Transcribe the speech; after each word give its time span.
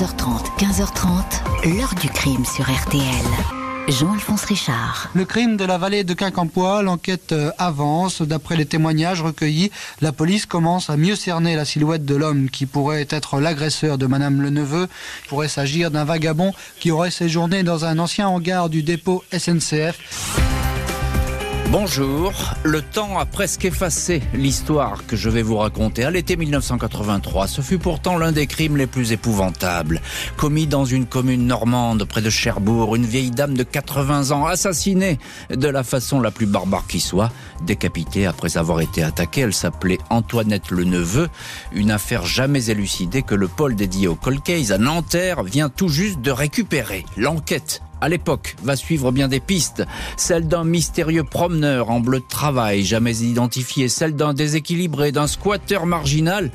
14h30, 0.00 0.56
15h30, 0.56 1.76
l'heure 1.76 1.94
du 2.00 2.08
crime 2.08 2.42
sur 2.46 2.64
RTL. 2.64 3.02
Jean-Alphonse 3.86 4.46
Richard. 4.46 5.10
Le 5.12 5.26
crime 5.26 5.58
de 5.58 5.64
la 5.66 5.76
vallée 5.76 6.04
de 6.04 6.14
Quincampoix, 6.14 6.82
l'enquête 6.82 7.32
euh, 7.32 7.50
avance. 7.58 8.22
D'après 8.22 8.56
les 8.56 8.64
témoignages 8.64 9.20
recueillis, 9.20 9.70
la 10.00 10.12
police 10.12 10.46
commence 10.46 10.88
à 10.88 10.96
mieux 10.96 11.16
cerner 11.16 11.54
la 11.54 11.66
silhouette 11.66 12.06
de 12.06 12.14
l'homme 12.14 12.48
qui 12.48 12.64
pourrait 12.64 13.08
être 13.10 13.40
l'agresseur 13.40 13.98
de 13.98 14.06
Madame 14.06 14.40
le 14.40 14.48
Neveu. 14.48 14.88
Il 15.24 15.28
pourrait 15.28 15.48
s'agir 15.48 15.90
d'un 15.90 16.04
vagabond 16.04 16.54
qui 16.78 16.90
aurait 16.90 17.10
séjourné 17.10 17.62
dans 17.62 17.84
un 17.84 17.98
ancien 17.98 18.26
hangar 18.26 18.70
du 18.70 18.82
dépôt 18.82 19.22
SNCF. 19.36 19.98
Bonjour, 21.72 22.32
le 22.64 22.82
temps 22.82 23.20
a 23.20 23.24
presque 23.24 23.64
effacé 23.64 24.22
l'histoire 24.34 25.06
que 25.06 25.14
je 25.14 25.30
vais 25.30 25.42
vous 25.42 25.56
raconter. 25.56 26.02
À 26.02 26.10
l'été 26.10 26.34
1983, 26.36 27.46
ce 27.46 27.60
fut 27.60 27.78
pourtant 27.78 28.18
l'un 28.18 28.32
des 28.32 28.48
crimes 28.48 28.76
les 28.76 28.88
plus 28.88 29.12
épouvantables. 29.12 30.02
Commis 30.36 30.66
dans 30.66 30.84
une 30.84 31.06
commune 31.06 31.46
normande 31.46 32.02
près 32.06 32.22
de 32.22 32.28
Cherbourg, 32.28 32.96
une 32.96 33.06
vieille 33.06 33.30
dame 33.30 33.56
de 33.56 33.62
80 33.62 34.32
ans 34.32 34.46
assassinée 34.46 35.20
de 35.48 35.68
la 35.68 35.84
façon 35.84 36.20
la 36.20 36.32
plus 36.32 36.46
barbare 36.46 36.88
qui 36.88 36.98
soit, 36.98 37.30
décapitée 37.62 38.26
après 38.26 38.56
avoir 38.56 38.80
été 38.80 39.04
attaquée. 39.04 39.42
Elle 39.42 39.54
s'appelait 39.54 39.98
Antoinette 40.10 40.72
le 40.72 40.82
Neveu, 40.82 41.28
une 41.70 41.92
affaire 41.92 42.26
jamais 42.26 42.68
élucidée 42.68 43.22
que 43.22 43.36
le 43.36 43.46
pôle 43.46 43.76
dédié 43.76 44.08
au 44.08 44.16
cold 44.16 44.42
case 44.42 44.72
à 44.72 44.78
Nanterre 44.78 45.44
vient 45.44 45.68
tout 45.68 45.88
juste 45.88 46.20
de 46.20 46.32
récupérer. 46.32 47.06
L'enquête 47.16 47.80
à 48.00 48.08
l'époque, 48.08 48.56
va 48.62 48.76
suivre 48.76 49.12
bien 49.12 49.28
des 49.28 49.40
pistes. 49.40 49.84
Celle 50.16 50.48
d'un 50.48 50.64
mystérieux 50.64 51.24
promeneur 51.24 51.90
en 51.90 52.00
bleu 52.00 52.20
de 52.20 52.28
travail, 52.28 52.84
jamais 52.84 53.18
identifié, 53.18 53.88
celle 53.88 54.16
d'un 54.16 54.34
déséquilibré, 54.34 55.12
d'un 55.12 55.26
squatteur 55.26 55.86
marginal, 55.86 56.50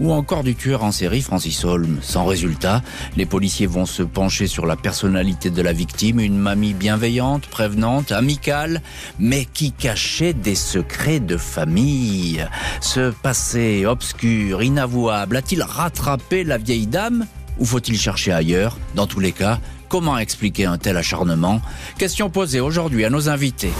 ou 0.00 0.12
encore 0.12 0.42
du 0.42 0.54
tueur 0.54 0.82
en 0.82 0.92
série 0.92 1.20
Francis 1.20 1.64
Holm. 1.64 1.98
Sans 2.02 2.24
résultat, 2.24 2.82
les 3.16 3.26
policiers 3.26 3.66
vont 3.66 3.86
se 3.86 4.02
pencher 4.02 4.46
sur 4.46 4.66
la 4.66 4.76
personnalité 4.76 5.50
de 5.50 5.62
la 5.62 5.72
victime, 5.72 6.20
une 6.20 6.38
mamie 6.38 6.74
bienveillante, 6.74 7.46
prévenante, 7.46 8.12
amicale, 8.12 8.82
mais 9.18 9.44
qui 9.44 9.72
cachait 9.72 10.32
des 10.32 10.54
secrets 10.54 11.20
de 11.20 11.36
famille. 11.36 12.46
Ce 12.80 13.10
passé 13.10 13.84
obscur, 13.86 14.62
inavouable, 14.62 15.36
a-t-il 15.36 15.62
rattrapé 15.62 16.44
la 16.44 16.58
vieille 16.58 16.86
dame 16.86 17.26
ou 17.58 17.66
faut-il 17.66 17.98
chercher 17.98 18.32
ailleurs? 18.32 18.78
Dans 18.94 19.06
tous 19.06 19.20
les 19.20 19.32
cas, 19.32 19.60
Comment 19.90 20.18
expliquer 20.18 20.66
un 20.66 20.78
tel 20.78 20.96
acharnement? 20.96 21.60
Question 21.98 22.30
posée 22.30 22.60
aujourd'hui 22.60 23.04
à 23.04 23.10
nos 23.10 23.28
invités. 23.28 23.72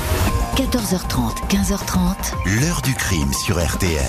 14h30, 0.57 1.49
15h30. 1.49 2.61
L'heure 2.61 2.83
du 2.83 2.93
crime 2.95 3.33
sur 3.33 3.65
RTL. 3.65 4.03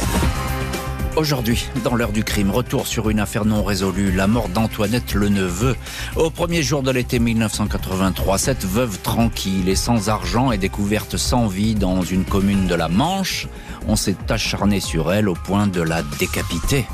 Aujourd'hui, 1.15 1.69
dans 1.83 1.93
l'heure 1.93 2.11
du 2.11 2.23
crime, 2.23 2.49
retour 2.49 2.87
sur 2.87 3.11
une 3.11 3.19
affaire 3.19 3.45
non 3.45 3.63
résolue, 3.63 4.11
la 4.11 4.25
mort 4.25 4.49
d'Antoinette 4.49 5.13
le 5.13 5.29
neveu. 5.29 5.75
Au 6.15 6.31
premier 6.31 6.63
jour 6.63 6.81
de 6.81 6.89
l'été 6.89 7.19
1983, 7.19 8.39
cette 8.39 8.65
veuve 8.65 8.97
tranquille 9.01 9.69
et 9.69 9.75
sans 9.75 10.09
argent 10.09 10.51
est 10.51 10.57
découverte 10.57 11.17
sans 11.17 11.45
vie 11.45 11.75
dans 11.75 12.01
une 12.01 12.25
commune 12.25 12.65
de 12.65 12.73
la 12.73 12.87
Manche. 12.87 13.47
On 13.87 13.95
s'est 13.95 14.17
acharné 14.27 14.79
sur 14.79 15.13
elle 15.13 15.29
au 15.29 15.35
point 15.35 15.67
de 15.67 15.83
la 15.83 16.01
décapiter. 16.01 16.87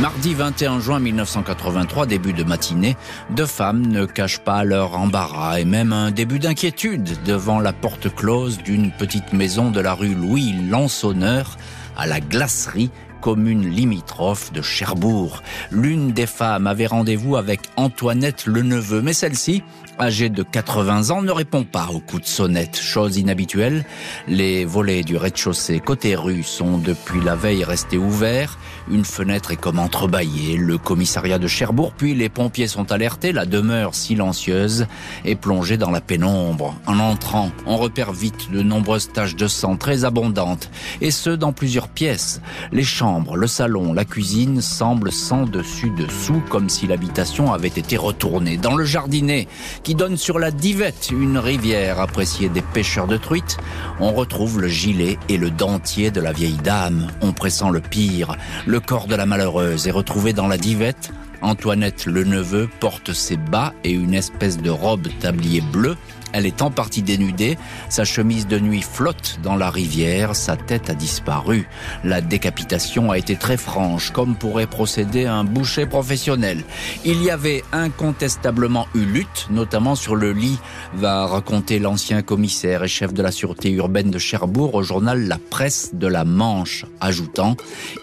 Mardi 0.00 0.34
21 0.34 0.80
juin 0.80 0.98
1983, 0.98 2.06
début 2.06 2.32
de 2.32 2.42
matinée, 2.42 2.96
deux 3.30 3.46
femmes 3.46 3.86
ne 3.86 4.06
cachent 4.06 4.40
pas 4.40 4.64
leur 4.64 4.96
embarras 4.96 5.60
et 5.60 5.64
même 5.64 5.92
un 5.92 6.10
début 6.10 6.40
d'inquiétude 6.40 7.22
devant 7.24 7.60
la 7.60 7.72
porte 7.72 8.12
close 8.12 8.58
d'une 8.58 8.90
petite 8.90 9.32
maison 9.32 9.70
de 9.70 9.80
la 9.80 9.94
rue 9.94 10.14
Louis 10.14 10.52
Lansonneur 10.68 11.56
à 11.96 12.08
la 12.08 12.18
glacerie 12.18 12.90
commune 13.24 13.70
limitrophe 13.70 14.52
de 14.52 14.60
Cherbourg. 14.60 15.42
L'une 15.70 16.12
des 16.12 16.26
femmes 16.26 16.66
avait 16.66 16.86
rendez-vous 16.86 17.36
avec 17.36 17.60
Antoinette 17.76 18.44
le 18.44 18.60
neveu, 18.60 19.00
mais 19.00 19.14
celle-ci, 19.14 19.62
âgée 19.98 20.28
de 20.28 20.42
80 20.42 21.08
ans, 21.08 21.22
ne 21.22 21.30
répond 21.30 21.64
pas 21.64 21.88
au 21.90 22.00
coup 22.00 22.20
de 22.20 22.26
sonnette. 22.26 22.78
Chose 22.78 23.16
inhabituelle, 23.16 23.86
les 24.28 24.66
volets 24.66 25.04
du 25.04 25.16
rez-de-chaussée 25.16 25.80
côté 25.80 26.16
rue 26.16 26.42
sont 26.42 26.76
depuis 26.76 27.22
la 27.22 27.34
veille 27.34 27.64
restés 27.64 27.96
ouverts. 27.96 28.58
Une 28.90 29.04
fenêtre 29.04 29.50
est 29.50 29.56
comme 29.56 29.78
entrebâillée. 29.78 30.58
Le 30.58 30.76
commissariat 30.76 31.38
de 31.38 31.46
Cherbourg, 31.46 31.92
puis 31.96 32.14
les 32.14 32.28
pompiers 32.28 32.68
sont 32.68 32.92
alertés. 32.92 33.32
La 33.32 33.46
demeure 33.46 33.94
silencieuse 33.94 34.86
est 35.24 35.36
plongée 35.36 35.78
dans 35.78 35.90
la 35.90 36.02
pénombre. 36.02 36.74
En 36.86 36.98
entrant, 36.98 37.50
on 37.66 37.78
repère 37.78 38.12
vite 38.12 38.50
de 38.52 38.62
nombreuses 38.62 39.10
taches 39.10 39.36
de 39.36 39.48
sang 39.48 39.76
très 39.76 40.04
abondantes, 40.04 40.70
et 41.00 41.10
ce 41.10 41.30
dans 41.30 41.52
plusieurs 41.52 41.88
pièces. 41.88 42.42
Les 42.72 42.84
chambres, 42.84 43.36
le 43.36 43.46
salon, 43.46 43.94
la 43.94 44.04
cuisine 44.04 44.60
semblent 44.60 45.12
sans 45.12 45.44
dessus 45.44 45.90
dessous, 45.90 46.42
comme 46.50 46.68
si 46.68 46.86
l'habitation 46.86 47.52
avait 47.52 47.68
été 47.68 47.96
retournée. 47.96 48.58
Dans 48.58 48.76
le 48.76 48.84
jardinet, 48.84 49.48
qui 49.82 49.94
donne 49.94 50.18
sur 50.18 50.38
la 50.38 50.50
Divette, 50.50 51.08
une 51.10 51.38
rivière 51.38 52.00
appréciée 52.00 52.50
des 52.50 52.62
pêcheurs 52.62 53.06
de 53.06 53.16
truites, 53.16 53.56
on 53.98 54.12
retrouve 54.12 54.60
le 54.60 54.68
gilet 54.68 55.18
et 55.30 55.38
le 55.38 55.50
dentier 55.50 56.10
de 56.10 56.20
la 56.20 56.32
vieille 56.32 56.58
dame. 56.62 57.08
On 57.22 57.32
pressent 57.32 57.70
le 57.70 57.80
pire. 57.80 58.36
Corps 58.80 59.06
de 59.06 59.14
la 59.14 59.26
malheureuse 59.26 59.86
est 59.86 59.92
retrouvé 59.92 60.32
dans 60.32 60.46
la 60.46 60.58
divette. 60.58 61.10
Antoinette 61.42 62.06
le 62.06 62.24
neveu 62.24 62.68
porte 62.80 63.12
ses 63.12 63.36
bas 63.36 63.74
et 63.84 63.90
une 63.90 64.14
espèce 64.14 64.58
de 64.58 64.70
robe 64.70 65.08
tablier 65.20 65.60
bleu 65.60 65.96
elle 66.34 66.46
est 66.46 66.62
en 66.62 66.70
partie 66.70 67.02
dénudée, 67.02 67.56
sa 67.88 68.04
chemise 68.04 68.48
de 68.48 68.58
nuit 68.58 68.82
flotte 68.82 69.38
dans 69.44 69.54
la 69.54 69.70
rivière, 69.70 70.34
sa 70.34 70.56
tête 70.56 70.90
a 70.90 70.94
disparu. 70.94 71.68
La 72.02 72.20
décapitation 72.20 73.12
a 73.12 73.18
été 73.18 73.36
très 73.36 73.56
franche, 73.56 74.10
comme 74.10 74.34
pourrait 74.34 74.66
procéder 74.66 75.26
un 75.26 75.44
boucher 75.44 75.86
professionnel. 75.86 76.64
Il 77.04 77.22
y 77.22 77.30
avait 77.30 77.62
incontestablement 77.70 78.88
eu 78.96 79.04
lutte, 79.04 79.46
notamment 79.50 79.94
sur 79.94 80.16
le 80.16 80.32
lit, 80.32 80.58
va 80.94 81.24
raconter 81.26 81.78
l'ancien 81.78 82.22
commissaire 82.22 82.82
et 82.82 82.88
chef 82.88 83.14
de 83.14 83.22
la 83.22 83.30
sûreté 83.30 83.70
urbaine 83.70 84.10
de 84.10 84.18
Cherbourg 84.18 84.74
au 84.74 84.82
journal 84.82 85.28
La 85.28 85.38
Presse 85.38 85.90
de 85.94 86.08
la 86.08 86.24
Manche, 86.24 86.84
ajoutant 87.00 87.56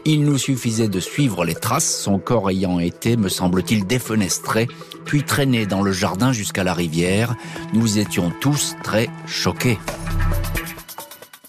Il 0.06 0.24
nous 0.24 0.38
suffisait 0.38 0.88
de 0.88 1.02
suivre 1.02 1.44
les 1.44 1.56
traces, 1.56 2.02
son 2.02 2.18
corps 2.18 2.50
ayant 2.50 2.80
été, 2.80 3.18
me 3.18 3.28
semble-t-il, 3.28 3.86
défenestré, 3.86 4.70
puis 5.04 5.24
traîné 5.24 5.66
dans 5.66 5.82
le 5.82 5.92
jardin 5.92 6.32
jusqu'à 6.32 6.64
la 6.64 6.74
rivière. 6.74 7.36
Nous 7.74 7.98
tous 8.30 8.76
très 8.84 9.10
choqués. 9.26 9.80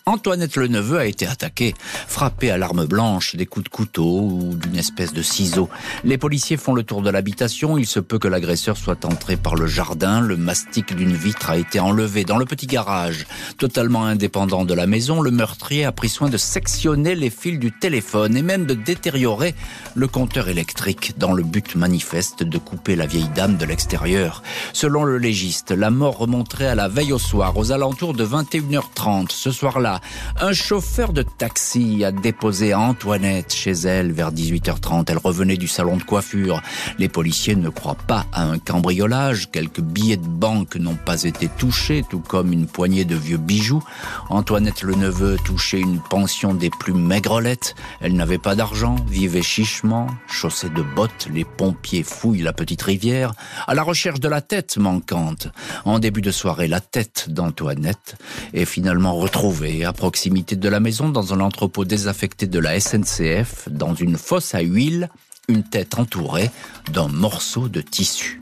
Antoinette 0.04 0.56
le 0.56 0.66
neveu 0.66 0.98
a 0.98 1.06
été 1.06 1.28
attaquée, 1.28 1.74
frappée 2.08 2.50
à 2.50 2.58
l'arme 2.58 2.86
blanche, 2.86 3.36
des 3.36 3.46
coups 3.46 3.66
de 3.66 3.68
couteau 3.68 4.30
ou 4.32 4.56
d'une 4.56 4.76
espèce 4.76 5.12
de 5.12 5.22
ciseau. 5.22 5.68
Les 6.02 6.18
policiers 6.18 6.56
font 6.56 6.74
le 6.74 6.82
tour 6.82 7.02
de 7.02 7.10
l'habitation. 7.10 7.78
Il 7.78 7.86
se 7.86 8.00
peut 8.00 8.18
que 8.18 8.26
l'agresseur 8.26 8.76
soit 8.76 9.04
entré 9.04 9.36
par 9.36 9.54
le 9.54 9.68
jardin. 9.68 10.20
Le 10.20 10.36
mastic 10.36 10.96
d'une 10.96 11.14
vitre 11.14 11.50
a 11.50 11.56
été 11.56 11.78
enlevé 11.78 12.24
dans 12.24 12.36
le 12.36 12.46
petit 12.46 12.66
garage. 12.66 13.26
Totalement 13.58 14.04
indépendant 14.04 14.64
de 14.64 14.74
la 14.74 14.88
maison, 14.88 15.20
le 15.20 15.30
meurtrier 15.30 15.84
a 15.84 15.92
pris 15.92 16.08
soin 16.08 16.28
de 16.28 16.36
sectionner 16.36 17.14
les 17.14 17.30
fils 17.30 17.60
du 17.60 17.70
téléphone 17.70 18.36
et 18.36 18.42
même 18.42 18.66
de 18.66 18.74
détériorer 18.74 19.54
le 19.94 20.08
compteur 20.08 20.48
électrique 20.48 21.14
dans 21.16 21.32
le 21.32 21.44
but 21.44 21.76
manifeste 21.76 22.42
de 22.42 22.58
couper 22.58 22.96
la 22.96 23.06
vieille 23.06 23.30
dame 23.36 23.56
de 23.56 23.66
l'extérieur. 23.66 24.42
Selon 24.72 25.04
le 25.04 25.18
légiste, 25.18 25.70
la 25.70 25.90
mort 25.90 26.18
remonterait 26.18 26.66
à 26.66 26.74
la 26.74 26.88
veille 26.88 27.12
au 27.12 27.20
soir, 27.20 27.56
aux 27.56 27.70
alentours 27.70 28.14
de 28.14 28.26
21h30. 28.26 29.30
Ce 29.30 29.52
soir-là, 29.52 29.91
un 30.40 30.52
chauffeur 30.52 31.12
de 31.12 31.22
taxi 31.22 32.04
a 32.04 32.12
déposé 32.12 32.74
Antoinette 32.74 33.52
chez 33.52 33.72
elle 33.72 34.12
vers 34.12 34.32
18h30. 34.32 35.04
Elle 35.08 35.18
revenait 35.18 35.56
du 35.56 35.68
salon 35.68 35.96
de 35.96 36.02
coiffure. 36.02 36.62
Les 36.98 37.08
policiers 37.08 37.56
ne 37.56 37.68
croient 37.68 37.96
pas 38.06 38.26
à 38.32 38.44
un 38.44 38.58
cambriolage. 38.58 39.50
Quelques 39.50 39.80
billets 39.80 40.16
de 40.16 40.26
banque 40.26 40.76
n'ont 40.76 40.96
pas 40.96 41.24
été 41.24 41.48
touchés, 41.48 42.04
tout 42.08 42.20
comme 42.20 42.52
une 42.52 42.66
poignée 42.66 43.04
de 43.04 43.16
vieux 43.16 43.38
bijoux. 43.38 43.82
Antoinette 44.30 44.82
le 44.82 44.94
neveu 44.94 45.36
touchait 45.44 45.80
une 45.80 46.00
pension 46.00 46.54
des 46.54 46.70
plus 46.70 46.94
maigrelettes. 46.94 47.74
Elle 48.00 48.14
n'avait 48.14 48.38
pas 48.38 48.54
d'argent, 48.54 48.96
vivait 49.08 49.42
chichement, 49.42 50.06
chaussée 50.26 50.70
de 50.70 50.82
bottes. 50.82 51.28
Les 51.32 51.44
pompiers 51.44 52.02
fouillent 52.02 52.42
la 52.42 52.52
petite 52.52 52.82
rivière 52.82 53.32
à 53.66 53.74
la 53.74 53.82
recherche 53.82 54.20
de 54.20 54.28
la 54.28 54.40
tête 54.40 54.76
manquante. 54.76 55.48
En 55.84 55.98
début 55.98 56.22
de 56.22 56.30
soirée, 56.30 56.68
la 56.68 56.80
tête 56.80 57.26
d'Antoinette 57.28 58.16
est 58.52 58.64
finalement 58.64 59.14
retrouvée 59.14 59.81
à 59.84 59.92
proximité 59.92 60.56
de 60.56 60.68
la 60.68 60.80
maison 60.80 61.08
dans 61.08 61.34
un 61.34 61.40
entrepôt 61.40 61.84
désaffecté 61.84 62.46
de 62.46 62.58
la 62.58 62.78
SNCF, 62.78 63.68
dans 63.70 63.94
une 63.94 64.16
fosse 64.16 64.54
à 64.54 64.60
huile, 64.60 65.08
une 65.48 65.62
tête 65.62 65.98
entourée 65.98 66.50
d'un 66.92 67.08
morceau 67.08 67.68
de 67.68 67.80
tissu. 67.80 68.40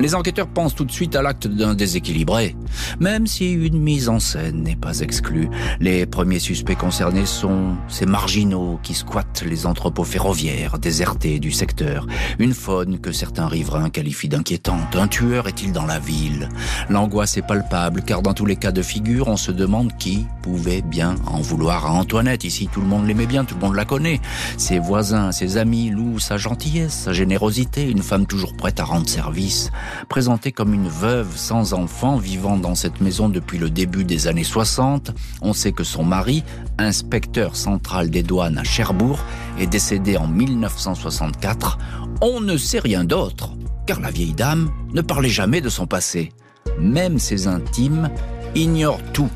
Les 0.00 0.14
enquêteurs 0.14 0.48
pensent 0.48 0.74
tout 0.74 0.84
de 0.84 0.92
suite 0.92 1.14
à 1.14 1.22
l'acte 1.22 1.46
d'un 1.46 1.74
déséquilibré. 1.74 2.56
même 2.98 3.26
si 3.26 3.52
une 3.52 3.78
mise 3.78 4.08
en 4.08 4.18
scène 4.18 4.62
n'est 4.62 4.76
pas 4.76 5.00
exclue. 5.00 5.48
Les 5.80 6.06
premiers 6.06 6.38
suspects 6.38 6.76
concernés 6.76 7.26
sont 7.26 7.76
ces 7.88 8.06
marginaux 8.06 8.78
qui 8.82 8.94
squattent 8.94 9.44
les 9.46 9.66
entrepôts 9.66 10.04
ferroviaires 10.04 10.78
désertés 10.78 11.38
du 11.38 11.52
secteur. 11.52 12.06
Une 12.38 12.54
faune 12.54 12.98
que 12.98 13.12
certains 13.12 13.46
riverains 13.46 13.90
qualifient 13.90 14.28
d'inquiétante. 14.28 14.94
Un 14.96 15.08
tueur 15.08 15.48
est-il 15.48 15.72
dans 15.72 15.86
la 15.86 15.98
ville? 15.98 16.48
L'angoisse 16.88 17.36
est 17.36 17.46
palpable 17.46 18.02
car 18.02 18.22
dans 18.22 18.34
tous 18.34 18.46
les 18.46 18.56
cas 18.56 18.72
de 18.72 18.82
figure, 18.82 19.28
on 19.28 19.36
se 19.36 19.52
demande 19.52 19.96
qui 19.98 20.26
pouvait 20.42 20.82
bien 20.82 21.14
en 21.26 21.40
vouloir 21.40 21.86
à 21.86 21.92
Antoinette. 21.92 22.44
Ici, 22.44 22.68
tout 22.72 22.80
le 22.80 22.86
monde 22.86 23.06
l'aimait 23.06 23.26
bien, 23.26 23.44
tout 23.44 23.54
le 23.54 23.60
monde 23.60 23.76
la 23.76 23.84
connaît. 23.84 24.20
Ses 24.56 24.78
voisins, 24.78 25.32
ses 25.32 25.56
amis 25.56 25.90
louent 25.90 26.18
sa 26.18 26.36
gentillesse, 26.36 26.92
sa 26.92 27.12
générosité, 27.12 27.88
une 27.88 28.02
femme 28.02 28.26
toujours 28.26 28.54
prête 28.54 28.80
à 28.80 28.84
rendre 28.84 29.08
service. 29.08 29.70
Présentée 30.08 30.52
comme 30.52 30.74
une 30.74 30.88
veuve 30.88 31.36
sans 31.36 31.74
enfant 31.74 32.16
vivant 32.16 32.56
dans 32.56 32.74
cette 32.74 33.00
maison 33.00 33.28
depuis 33.28 33.58
le 33.58 33.70
début 33.70 34.04
des 34.04 34.26
années 34.26 34.44
60, 34.44 35.12
on 35.40 35.52
sait 35.52 35.72
que 35.72 35.84
son 35.84 36.04
mari, 36.04 36.44
inspecteur 36.78 37.56
central 37.56 38.10
des 38.10 38.22
douanes 38.22 38.58
à 38.58 38.64
Cherbourg, 38.64 39.20
est 39.58 39.66
décédé 39.66 40.16
en 40.16 40.26
1964. 40.26 41.78
On 42.20 42.40
ne 42.40 42.56
sait 42.56 42.80
rien 42.80 43.04
d'autre, 43.04 43.52
car 43.86 44.00
la 44.00 44.10
vieille 44.10 44.34
dame 44.34 44.70
ne 44.92 45.00
parlait 45.00 45.28
jamais 45.28 45.60
de 45.60 45.68
son 45.68 45.86
passé. 45.86 46.32
Même 46.78 47.18
ses 47.18 47.46
intimes 47.46 48.10
ignorent 48.54 49.02
tout 49.12 49.30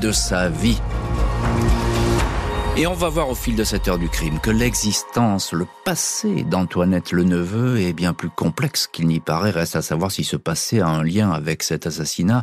de 0.00 0.12
sa 0.12 0.48
vie. 0.48 0.80
Et 2.80 2.86
on 2.86 2.94
va 2.94 3.10
voir 3.10 3.28
au 3.28 3.34
fil 3.34 3.56
de 3.56 3.62
cette 3.62 3.88
heure 3.88 3.98
du 3.98 4.08
crime 4.08 4.40
que 4.40 4.50
l'existence, 4.50 5.52
le 5.52 5.66
passé 5.84 6.44
d'Antoinette 6.44 7.12
le 7.12 7.24
Neveu 7.24 7.78
est 7.78 7.92
bien 7.92 8.14
plus 8.14 8.30
complexe 8.30 8.86
qu'il 8.86 9.06
n'y 9.06 9.20
paraît. 9.20 9.50
Reste 9.50 9.76
à 9.76 9.82
savoir 9.82 10.10
si 10.10 10.24
ce 10.24 10.36
passé 10.36 10.80
a 10.80 10.88
un 10.88 11.02
lien 11.02 11.30
avec 11.30 11.62
cet 11.62 11.86
assassinat 11.86 12.42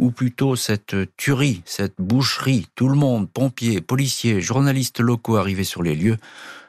ou 0.00 0.10
plutôt 0.10 0.56
cette 0.56 0.96
tuerie, 1.16 1.62
cette 1.64 1.94
boucherie. 2.00 2.66
Tout 2.74 2.88
le 2.88 2.96
monde, 2.96 3.30
pompiers, 3.30 3.80
policiers, 3.80 4.40
journalistes 4.40 4.98
locaux 4.98 5.36
arrivés 5.36 5.62
sur 5.62 5.84
les 5.84 5.94
lieux, 5.94 6.16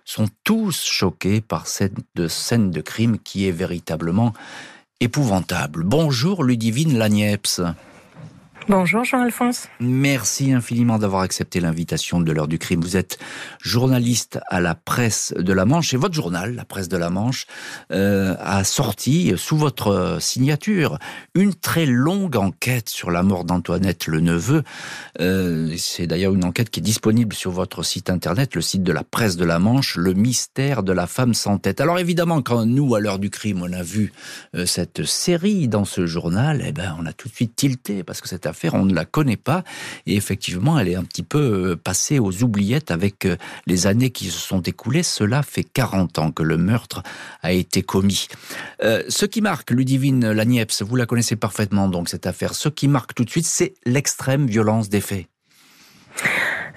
sont 0.05 0.27
tous 0.43 0.83
choqués 0.83 1.41
par 1.41 1.65
cette 1.65 2.27
scène 2.27 2.69
de 2.69 2.81
crime 2.81 3.17
qui 3.17 3.47
est 3.47 3.51
véritablement 3.51 4.33
épouvantable. 4.99 5.85
Bonjour 5.85 6.43
Ludivine 6.43 6.99
Lagneps. 6.99 7.61
Bonjour 8.69 9.05
Jean-Alphonse. 9.05 9.69
Merci 9.79 10.51
infiniment 10.51 10.99
d'avoir 10.99 11.21
accepté 11.21 11.61
l'invitation 11.61 12.19
de 12.19 12.29
l'heure 12.33 12.49
du 12.49 12.59
crime. 12.59 12.81
Vous 12.81 12.97
êtes 12.97 13.17
journaliste 13.61 14.39
à 14.49 14.59
la 14.59 14.75
presse 14.75 15.33
de 15.37 15.53
la 15.53 15.63
Manche 15.63 15.93
et 15.93 15.97
votre 15.97 16.13
journal, 16.13 16.53
la 16.53 16.65
presse 16.65 16.89
de 16.89 16.97
la 16.97 17.09
Manche, 17.09 17.45
euh, 17.93 18.35
a 18.41 18.65
sorti 18.65 19.31
sous 19.37 19.55
votre 19.55 20.17
signature 20.19 20.99
une 21.33 21.53
très 21.53 21.85
longue 21.85 22.35
enquête 22.35 22.89
sur 22.89 23.09
la 23.09 23.23
mort 23.23 23.45
d'Antoinette 23.45 24.07
le 24.07 24.19
neveu. 24.19 24.63
Euh, 25.21 25.73
C'est 25.77 26.05
d'ailleurs 26.07 26.33
une 26.33 26.43
enquête 26.43 26.69
qui 26.69 26.81
est 26.81 26.83
disponible 26.83 27.33
sur 27.33 27.51
votre 27.51 27.83
site 27.83 28.09
internet, 28.09 28.53
le 28.53 28.61
site 28.61 28.83
de 28.83 28.91
la 28.91 29.05
presse 29.05 29.37
de 29.37 29.45
la 29.45 29.59
Manche, 29.59 29.95
le 29.95 30.13
mystère 30.13 30.83
de 30.83 30.91
la 30.91 31.07
femme 31.07 31.33
sans 31.33 31.57
tête. 31.57 31.79
Alors 31.79 31.99
évidemment, 31.99 32.41
quand 32.41 32.65
nous, 32.65 32.95
à 32.95 32.99
l'heure 32.99 33.19
du 33.19 33.29
crime, 33.29 33.61
on 33.61 33.71
a 33.71 33.81
vu 33.81 34.11
euh, 34.55 34.65
cette 34.65 35.05
série 35.05 35.69
dans 35.69 35.85
ce 35.85 36.05
journal, 36.05 36.61
eh 36.65 36.73
ben, 36.73 36.97
on 36.99 37.05
a 37.05 37.13
tout 37.13 37.29
de 37.29 37.33
suite 37.33 37.55
tilté 37.55 38.03
parce 38.03 38.19
que 38.19 38.27
cette 38.27 38.45
affaire 38.45 38.56
on 38.73 38.85
ne 38.85 38.93
la 38.93 39.05
connaît 39.05 39.37
pas. 39.37 39.63
Et 40.05 40.15
effectivement, 40.15 40.79
elle 40.79 40.89
est 40.89 40.95
un 40.95 41.03
petit 41.03 41.23
peu 41.23 41.39
euh, 41.39 41.75
passée 41.75 42.19
aux 42.19 42.43
oubliettes 42.43 42.91
avec 42.91 43.25
euh, 43.25 43.37
les 43.65 43.87
années 43.87 44.09
qui 44.09 44.25
se 44.25 44.39
sont 44.39 44.61
écoulées. 44.61 45.03
Cela 45.03 45.43
fait 45.43 45.63
40 45.63 46.19
ans 46.19 46.31
que 46.31 46.43
le 46.43 46.57
meurtre 46.57 47.03
a 47.41 47.51
été 47.51 47.83
commis. 47.83 48.27
Euh, 48.83 49.03
ce 49.07 49.25
qui 49.25 49.41
marque 49.41 49.71
Ludivine 49.71 50.31
Lagneps, 50.31 50.81
vous 50.81 50.95
la 50.95 51.05
connaissez 51.05 51.35
parfaitement 51.35 51.87
donc 51.87 52.09
cette 52.09 52.27
affaire, 52.27 52.55
ce 52.55 52.69
qui 52.69 52.87
marque 52.87 53.13
tout 53.13 53.23
de 53.23 53.29
suite, 53.29 53.45
c'est 53.45 53.75
l'extrême 53.85 54.47
violence 54.47 54.89
des 54.89 55.01
faits. 55.01 55.27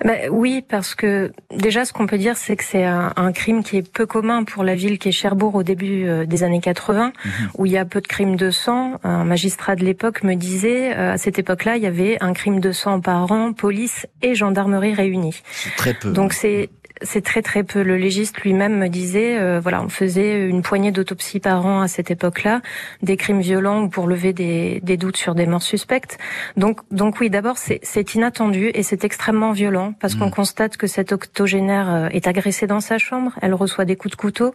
Ben 0.04 0.28
oui, 0.30 0.64
parce 0.66 0.94
que 0.94 1.32
déjà, 1.54 1.84
ce 1.84 1.92
qu'on 1.92 2.06
peut 2.06 2.18
dire, 2.18 2.36
c'est 2.36 2.56
que 2.56 2.64
c'est 2.64 2.84
un, 2.84 3.12
un, 3.16 3.32
crime 3.32 3.62
qui 3.62 3.76
est 3.76 3.88
peu 3.88 4.06
commun 4.06 4.44
pour 4.44 4.64
la 4.64 4.74
ville 4.74 4.98
qui 4.98 5.08
est 5.08 5.12
Cherbourg 5.12 5.54
au 5.54 5.62
début 5.62 6.08
euh, 6.08 6.24
des 6.24 6.42
années 6.42 6.60
80, 6.60 7.08
mmh. 7.08 7.30
où 7.58 7.66
il 7.66 7.72
y 7.72 7.78
a 7.78 7.84
peu 7.84 8.00
de 8.00 8.06
crimes 8.06 8.36
de 8.36 8.50
sang. 8.50 8.98
Un 9.04 9.24
magistrat 9.24 9.76
de 9.76 9.84
l'époque 9.84 10.22
me 10.22 10.34
disait, 10.34 10.96
euh, 10.96 11.12
à 11.12 11.18
cette 11.18 11.38
époque-là, 11.38 11.76
il 11.76 11.82
y 11.82 11.86
avait 11.86 12.16
un 12.20 12.32
crime 12.32 12.60
de 12.60 12.72
sang 12.72 13.00
par 13.00 13.30
an, 13.30 13.52
police 13.52 14.06
et 14.22 14.34
gendarmerie 14.34 14.94
réunis. 14.94 15.42
Très 15.76 15.94
peu. 15.94 16.12
Donc 16.12 16.32
c'est 16.32 16.70
c'est 17.02 17.24
très 17.24 17.42
très 17.42 17.62
peu. 17.62 17.82
Le 17.82 17.96
légiste 17.96 18.38
lui-même 18.40 18.78
me 18.78 18.88
disait, 18.88 19.38
euh, 19.38 19.60
voilà, 19.60 19.82
on 19.82 19.88
faisait 19.88 20.46
une 20.46 20.62
poignée 20.62 20.92
d'autopsies 20.92 21.40
par 21.40 21.64
an 21.66 21.80
à 21.80 21.88
cette 21.88 22.10
époque-là, 22.10 22.60
des 23.02 23.16
crimes 23.16 23.40
violents 23.40 23.88
pour 23.88 24.06
lever 24.06 24.32
des, 24.32 24.80
des, 24.82 24.96
doutes 24.96 25.16
sur 25.16 25.34
des 25.34 25.46
morts 25.46 25.62
suspectes. 25.62 26.18
Donc, 26.56 26.80
donc 26.90 27.20
oui, 27.20 27.30
d'abord 27.30 27.56
c'est 27.58 28.14
inattendu 28.14 28.70
et 28.74 28.82
c'est 28.82 29.04
extrêmement 29.04 29.52
violent 29.52 29.94
parce 30.00 30.14
qu'on 30.14 30.26
mmh. 30.26 30.30
constate 30.32 30.76
que 30.76 30.86
cette 30.86 31.12
octogénaire 31.12 31.90
euh, 31.90 32.08
est 32.08 32.26
agressée 32.26 32.66
dans 32.66 32.80
sa 32.80 32.98
chambre, 32.98 33.32
elle 33.42 33.54
reçoit 33.54 33.84
des 33.84 33.96
coups 33.96 34.12
de 34.12 34.16
couteau. 34.16 34.54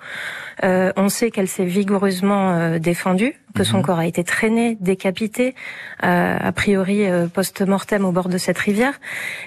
Euh, 0.63 0.91
on 0.97 1.09
sait 1.09 1.31
qu'elle 1.31 1.47
s'est 1.47 1.65
vigoureusement 1.65 2.53
euh, 2.53 2.79
défendue, 2.79 3.35
que 3.55 3.63
son 3.63 3.79
mmh. 3.79 3.83
corps 3.83 3.99
a 3.99 4.05
été 4.05 4.23
traîné, 4.23 4.77
décapité, 4.79 5.55
euh, 6.03 6.37
a 6.39 6.51
priori 6.51 7.05
post-mortem 7.33 8.05
au 8.05 8.11
bord 8.11 8.29
de 8.29 8.37
cette 8.37 8.57
rivière. 8.57 8.99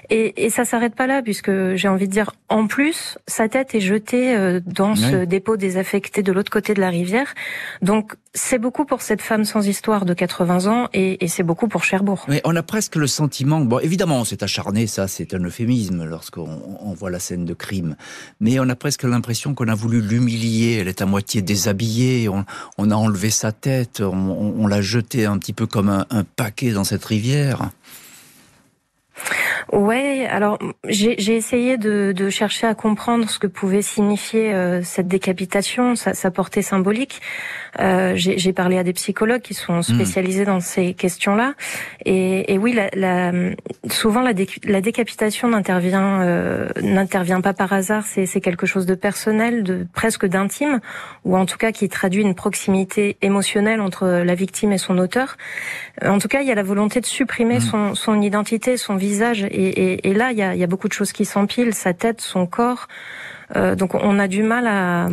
Et, 0.09 0.45
et 0.45 0.49
ça 0.49 0.65
s'arrête 0.65 0.95
pas 0.95 1.07
là, 1.07 1.21
puisque 1.21 1.51
j'ai 1.75 1.87
envie 1.87 2.07
de 2.07 2.11
dire, 2.11 2.31
en 2.49 2.67
plus 2.67 3.17
sa 3.27 3.47
tête 3.47 3.75
est 3.75 3.79
jetée 3.79 4.35
euh, 4.35 4.59
dans 4.65 4.95
ce 4.95 5.25
dépôt 5.25 5.57
désaffecté 5.57 6.23
de 6.23 6.31
l'autre 6.31 6.51
côté 6.51 6.73
de 6.73 6.81
la 6.81 6.89
rivière. 6.89 7.33
Donc, 7.81 8.13
c'est 8.35 8.59
beaucoup 8.59 8.85
pour 8.85 9.01
cette 9.01 9.21
femme 9.21 9.43
sans 9.43 9.67
histoire 9.67 10.05
de 10.05 10.13
80 10.13 10.67
ans 10.67 10.87
et, 10.93 11.27
c'est 11.27 11.43
beaucoup 11.43 11.67
pour 11.67 11.83
Cherbourg. 11.83 12.25
Mais 12.27 12.41
on 12.43 12.55
a 12.55 12.61
presque 12.61 12.95
le 12.95 13.07
sentiment, 13.07 13.61
bon, 13.61 13.79
évidemment, 13.79 14.19
on 14.19 14.23
s'est 14.23 14.43
acharné, 14.43 14.85
ça, 14.85 15.07
c'est 15.07 15.33
un 15.33 15.39
euphémisme 15.39 16.05
lorsqu'on 16.05 16.93
voit 16.95 17.09
la 17.09 17.19
scène 17.19 17.45
de 17.45 17.53
crime. 17.53 17.95
Mais 18.39 18.59
on 18.59 18.69
a 18.69 18.75
presque 18.75 19.03
l'impression 19.03 19.55
qu'on 19.55 19.67
a 19.67 19.75
voulu 19.75 20.01
l'humilier. 20.01 20.77
Elle 20.79 20.87
est 20.87 21.01
à 21.01 21.05
moitié 21.05 21.41
déshabillée. 21.41 22.29
On, 22.29 22.91
a 22.91 22.95
enlevé 22.95 23.31
sa 23.31 23.51
tête. 23.51 24.01
On, 24.01 24.67
l'a 24.67 24.81
jetée 24.81 25.25
un 25.25 25.37
petit 25.37 25.53
peu 25.53 25.65
comme 25.65 25.89
un 25.89 26.23
paquet 26.35 26.71
dans 26.71 26.83
cette 26.83 27.05
rivière. 27.05 27.69
Ouais, 29.71 30.25
alors 30.25 30.57
j'ai 30.87 31.35
essayé 31.35 31.77
de, 31.77 32.11
de, 32.15 32.29
chercher 32.29 32.65
à 32.65 32.73
comprendre 32.73 33.29
ce 33.29 33.37
que 33.37 33.45
pouvait 33.45 33.83
signifier 33.83 34.53
euh, 34.53 34.81
cette 34.83 35.07
décapitation, 35.07 35.95
sa, 35.95 36.13
sa, 36.15 36.31
portée 36.31 36.63
symbolique. 36.63 37.21
Euh, 37.79 38.13
j'ai 38.15 38.53
parlé 38.53 38.77
à 38.77 38.83
des 38.83 38.93
psychologues 38.93 39.41
qui 39.41 39.53
sont 39.53 39.79
hmm. 39.79 39.83
spécialisés 39.83 40.45
dans 40.45 40.59
ces 40.59 40.93
questions-là, 40.93 41.53
et, 42.05 42.53
et, 42.53 42.57
oui, 42.57 42.73
la, 42.73 42.89
la, 42.93 43.31
souvent 43.89 44.21
la, 44.21 44.33
la 44.63 44.81
décapitation 44.81 45.49
n'intervient 45.49 46.21
euh, 46.21 46.69
n'intervient 46.81 47.41
pas 47.41 47.53
par 47.53 47.73
hasard. 47.73 48.05
C'est 48.05 48.41
quelque 48.41 48.65
chose 48.65 48.85
de 48.85 48.95
personnel, 48.95 49.63
de 49.63 49.85
presque 49.93 50.25
d'intime, 50.25 50.79
ou 51.25 51.37
en 51.37 51.45
tout 51.45 51.57
cas 51.57 51.71
qui 51.71 51.89
traduit 51.89 52.21
une 52.21 52.35
proximité 52.35 53.17
émotionnelle 53.21 53.81
entre 53.81 54.07
la 54.07 54.35
victime 54.35 54.71
et 54.71 54.77
son 54.77 54.97
auteur. 54.97 55.37
En 56.03 56.17
tout 56.19 56.27
cas, 56.27 56.41
il 56.41 56.47
y 56.47 56.51
a 56.51 56.55
la 56.55 56.63
volonté 56.63 57.01
de 57.01 57.05
supprimer 57.05 57.57
hmm. 57.57 57.61
son, 57.61 57.95
son 57.95 58.21
identité, 58.21 58.77
son 58.77 58.95
visage 58.95 59.45
et, 59.51 60.13
là, 60.13 60.31
il 60.31 60.37
y 60.37 60.63
a, 60.63 60.67
beaucoup 60.67 60.87
de 60.87 60.93
choses 60.93 61.11
qui 61.11 61.25
s'empilent, 61.25 61.73
sa 61.73 61.93
tête, 61.93 62.21
son 62.21 62.45
corps. 62.45 62.87
Euh, 63.55 63.75
donc 63.75 63.95
on 63.95 64.19
a 64.19 64.27
du 64.27 64.43
mal 64.43 64.67
à, 64.67 65.09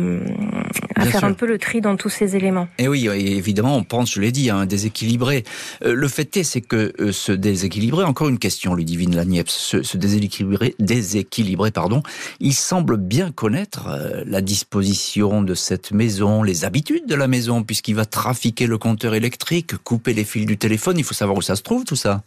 faire 1.05 1.23
un 1.23 1.33
peu 1.33 1.45
le 1.45 1.57
tri 1.57 1.81
dans 1.81 1.95
tous 1.95 2.09
ces 2.09 2.35
éléments. 2.35 2.67
Et 2.77 2.87
oui, 2.87 3.07
évidemment, 3.07 3.75
on 3.75 3.83
pense, 3.83 4.13
je 4.13 4.21
l'ai 4.21 4.31
dit, 4.31 4.49
à 4.49 4.55
un 4.55 4.65
déséquilibré. 4.65 5.43
Euh, 5.83 5.93
le 5.93 6.07
fait 6.07 6.37
est, 6.37 6.43
c'est 6.43 6.61
que 6.61 6.93
euh, 6.99 7.11
ce 7.11 7.31
déséquilibré, 7.31 8.03
encore 8.03 8.29
une 8.29 8.39
question, 8.39 8.75
Ludivine 8.75 9.15
Lagneps, 9.15 9.51
ce, 9.51 9.83
ce 9.83 9.97
déséquilibré, 9.97 10.75
déséquilibré, 10.79 11.71
pardon, 11.71 12.03
il 12.39 12.53
semble 12.53 12.97
bien 12.97 13.31
connaître 13.31 13.89
la 14.25 14.41
disposition 14.41 15.41
de 15.41 15.53
cette 15.53 15.91
maison, 15.91 16.43
les 16.43 16.65
habitudes 16.65 17.05
de 17.07 17.15
la 17.15 17.27
maison, 17.27 17.63
puisqu'il 17.63 17.95
va 17.95 18.05
trafiquer 18.05 18.67
le 18.67 18.77
compteur 18.77 19.15
électrique, 19.15 19.77
couper 19.83 20.13
les 20.13 20.23
fils 20.23 20.45
du 20.45 20.57
téléphone. 20.57 20.97
Il 20.97 21.03
faut 21.03 21.13
savoir 21.13 21.37
où 21.37 21.41
ça 21.41 21.55
se 21.55 21.61
trouve, 21.61 21.83
tout 21.83 21.95
ça. 21.95 22.23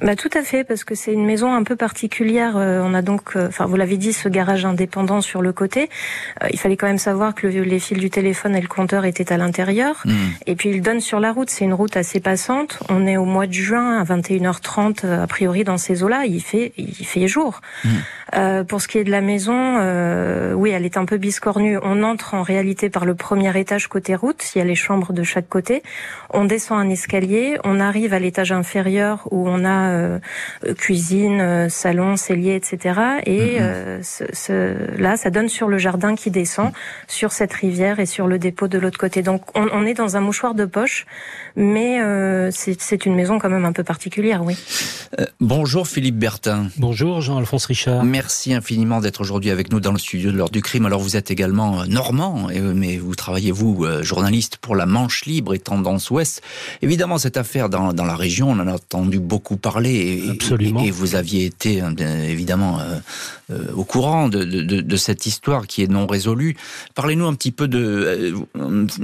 Bah, 0.00 0.16
tout 0.16 0.30
à 0.34 0.42
fait, 0.42 0.64
parce 0.64 0.84
que 0.84 0.94
c'est 0.94 1.12
une 1.12 1.24
maison 1.24 1.52
un 1.54 1.62
peu 1.62 1.76
particulière. 1.76 2.56
Euh, 2.56 2.82
on 2.84 2.94
a 2.94 3.02
donc, 3.02 3.36
euh, 3.36 3.48
enfin, 3.48 3.66
vous 3.66 3.76
l'avez 3.76 3.96
dit, 3.96 4.12
ce 4.12 4.28
garage 4.28 4.64
indépendant 4.64 5.20
sur 5.20 5.40
le 5.40 5.52
côté. 5.52 5.88
Euh, 6.42 6.48
il 6.52 6.58
fallait 6.58 6.76
quand 6.76 6.86
même 6.86 6.98
savoir 6.98 7.34
que 7.34 7.46
les 7.46 7.78
fils 7.78 7.98
du 7.98 8.10
téléphone 8.10 8.56
et 8.56 8.60
le 8.60 8.68
compteur 8.68 9.04
étaient 9.04 9.32
à 9.32 9.36
l'intérieur. 9.36 10.02
Mmh. 10.04 10.12
Et 10.46 10.56
puis, 10.56 10.70
il 10.70 10.82
donne 10.82 11.00
sur 11.00 11.20
la 11.20 11.32
route. 11.32 11.50
C'est 11.50 11.64
une 11.64 11.74
route 11.74 11.96
assez 11.96 12.20
passante. 12.20 12.80
On 12.88 13.06
est 13.06 13.16
au 13.16 13.24
mois 13.24 13.46
de 13.46 13.52
juin 13.52 13.98
à 13.98 14.04
21h30, 14.04 15.06
a 15.06 15.26
priori, 15.26 15.64
dans 15.64 15.78
ces 15.78 16.02
eaux-là. 16.02 16.24
Il 16.26 16.42
fait, 16.42 16.72
il 16.76 17.06
fait 17.06 17.28
jour. 17.28 17.60
Mmh. 17.84 17.88
Euh, 18.32 18.64
pour 18.64 18.80
ce 18.80 18.88
qui 18.88 18.98
est 18.98 19.04
de 19.04 19.10
la 19.10 19.20
maison, 19.20 19.76
euh, 19.78 20.54
oui, 20.54 20.70
elle 20.70 20.84
est 20.84 20.96
un 20.96 21.04
peu 21.04 21.18
biscornue. 21.18 21.78
On 21.82 22.02
entre 22.02 22.34
en 22.34 22.42
réalité 22.42 22.88
par 22.88 23.04
le 23.04 23.14
premier 23.14 23.56
étage 23.58 23.88
côté 23.88 24.14
route, 24.14 24.42
il 24.54 24.58
y 24.58 24.60
a 24.60 24.64
les 24.64 24.74
chambres 24.74 25.12
de 25.12 25.22
chaque 25.22 25.48
côté. 25.48 25.82
On 26.30 26.44
descend 26.44 26.78
un 26.78 26.88
escalier, 26.88 27.58
on 27.64 27.80
arrive 27.80 28.14
à 28.14 28.18
l'étage 28.18 28.52
inférieur 28.52 29.28
où 29.30 29.48
on 29.48 29.64
a 29.64 29.90
euh, 29.90 30.18
cuisine, 30.78 31.68
salon, 31.68 32.16
cellier, 32.16 32.54
etc. 32.54 33.00
Et 33.26 33.60
mhm. 33.60 34.02
ce, 34.02 35.00
là, 35.00 35.16
ça 35.16 35.30
donne 35.30 35.48
sur 35.48 35.68
le 35.68 35.78
jardin 35.78 36.14
qui 36.14 36.30
descend, 36.30 36.72
sur 37.06 37.32
cette 37.32 37.52
rivière 37.52 38.00
et 38.00 38.06
sur 38.06 38.26
le 38.26 38.38
dépôt 38.38 38.68
de 38.68 38.78
l'autre 38.78 38.98
côté. 38.98 39.22
Donc 39.22 39.42
on, 39.54 39.68
on, 39.72 39.84
est 39.84 39.94
dans 39.94 40.16
un 40.16 40.20
mouchoir 40.20 40.54
de 40.54 40.64
poche, 40.64 41.06
mais 41.56 42.00
c'est 42.50 43.06
une 43.06 43.14
maison 43.14 43.38
quand 43.38 43.50
même 43.50 43.64
un 43.64 43.72
peu 43.72 43.84
particulière, 43.84 44.42
oui. 44.44 44.56
bonjour 45.40 45.86
Philippe 45.86 46.16
Bertin. 46.16 46.68
Bonjour 46.78 47.20
Jean-Alphonse 47.20 47.66
Richard. 47.66 48.04
Merci 48.14 48.54
infiniment 48.54 49.00
d'être 49.00 49.20
aujourd'hui 49.20 49.50
avec 49.50 49.72
nous 49.72 49.80
dans 49.80 49.90
le 49.90 49.98
studio 49.98 50.30
de 50.30 50.36
l'heure 50.36 50.50
du 50.50 50.62
crime. 50.62 50.86
Alors 50.86 51.00
vous 51.00 51.16
êtes 51.16 51.32
également 51.32 51.80
euh, 51.80 51.86
normand, 51.86 52.46
mais 52.72 52.96
vous 52.96 53.16
travaillez 53.16 53.50
vous 53.50 53.84
euh, 53.84 54.04
journaliste 54.04 54.58
pour 54.58 54.76
la 54.76 54.86
Manche 54.86 55.24
Libre 55.24 55.52
et 55.52 55.58
Tendance 55.58 56.10
Ouest. 56.10 56.40
Évidemment 56.80 57.18
cette 57.18 57.36
affaire 57.36 57.68
dans, 57.68 57.92
dans 57.92 58.04
la 58.04 58.14
région, 58.14 58.50
on 58.50 58.60
en 58.60 58.68
a 58.68 58.74
entendu 58.74 59.18
beaucoup 59.18 59.56
parler. 59.56 60.22
Et, 60.26 60.30
Absolument. 60.30 60.84
Et, 60.84 60.92
vous 60.92 61.16
aviez 61.16 61.44
été 61.44 61.82
euh, 61.82 61.90
évidemment 62.28 62.78
au 63.74 63.84
courant 63.84 64.28
de, 64.28 64.44
de, 64.44 64.80
de, 64.80 64.96
cette 64.96 65.26
histoire 65.26 65.66
qui 65.66 65.82
est 65.82 65.90
non 65.90 66.06
résolue. 66.06 66.56
Parlez-nous 66.94 67.26
un 67.26 67.34
petit 67.34 67.50
peu 67.50 67.66
de 67.66 68.32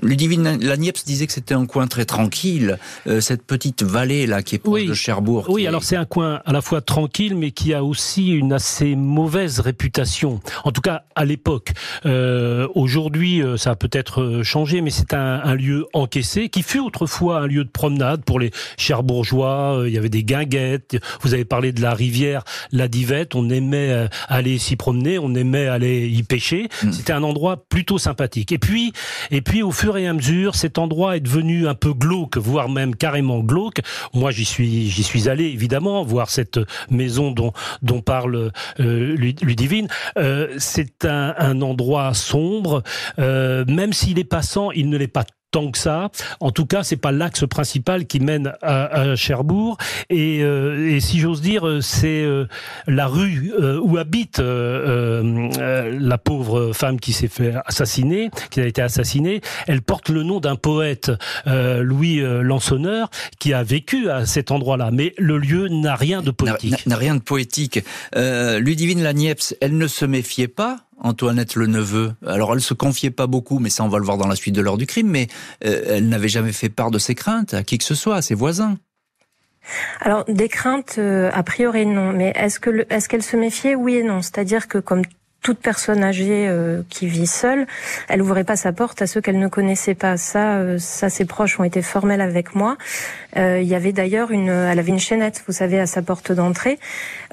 Ludivine 0.02 0.56
Lagneps 0.60 1.04
disait 1.04 1.26
que 1.26 1.32
c'était 1.32 1.54
un 1.54 1.66
coin 1.66 1.88
très 1.88 2.04
tranquille, 2.04 2.78
cette 3.20 3.42
petite 3.42 3.82
vallée 3.82 4.26
là 4.26 4.42
qui 4.42 4.54
est 4.54 4.58
proche 4.58 4.86
de 4.86 4.94
Cherbourg. 4.94 5.46
Oui, 5.50 5.66
alors 5.66 5.84
c'est 5.84 5.96
un 5.96 6.06
coin 6.06 6.40
à 6.46 6.52
la 6.52 6.62
fois 6.62 6.80
tranquille 6.80 7.34
mais 7.36 7.50
qui 7.50 7.74
a 7.74 7.84
aussi 7.84 8.28
une 8.28 8.52
assez 8.54 8.96
mauvaise 9.00 9.60
réputation. 9.60 10.40
En 10.64 10.72
tout 10.72 10.80
cas, 10.80 11.04
à 11.14 11.24
l'époque. 11.24 11.72
Euh, 12.06 12.68
Aujourd'hui, 12.74 13.42
euh, 13.42 13.56
ça 13.56 13.70
a 13.70 13.76
peut-être 13.76 14.22
euh, 14.22 14.42
changé, 14.42 14.80
mais 14.80 14.90
c'est 14.90 15.14
un, 15.14 15.40
un, 15.42 15.54
lieu 15.54 15.86
encaissé 15.92 16.48
qui 16.48 16.62
fut 16.62 16.78
autrefois 16.78 17.40
un 17.40 17.46
lieu 17.46 17.64
de 17.64 17.68
promenade 17.68 18.24
pour 18.24 18.38
les 18.38 18.50
Cherbourgeois. 18.78 19.80
Euh, 19.80 19.88
il 19.88 19.94
y 19.94 19.98
avait 19.98 20.08
des 20.08 20.24
guinguettes. 20.24 20.96
Vous 21.20 21.34
avez 21.34 21.44
parlé 21.44 21.72
de 21.72 21.82
la 21.82 21.94
rivière, 21.94 22.44
la 22.72 22.88
Divette. 22.88 23.34
On 23.34 23.48
aimait 23.50 24.08
aller 24.28 24.58
s'y 24.58 24.76
promener, 24.76 25.18
on 25.18 25.34
aimait 25.34 25.66
aller 25.66 26.08
y 26.08 26.22
pêcher. 26.22 26.68
Mm. 26.82 26.92
C'était 26.92 27.12
un 27.12 27.22
endroit 27.22 27.64
plutôt 27.68 27.98
sympathique. 27.98 28.52
Et 28.52 28.58
puis, 28.58 28.92
et 29.30 29.40
puis, 29.40 29.62
au 29.62 29.72
fur 29.72 29.96
et 29.96 30.06
à 30.06 30.12
mesure, 30.12 30.54
cet 30.54 30.78
endroit 30.78 31.16
est 31.16 31.20
devenu 31.20 31.66
un 31.68 31.74
peu 31.74 31.92
glauque, 31.92 32.36
voire 32.38 32.68
même 32.68 32.94
carrément 32.94 33.40
glauque. 33.40 33.80
Moi, 34.14 34.30
j'y 34.30 34.44
suis, 34.44 34.88
j'y 34.88 35.02
suis 35.02 35.28
allé 35.28 35.44
évidemment 35.44 36.02
voir 36.02 36.30
cette 36.30 36.60
maison 36.90 37.30
dont 37.30 37.52
dont 37.82 38.00
parle 38.00 38.36
euh, 38.80 38.89
Ludivine, 38.90 39.88
euh, 40.18 40.54
c'est 40.58 41.04
un, 41.04 41.34
un, 41.38 41.62
endroit 41.62 42.14
sombre. 42.14 42.82
Euh, 43.18 43.64
même 43.66 43.92
s'il 43.92 44.18
est 44.18 44.24
passant, 44.24 44.70
il 44.70 44.88
ne 44.88 44.96
l'est 44.96 45.08
pas 45.08 45.24
tant 45.50 45.70
que 45.70 45.78
ça. 45.78 46.10
En 46.40 46.50
tout 46.50 46.66
cas, 46.66 46.82
c'est 46.82 46.96
pas 46.96 47.12
l'axe 47.12 47.46
principal 47.46 48.06
qui 48.06 48.20
mène 48.20 48.52
à, 48.62 49.16
Cherbourg. 49.16 49.76
Et, 50.08 50.42
euh, 50.42 50.94
et 50.94 51.00
si 51.00 51.18
j'ose 51.18 51.40
dire, 51.40 51.78
c'est 51.80 52.22
euh, 52.22 52.46
la 52.86 53.06
rue 53.06 53.52
euh, 53.58 53.80
où 53.82 53.96
habite 53.96 54.40
la 54.40 56.18
pauvre 56.18 56.72
femme 56.72 57.00
qui 57.00 57.12
s'est 57.12 57.28
fait 57.28 57.54
assassiner, 57.66 58.30
qui 58.50 58.60
a 58.60 58.66
été 58.66 58.82
assassinée. 58.82 59.40
Elle 59.66 59.82
porte 59.82 60.08
le 60.08 60.22
nom 60.22 60.40
d'un 60.40 60.56
poète, 60.56 61.10
Louis 61.46 62.20
Lansonneur, 62.20 63.10
qui 63.38 63.52
a 63.52 63.62
vécu 63.62 64.10
à 64.10 64.26
cet 64.26 64.50
endroit-là. 64.50 64.90
Mais 64.92 65.14
le 65.18 65.38
lieu 65.38 65.68
n'a 65.68 65.94
rien 65.94 66.22
de 66.22 66.30
poétique. 66.30 66.86
N'a 66.86 66.96
rien 66.96 67.14
de 67.14 67.20
poétique. 67.20 67.80
Ludivine 68.14 69.02
Lagneps, 69.02 69.54
elle 69.60 69.76
ne 69.76 69.86
se 69.86 70.04
méfiait 70.04 70.48
pas 70.48 70.78
Antoinette 71.00 71.56
le 71.56 71.66
neveu. 71.66 72.12
Alors 72.26 72.52
elle 72.54 72.60
se 72.60 72.74
confiait 72.74 73.10
pas 73.10 73.26
beaucoup, 73.26 73.58
mais 73.58 73.70
ça 73.70 73.84
on 73.84 73.88
va 73.88 73.98
le 73.98 74.04
voir 74.04 74.18
dans 74.18 74.28
la 74.28 74.36
suite 74.36 74.54
de 74.54 74.60
l'heure 74.60 74.78
du 74.78 74.86
crime, 74.86 75.08
mais 75.08 75.28
euh, 75.64 75.82
elle 75.86 76.08
n'avait 76.08 76.28
jamais 76.28 76.52
fait 76.52 76.68
part 76.68 76.90
de 76.90 76.98
ses 76.98 77.14
craintes 77.14 77.54
à 77.54 77.62
qui 77.62 77.78
que 77.78 77.84
ce 77.84 77.94
soit, 77.94 78.16
à 78.16 78.22
ses 78.22 78.34
voisins. 78.34 78.76
Alors 80.00 80.24
des 80.26 80.48
craintes, 80.48 80.96
euh, 80.98 81.30
a 81.32 81.42
priori 81.42 81.86
non, 81.86 82.12
mais 82.12 82.32
est-ce 82.34 82.60
que 82.60 82.86
est-ce 82.90 83.08
qu'elle 83.08 83.22
se 83.22 83.36
méfiait? 83.36 83.74
Oui 83.74 83.96
et 83.96 84.02
non. 84.02 84.22
C'est-à-dire 84.22 84.68
que 84.68 84.78
comme 84.78 85.02
toute 85.42 85.58
personne 85.58 86.04
âgée 86.04 86.46
euh, 86.48 86.82
qui 86.88 87.06
vit 87.06 87.26
seule, 87.26 87.66
elle 88.08 88.22
ouvrait 88.22 88.44
pas 88.44 88.56
sa 88.56 88.72
porte 88.72 89.00
à 89.02 89.06
ceux 89.06 89.20
qu'elle 89.20 89.38
ne 89.38 89.48
connaissait 89.48 89.94
pas. 89.94 90.16
Ça, 90.16 90.56
euh, 90.56 90.78
ça, 90.78 91.08
ses 91.08 91.24
proches 91.24 91.58
ont 91.58 91.64
été 91.64 91.82
formels 91.82 92.20
avec 92.20 92.54
moi. 92.54 92.76
Euh, 93.36 93.60
il 93.60 93.68
y 93.68 93.74
avait 93.74 93.92
d'ailleurs 93.92 94.32
une, 94.32 94.48
elle 94.48 94.78
avait 94.78 94.90
une 94.90 95.00
chaînette, 95.00 95.42
vous 95.46 95.52
savez, 95.52 95.80
à 95.80 95.86
sa 95.86 96.02
porte 96.02 96.32
d'entrée. 96.32 96.78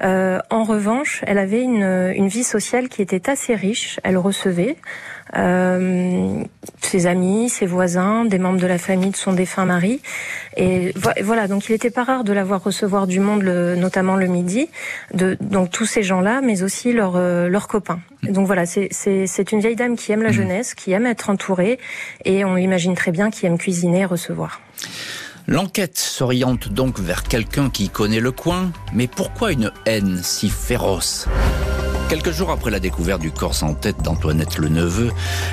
en 0.00 0.64
revanche, 0.64 1.22
elle 1.26 1.38
avait 1.38 1.62
une, 1.62 2.12
une 2.14 2.28
vie 2.28 2.44
sociale 2.44 2.88
qui 2.88 3.02
était 3.02 3.28
assez 3.28 3.54
riche. 3.54 4.00
Elle 4.04 4.16
recevait 4.16 4.76
euh, 5.36 6.42
ses 6.80 7.06
amis, 7.06 7.48
ses 7.48 7.66
voisins, 7.66 8.24
des 8.24 8.38
membres 8.38 8.60
de 8.60 8.66
la 8.66 8.78
famille 8.78 9.10
de 9.10 9.16
son 9.16 9.32
défunt 9.32 9.64
mari. 9.64 10.00
Et 10.56 10.92
voilà, 11.22 11.48
donc 11.48 11.68
il 11.68 11.72
n'était 11.72 11.90
pas 11.90 12.04
rare 12.04 12.24
de 12.24 12.32
la 12.32 12.44
voir 12.44 12.62
recevoir 12.62 13.06
du 13.06 13.20
monde, 13.20 13.42
notamment 13.42 14.16
le 14.16 14.26
midi, 14.26 14.68
de, 15.14 15.36
donc 15.40 15.70
tous 15.70 15.86
ces 15.86 16.02
gens-là, 16.02 16.40
mais 16.42 16.62
aussi 16.62 16.92
leurs 16.92 17.16
euh, 17.16 17.48
leurs 17.48 17.68
copains. 17.68 18.00
Donc 18.22 18.46
voilà, 18.46 18.66
c'est 18.66 19.52
une 19.52 19.60
vieille 19.60 19.76
dame 19.76 19.96
qui 19.96 20.12
aime 20.12 20.22
la 20.22 20.30
mmh. 20.30 20.32
jeunesse, 20.32 20.74
qui 20.74 20.92
aime 20.92 21.06
être 21.06 21.30
entourée, 21.30 21.78
et 22.24 22.44
on 22.44 22.56
imagine 22.56 22.94
très 22.94 23.12
bien 23.12 23.30
qui 23.30 23.46
aime 23.46 23.58
cuisiner 23.58 24.00
et 24.00 24.04
recevoir. 24.04 24.60
L'enquête 25.46 25.96
s'oriente 25.96 26.68
donc 26.68 26.98
vers 26.98 27.22
quelqu'un 27.22 27.70
qui 27.70 27.88
connaît 27.88 28.20
le 28.20 28.32
coin, 28.32 28.70
mais 28.92 29.06
pourquoi 29.06 29.52
une 29.52 29.72
haine 29.86 30.20
si 30.22 30.50
féroce? 30.50 31.26
Quelques 32.08 32.30
jours 32.30 32.50
après 32.50 32.70
la 32.70 32.80
découverte 32.80 33.20
du 33.20 33.30
corps 33.30 33.54
sans 33.54 33.74
tête 33.74 34.00
d'Antoinette 34.02 34.56
le 34.56 34.70
Neveu, 34.70 35.10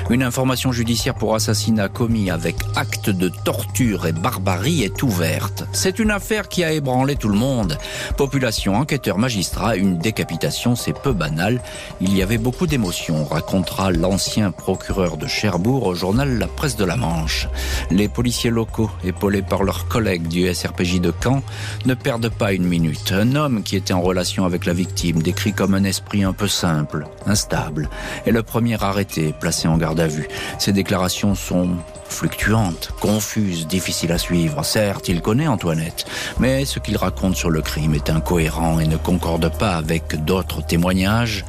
une 0.08 0.22
information 0.22 0.72
judiciaire 0.72 1.14
pour 1.14 1.34
assassinat 1.34 1.90
commis 1.90 2.30
avec 2.30 2.56
acte 2.76 3.10
de 3.10 3.28
torture 3.28 4.06
et 4.06 4.12
barbarie 4.12 4.82
est 4.82 5.02
ouverte. 5.02 5.66
C'est 5.72 5.98
une 5.98 6.10
affaire 6.10 6.48
qui 6.48 6.64
a 6.64 6.72
ébranlé 6.72 7.16
tout 7.16 7.28
le 7.28 7.36
monde. 7.36 7.76
Population, 8.16 8.74
enquêteur, 8.74 9.18
magistrat, 9.18 9.76
une 9.76 9.98
décapitation, 9.98 10.76
c'est 10.76 10.98
peu 10.98 11.12
banal. 11.12 11.60
Il 12.00 12.16
y 12.16 12.22
avait 12.22 12.38
beaucoup 12.38 12.66
d'émotions, 12.66 13.26
racontera 13.26 13.90
l'ancien 13.90 14.50
procureur 14.50 15.18
de 15.18 15.26
Cherbourg 15.26 15.84
au 15.84 15.94
journal 15.94 16.38
La 16.38 16.46
Presse 16.46 16.76
de 16.76 16.86
la 16.86 16.96
Manche. 16.96 17.48
Les 17.90 18.08
policiers 18.08 18.50
locaux, 18.50 18.90
épaulés 19.04 19.42
par 19.42 19.62
leurs 19.62 19.88
collègues 19.88 20.26
du 20.26 20.52
SRPJ 20.52 21.02
de 21.02 21.12
Caen, 21.22 21.42
ne 21.84 21.92
perdent 21.92 22.30
pas 22.30 22.54
une 22.54 22.66
minute. 22.66 23.12
Un 23.12 23.34
homme 23.34 23.62
qui 23.62 23.76
était 23.76 23.92
en 23.92 24.00
relation 24.00 24.46
avec 24.46 24.64
la 24.64 24.72
victime, 24.72 25.22
décrit 25.22 25.52
comme 25.52 25.74
un 25.74 25.84
esprit 25.84 26.24
un 26.24 26.32
peu 26.32 26.45
simple, 26.48 27.06
instable, 27.26 27.88
est 28.26 28.30
le 28.30 28.42
premier 28.42 28.82
arrêté, 28.82 29.34
placé 29.38 29.68
en 29.68 29.76
garde 29.76 30.00
à 30.00 30.06
vue. 30.06 30.28
Ses 30.58 30.72
déclarations 30.72 31.34
sont 31.34 31.70
fluctuantes, 32.08 32.90
confuses, 33.00 33.66
difficiles 33.66 34.12
à 34.12 34.18
suivre. 34.18 34.64
Certes, 34.64 35.08
il 35.08 35.20
connaît 35.20 35.48
Antoinette, 35.48 36.06
mais 36.38 36.64
ce 36.64 36.78
qu'il 36.78 36.96
raconte 36.96 37.36
sur 37.36 37.50
le 37.50 37.62
crime 37.62 37.94
est 37.94 38.10
incohérent 38.10 38.78
et 38.80 38.86
ne 38.86 38.96
concorde 38.96 39.50
pas 39.56 39.76
avec 39.76 40.24
d'autres 40.24 40.64
témoignages. 40.64 41.44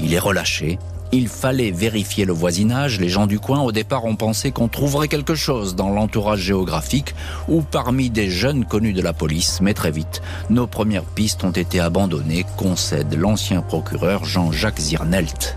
Il 0.00 0.14
est 0.14 0.18
relâché, 0.18 0.78
il 1.12 1.28
fallait 1.28 1.70
vérifier 1.70 2.24
le 2.24 2.32
voisinage. 2.32 2.98
Les 2.98 3.08
gens 3.08 3.26
du 3.26 3.38
coin, 3.38 3.60
au 3.60 3.70
départ, 3.70 4.06
ont 4.06 4.16
pensé 4.16 4.50
qu'on 4.50 4.68
trouverait 4.68 5.08
quelque 5.08 5.34
chose 5.34 5.76
dans 5.76 5.90
l'entourage 5.90 6.40
géographique 6.40 7.14
ou 7.48 7.62
parmi 7.62 8.10
des 8.10 8.30
jeunes 8.30 8.64
connus 8.64 8.94
de 8.94 9.02
la 9.02 9.12
police. 9.12 9.60
Mais 9.60 9.74
très 9.74 9.90
vite, 9.90 10.22
nos 10.50 10.66
premières 10.66 11.04
pistes 11.04 11.44
ont 11.44 11.50
été 11.50 11.80
abandonnées, 11.80 12.46
concède 12.56 13.14
l'ancien 13.14 13.60
procureur 13.60 14.24
Jean-Jacques 14.24 14.80
Zirnelt. 14.80 15.56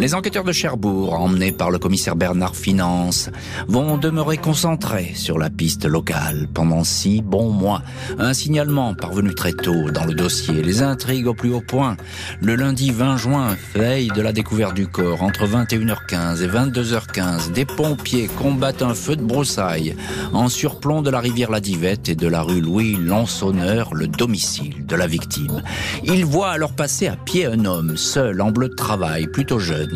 Les 0.00 0.14
enquêteurs 0.14 0.44
de 0.44 0.52
Cherbourg, 0.52 1.12
emmenés 1.12 1.52
par 1.52 1.70
le 1.70 1.78
commissaire 1.78 2.16
Bernard 2.16 2.56
Finance, 2.56 3.28
vont 3.68 3.98
demeurer 3.98 4.38
concentrés 4.38 5.12
sur 5.14 5.38
la 5.38 5.50
piste 5.50 5.84
locale 5.84 6.48
pendant 6.54 6.84
six 6.84 7.20
bons 7.20 7.50
mois. 7.50 7.82
Un 8.18 8.32
signalement 8.32 8.94
parvenu 8.94 9.34
très 9.34 9.52
tôt 9.52 9.90
dans 9.90 10.06
le 10.06 10.14
dossier, 10.14 10.62
les 10.62 10.80
intrigues 10.80 11.26
au 11.26 11.34
plus 11.34 11.52
haut 11.52 11.60
point. 11.60 11.98
Le 12.40 12.54
lundi 12.54 12.92
20 12.92 13.18
juin, 13.18 13.56
veille 13.74 14.08
de 14.08 14.22
la 14.22 14.32
découverte 14.32 14.72
du 14.72 14.86
corps, 14.86 15.22
entre 15.22 15.46
21h15 15.46 16.42
et 16.42 16.48
22h15, 16.48 17.52
des 17.52 17.66
pompiers 17.66 18.28
combattent 18.28 18.80
un 18.80 18.94
feu 18.94 19.16
de 19.16 19.22
broussailles 19.22 19.94
en 20.32 20.48
surplomb 20.48 21.02
de 21.02 21.10
la 21.10 21.20
rivière 21.20 21.50
La 21.50 21.60
Divette 21.60 22.08
et 22.08 22.14
de 22.14 22.26
la 22.26 22.40
rue 22.40 22.62
Louis 22.62 22.96
Lansonneur, 22.96 23.92
le 23.92 24.08
domicile 24.08 24.86
de 24.86 24.96
la 24.96 25.06
victime. 25.06 25.62
Ils 26.04 26.24
voient 26.24 26.52
alors 26.52 26.72
passer 26.72 27.06
à 27.06 27.16
pied 27.16 27.44
un 27.44 27.66
homme, 27.66 27.98
seul, 27.98 28.40
en 28.40 28.50
bleu 28.50 28.70
de 28.70 28.74
travail, 28.74 29.26
plutôt 29.26 29.58
jeune 29.58 29.89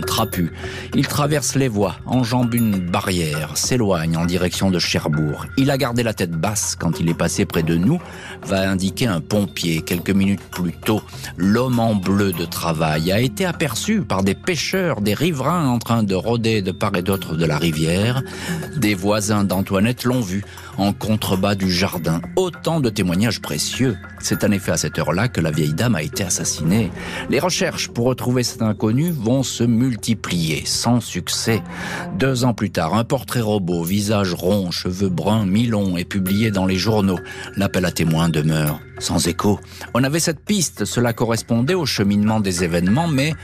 Il 0.94 1.06
traverse 1.06 1.54
les 1.54 1.68
voies, 1.68 1.96
enjambe 2.06 2.54
une 2.54 2.78
barrière, 2.78 3.56
s'éloigne 3.56 4.16
en 4.16 4.24
direction 4.24 4.70
de 4.70 4.78
Cherbourg. 4.78 5.46
Il 5.56 5.70
a 5.70 5.78
gardé 5.78 6.02
la 6.02 6.14
tête 6.14 6.32
basse 6.32 6.76
quand 6.78 7.00
il 7.00 7.08
est 7.08 7.14
passé 7.14 7.44
près 7.44 7.62
de 7.62 7.76
nous, 7.76 8.00
va 8.42 8.68
indiquer 8.68 9.06
un 9.06 9.20
pompier. 9.20 9.82
Quelques 9.82 10.10
minutes 10.10 10.42
plus 10.50 10.72
tôt, 10.72 11.02
l'homme 11.36 11.78
en 11.78 11.94
bleu 11.94 12.32
de 12.32 12.44
travail 12.44 13.12
a 13.12 13.20
été 13.20 13.44
aperçu 13.44 14.02
par 14.02 14.22
des 14.22 14.34
pêcheurs, 14.34 15.00
des 15.00 15.14
riverains 15.14 15.68
en 15.68 15.78
train 15.78 16.02
de 16.02 16.14
rôder 16.14 16.62
de 16.62 16.72
part 16.72 16.94
et 16.96 17.02
d'autre 17.02 17.36
de 17.36 17.44
la 17.44 17.58
rivière. 17.58 18.22
Des 18.76 18.94
voisins 18.94 19.44
d'Antoinette 19.44 20.04
l'ont 20.04 20.20
vu 20.20 20.44
en 20.78 20.92
contrebas 20.92 21.54
du 21.54 21.70
jardin. 21.70 22.20
Autant 22.36 22.80
de 22.80 22.90
témoignages 22.90 23.40
précieux. 23.40 23.96
C'est 24.20 24.44
en 24.44 24.50
effet 24.50 24.72
à 24.72 24.76
cette 24.76 24.98
heure-là 24.98 25.28
que 25.28 25.40
la 25.40 25.50
vieille 25.50 25.74
dame 25.74 25.94
a 25.94 26.02
été 26.02 26.24
assassinée. 26.24 26.90
Les 27.30 27.38
recherches 27.38 27.88
pour 27.88 28.06
retrouver 28.06 28.42
cet 28.42 28.62
inconnu 28.62 29.10
vont 29.10 29.42
se 29.42 29.64
multiplier, 29.64 30.64
sans 30.64 31.00
succès. 31.00 31.62
Deux 32.18 32.44
ans 32.44 32.54
plus 32.54 32.70
tard, 32.70 32.94
un 32.94 33.04
portrait 33.04 33.40
robot, 33.40 33.84
visage 33.84 34.34
rond, 34.34 34.70
cheveux 34.70 35.08
bruns, 35.08 35.46
mi-longs, 35.46 35.96
est 35.96 36.04
publié 36.04 36.50
dans 36.50 36.66
les 36.66 36.76
journaux. 36.76 37.18
L'appel 37.56 37.84
à 37.84 37.90
témoins 37.90 38.28
demeure 38.28 38.80
sans 38.98 39.26
écho. 39.26 39.60
On 39.92 40.04
avait 40.04 40.20
cette 40.20 40.44
piste, 40.44 40.84
cela 40.84 41.12
correspondait 41.12 41.74
au 41.74 41.86
cheminement 41.86 42.40
des 42.40 42.64
événements, 42.64 43.08
mais 43.08 43.34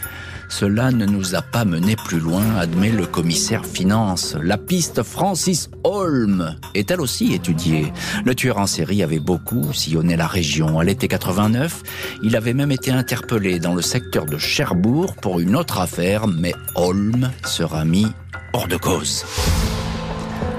cela 0.50 0.90
ne 0.90 1.06
nous 1.06 1.34
a 1.34 1.42
pas 1.42 1.64
mené 1.64 1.96
plus 1.96 2.18
loin, 2.20 2.42
admet 2.58 2.90
le 2.90 3.06
commissaire 3.06 3.64
finance. 3.64 4.36
La 4.42 4.58
piste 4.58 5.02
Francis 5.02 5.70
Holm 5.84 6.56
est 6.74 6.90
elle 6.90 7.00
aussi 7.00 7.32
étudiée? 7.32 7.92
Le 8.24 8.34
tueur 8.34 8.58
en 8.58 8.66
série 8.66 9.02
avait 9.02 9.20
beaucoup 9.20 9.72
sillonné 9.72 10.16
la 10.16 10.26
région. 10.26 10.78
À 10.78 10.84
l'été 10.84 11.08
89, 11.08 11.82
il 12.22 12.36
avait 12.36 12.52
même 12.52 12.72
été 12.72 12.90
interpellé 12.90 13.60
dans 13.60 13.74
le 13.74 13.82
secteur 13.82 14.26
de 14.26 14.36
Cherbourg 14.36 15.14
pour 15.14 15.40
une 15.40 15.56
autre 15.56 15.78
affaire, 15.78 16.26
mais 16.26 16.52
Holm 16.74 17.30
sera 17.44 17.84
mis 17.84 18.08
hors 18.52 18.68
de 18.68 18.76
cause. 18.76 19.24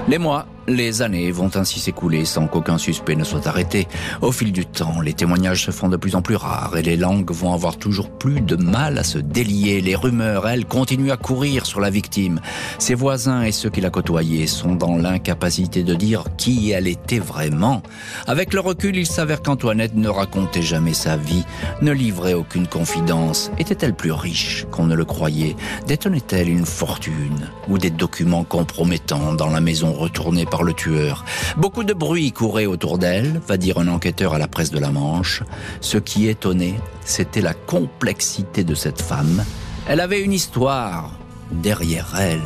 Les 0.08 0.18
mois 0.18 0.46
les 0.68 1.02
années 1.02 1.30
vont 1.30 1.50
ainsi 1.54 1.80
s'écouler 1.80 2.24
sans 2.24 2.46
qu'aucun 2.46 2.78
suspect 2.78 3.16
ne 3.16 3.24
soit 3.24 3.46
arrêté. 3.46 3.88
Au 4.20 4.32
fil 4.32 4.52
du 4.52 4.66
temps, 4.66 5.00
les 5.00 5.12
témoignages 5.12 5.64
se 5.64 5.70
font 5.70 5.88
de 5.88 5.96
plus 5.96 6.14
en 6.14 6.22
plus 6.22 6.36
rares 6.36 6.76
et 6.76 6.82
les 6.82 6.96
langues 6.96 7.30
vont 7.32 7.52
avoir 7.52 7.76
toujours 7.76 8.10
plus 8.10 8.40
de 8.40 8.56
mal 8.56 8.98
à 8.98 9.04
se 9.04 9.18
délier. 9.18 9.80
Les 9.80 9.96
rumeurs, 9.96 10.48
elles, 10.48 10.64
continuent 10.64 11.10
à 11.10 11.16
courir 11.16 11.66
sur 11.66 11.80
la 11.80 11.90
victime. 11.90 12.40
Ses 12.78 12.94
voisins 12.94 13.42
et 13.42 13.52
ceux 13.52 13.70
qui 13.70 13.80
la 13.80 13.90
côtoyaient 13.90 14.46
sont 14.46 14.74
dans 14.74 14.96
l'incapacité 14.96 15.82
de 15.82 15.94
dire 15.94 16.24
qui 16.36 16.70
elle 16.70 16.86
était 16.86 17.18
vraiment. 17.18 17.82
Avec 18.26 18.52
le 18.52 18.60
recul, 18.60 18.96
il 18.96 19.06
s'avère 19.06 19.42
qu'Antoinette 19.42 19.94
ne 19.94 20.08
racontait 20.08 20.62
jamais 20.62 20.94
sa 20.94 21.16
vie, 21.16 21.44
ne 21.80 21.92
livrait 21.92 22.34
aucune 22.34 22.66
confidence. 22.66 23.50
Était-elle 23.58 23.94
plus 23.94 24.12
riche 24.12 24.66
qu'on 24.70 24.86
ne 24.86 24.94
le 24.94 25.04
croyait? 25.04 25.56
Détenait-elle 25.86 26.48
une 26.48 26.66
fortune 26.66 27.50
ou 27.68 27.78
des 27.78 27.90
documents 27.90 28.44
compromettants 28.44 29.34
dans 29.34 29.50
la 29.50 29.60
maison 29.60 29.92
retournée 29.92 30.46
par 30.52 30.62
le 30.64 30.74
tueur. 30.74 31.24
Beaucoup 31.56 31.82
de 31.82 31.94
bruit 31.94 32.30
courait 32.30 32.66
autour 32.66 32.98
d'elle, 32.98 33.40
va 33.48 33.56
dire 33.56 33.78
un 33.78 33.88
enquêteur 33.88 34.34
à 34.34 34.38
la 34.38 34.48
presse 34.48 34.70
de 34.70 34.78
la 34.78 34.90
Manche. 34.90 35.42
Ce 35.80 35.96
qui 35.96 36.28
étonnait, 36.28 36.74
c'était 37.06 37.40
la 37.40 37.54
complexité 37.54 38.62
de 38.62 38.74
cette 38.74 39.00
femme. 39.00 39.44
Elle 39.88 40.00
avait 40.00 40.20
une 40.20 40.34
histoire 40.34 41.10
derrière 41.50 42.12
elle. 42.20 42.40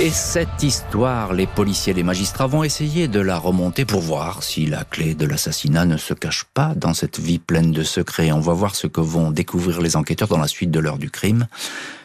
Et 0.00 0.08
cette 0.08 0.62
histoire, 0.62 1.34
les 1.34 1.46
policiers 1.46 1.90
et 1.90 1.96
les 1.96 2.02
magistrats 2.02 2.46
vont 2.46 2.64
essayer 2.64 3.08
de 3.08 3.20
la 3.20 3.36
remonter 3.36 3.84
pour 3.84 4.00
voir 4.00 4.42
si 4.42 4.64
la 4.64 4.84
clé 4.84 5.14
de 5.14 5.26
l'assassinat 5.26 5.84
ne 5.84 5.98
se 5.98 6.14
cache 6.14 6.44
pas 6.54 6.72
dans 6.74 6.94
cette 6.94 7.20
vie 7.20 7.38
pleine 7.38 7.72
de 7.72 7.82
secrets. 7.82 8.32
On 8.32 8.40
va 8.40 8.54
voir 8.54 8.74
ce 8.74 8.86
que 8.86 9.02
vont 9.02 9.30
découvrir 9.30 9.82
les 9.82 9.96
enquêteurs 9.96 10.28
dans 10.28 10.38
la 10.38 10.48
suite 10.48 10.70
de 10.70 10.80
l'heure 10.80 10.96
du 10.96 11.10
crime 11.10 11.46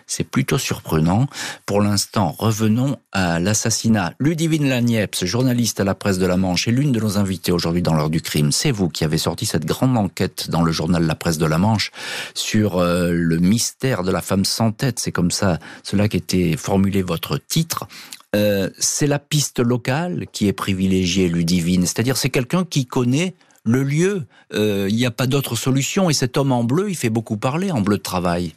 c'est 0.07 0.23
plutôt 0.23 0.57
surprenant. 0.57 1.27
Pour 1.65 1.81
l'instant, 1.81 2.35
revenons 2.37 2.97
à 3.11 3.39
l'assassinat. 3.39 4.13
Ludivine 4.19 4.69
Lagneps, 4.69 5.25
journaliste 5.25 5.79
à 5.79 5.83
la 5.83 5.95
presse 5.95 6.19
de 6.19 6.25
la 6.25 6.37
Manche, 6.37 6.67
est 6.67 6.71
l'une 6.71 6.91
de 6.91 6.99
nos 6.99 7.17
invités 7.17 7.51
aujourd'hui 7.51 7.81
dans 7.81 7.93
l'heure 7.93 8.09
du 8.09 8.21
crime. 8.21 8.51
C'est 8.51 8.71
vous 8.71 8.89
qui 8.89 9.03
avez 9.03 9.17
sorti 9.17 9.45
cette 9.45 9.65
grande 9.65 9.97
enquête 9.97 10.49
dans 10.49 10.61
le 10.61 10.71
journal 10.71 11.03
La 11.05 11.15
Presse 11.15 11.37
de 11.37 11.45
la 11.45 11.57
Manche 11.57 11.91
sur 12.33 12.77
euh, 12.77 13.11
le 13.11 13.37
mystère 13.37 14.03
de 14.03 14.11
la 14.11 14.21
femme 14.21 14.45
sans 14.45 14.71
tête. 14.71 14.99
C'est 14.99 15.11
comme 15.11 15.31
ça, 15.31 15.59
cela 15.83 16.07
qui 16.07 16.17
était 16.17 16.55
formulé 16.57 17.01
votre 17.01 17.37
titre. 17.37 17.87
Euh, 18.35 18.69
c'est 18.77 19.07
la 19.07 19.19
piste 19.19 19.59
locale 19.59 20.25
qui 20.31 20.47
est 20.47 20.53
privilégiée, 20.53 21.29
Ludivine. 21.29 21.83
C'est-à-dire, 21.83 22.17
c'est 22.17 22.29
quelqu'un 22.29 22.65
qui 22.65 22.85
connaît 22.85 23.33
le 23.63 23.83
lieu. 23.83 24.23
Euh, 24.53 24.87
il 24.89 24.95
n'y 24.95 25.05
a 25.05 25.11
pas 25.11 25.27
d'autre 25.27 25.55
solution. 25.55 26.09
Et 26.09 26.13
cet 26.13 26.37
homme 26.37 26.51
en 26.51 26.63
bleu, 26.63 26.89
il 26.89 26.95
fait 26.95 27.09
beaucoup 27.09 27.37
parler 27.37 27.71
en 27.71 27.81
bleu 27.81 27.97
de 27.97 28.03
travail. 28.03 28.53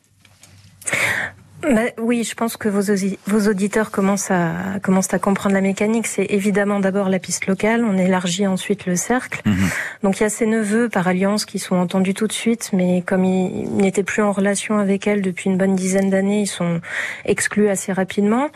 Bah, 1.63 1.81
oui, 1.99 2.23
je 2.23 2.35
pense 2.35 2.57
que 2.57 2.69
vos, 2.69 2.95
vos 3.27 3.51
auditeurs 3.51 3.91
commencent 3.91 4.31
à, 4.31 4.79
commencent 4.81 5.13
à 5.13 5.19
comprendre 5.19 5.57
la 5.57 5.61
mécanique. 5.61 6.07
C'est 6.07 6.27
évidemment 6.31 6.79
d'abord 6.79 7.09
la 7.09 7.19
piste 7.19 7.47
locale, 7.47 7.85
on 7.85 7.99
élargit 7.99 8.47
ensuite 8.47 8.87
le 8.87 8.95
cercle. 8.95 9.43
Mhm. 9.45 9.69
Donc 10.05 10.21
il 10.21 10.23
y 10.23 10.27
a 10.27 10.31
ses 10.31 10.47
neveux 10.47 10.89
par 10.89 11.09
alliance 11.09 11.45
qui 11.45 11.59
sont 11.59 11.75
entendus 11.75 12.15
tout 12.15 12.29
de 12.29 12.33
suite, 12.33 12.71
mais 12.73 13.03
comme 13.03 13.25
ils 13.25 13.69
n'étaient 13.75 14.05
plus 14.05 14.23
en 14.23 14.31
relation 14.31 14.79
avec 14.79 15.09
elle 15.09 15.21
depuis 15.21 15.51
une 15.51 15.57
bonne 15.57 15.75
dizaine 15.75 16.11
d'années, 16.11 16.43
ils 16.43 16.47
sont 16.47 16.81
exclus 17.25 17.69
assez 17.69 17.93
rapidement. 17.93 18.51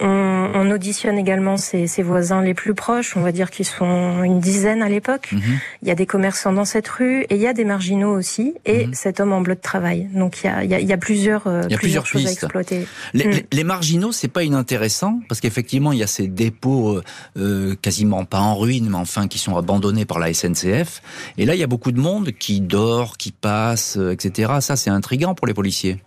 On, 0.00 0.50
on 0.54 0.70
auditionne 0.70 1.18
également 1.18 1.56
ses, 1.56 1.86
ses, 1.86 2.02
voisins 2.02 2.42
les 2.42 2.54
plus 2.54 2.74
proches, 2.74 3.16
on 3.16 3.20
va 3.20 3.32
dire 3.32 3.50
qu'ils 3.50 3.66
sont 3.66 4.22
une 4.22 4.40
dizaine 4.40 4.82
à 4.82 4.88
l'époque. 4.88 5.30
Mhm. 5.32 5.42
Il 5.82 5.88
y 5.88 5.90
a 5.92 5.94
des 5.94 6.06
commerçants 6.06 6.52
dans 6.52 6.64
cette 6.64 6.88
rue 6.88 7.22
et 7.22 7.36
il 7.36 7.40
y 7.40 7.46
a 7.46 7.52
des 7.52 7.64
marginaux 7.64 8.16
aussi 8.16 8.54
et 8.64 8.86
mhm. 8.86 8.94
cet 8.94 9.20
homme 9.20 9.32
en 9.32 9.40
bleu 9.40 9.54
de 9.54 9.60
travail. 9.60 10.08
Donc 10.12 10.42
il 10.42 10.46
y 10.46 10.50
a, 10.50 10.80
il 10.80 10.86
y 10.86 10.92
a, 10.92 10.96
plusieurs, 10.96 11.46
euh, 11.46 11.62
il 11.66 11.72
y 11.72 11.74
a 11.74 11.78
plusieurs, 11.78 12.06
choses 12.06 12.26
à 12.26 12.47
exploiter. 12.48 12.86
Les, 13.14 13.26
mm. 13.26 13.42
les, 13.52 13.64
marginaux, 13.64 14.12
c'est 14.12 14.28
pas 14.28 14.44
inintéressant 14.44 15.20
parce 15.28 15.40
qu'effectivement 15.40 15.92
il 15.92 15.98
y 15.98 16.02
a 16.02 16.06
ces 16.06 16.26
dépôts 16.26 16.96
euh, 16.96 17.02
euh, 17.36 17.74
quasiment 17.80 18.24
pas 18.24 18.40
en 18.40 18.56
ruine, 18.56 18.88
mais 18.90 18.96
enfin 18.96 19.28
qui 19.28 19.38
sont 19.38 19.56
abandonnés 19.56 20.04
par 20.04 20.18
la 20.18 20.32
SNCF. 20.32 21.02
Et 21.36 21.46
là 21.46 21.54
il 21.54 21.60
y 21.60 21.64
a 21.64 21.66
beaucoup 21.66 21.92
de 21.92 22.00
monde 22.00 22.32
qui 22.32 22.60
dort, 22.60 23.16
qui 23.16 23.32
passe, 23.32 23.96
etc. 23.96 24.54
Ça 24.60 24.76
c'est 24.76 24.90
intrigant 24.90 25.34
pour 25.34 25.46
les 25.46 25.54
policiers. 25.54 26.00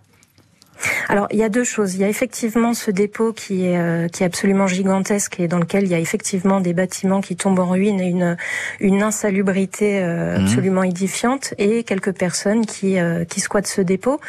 Alors, 1.08 1.26
il 1.30 1.38
y 1.38 1.42
a 1.42 1.48
deux 1.48 1.64
choses. 1.64 1.94
Il 1.94 2.00
y 2.00 2.04
a 2.04 2.08
effectivement 2.08 2.74
ce 2.74 2.90
dépôt 2.90 3.32
qui 3.32 3.66
est, 3.66 3.78
euh, 3.78 4.08
qui 4.08 4.22
est 4.22 4.26
absolument 4.26 4.66
gigantesque 4.66 5.40
et 5.40 5.48
dans 5.48 5.58
lequel 5.58 5.84
il 5.84 5.90
y 5.90 5.94
a 5.94 5.98
effectivement 5.98 6.60
des 6.60 6.72
bâtiments 6.72 7.20
qui 7.20 7.36
tombent 7.36 7.58
en 7.58 7.68
ruine 7.68 8.00
et 8.00 8.08
une, 8.08 8.36
une 8.80 9.02
insalubrité 9.02 10.00
euh, 10.02 10.38
mhm. 10.38 10.44
absolument 10.44 10.82
édifiante 10.82 11.54
et 11.58 11.84
quelques 11.84 12.12
personnes 12.12 12.66
qui, 12.66 12.98
euh, 12.98 13.24
qui 13.24 13.40
squattent 13.40 13.66
ce 13.66 13.80
dépôt. 13.80 14.20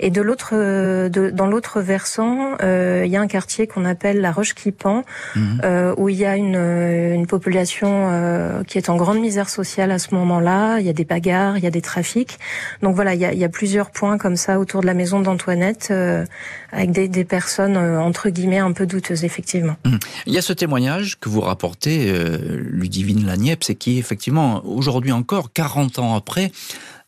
Et 0.00 0.10
de 0.10 0.22
l'autre, 0.22 0.54
de, 0.54 1.30
dans 1.30 1.46
l'autre 1.46 1.80
versant, 1.80 2.56
il 2.62 3.10
y 3.10 3.16
a 3.16 3.20
un 3.20 3.26
quartier 3.26 3.66
qu'on 3.66 3.84
appelle 3.84 4.20
la 4.20 4.32
Roche-Clipan, 4.32 5.04
mhm. 5.36 5.94
où 5.96 6.08
il 6.08 6.16
y 6.16 6.24
a 6.24 6.36
une, 6.36 6.56
une 6.56 7.26
population 7.26 8.62
qui 8.66 8.78
est 8.78 8.88
en 8.88 8.96
grande 8.96 9.20
misère 9.20 9.48
sociale 9.48 9.90
à 9.90 9.98
ce 9.98 10.14
moment-là. 10.14 10.78
Il 10.78 10.86
y 10.86 10.90
a 10.90 10.92
des 10.92 11.04
bagarres, 11.04 11.58
il 11.58 11.64
y 11.64 11.66
a 11.66 11.70
des 11.70 11.80
trafics. 11.80 12.38
Donc 12.82 12.94
voilà, 12.94 13.14
il 13.14 13.20
y 13.20 13.24
a, 13.24 13.32
il 13.32 13.38
y 13.38 13.44
a 13.44 13.48
plusieurs 13.48 13.90
points 13.90 14.18
comme 14.18 14.36
ça 14.36 14.58
autour 14.58 14.80
de 14.80 14.86
la 14.86 14.94
maison 14.94 15.20
d'Antoinette 15.20 15.91
euh, 15.92 16.24
avec 16.72 16.90
des, 16.90 17.24
personnes 17.24 17.76
euh, 17.76 18.00
entre 18.00 18.30
guillemets 18.30 18.58
un 18.58 18.72
peu 18.72 18.86
douteuses, 18.86 19.24
effectivement. 19.24 19.76
Hum. 19.84 19.98
Il 20.26 20.32
y 20.32 20.38
a 20.38 20.42
ce 20.42 20.52
témoignage 20.52 21.18
que 21.20 21.28
vous 21.28 21.40
rapportez, 21.40 22.10
euh, 22.10 22.38
Ludivine 22.70 23.26
Lagneppe, 23.26 23.64
c'est 23.64 23.74
qui 23.74 23.98
effectivement 23.98 24.64
aujourd'hui 24.64 25.12
encore, 25.12 25.52
40 25.52 25.98
ans 25.98 26.14
après, 26.14 26.50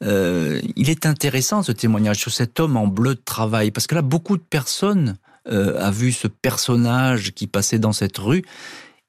il 0.03 0.90
est 0.90 1.07
intéressant 1.07 1.62
ce 1.62 1.73
témoignage 1.73 2.18
sur 2.18 2.31
cet 2.31 2.61
homme 2.61 2.77
en 2.77 2.87
bleu 2.87 3.14
de 3.14 3.23
travail, 3.25 3.70
parce 3.70 3.87
que 3.87 3.94
là, 3.94 4.03
beaucoup 4.03 4.37
de 4.37 4.42
personnes 4.42 5.16
euh, 5.47 5.79
a 5.79 5.90
vu 5.90 6.12
ce 6.12 6.27
personnage 6.27 7.33
qui 7.33 7.47
passait 7.47 7.79
dans 7.79 7.92
cette 7.92 8.18
rue, 8.18 8.44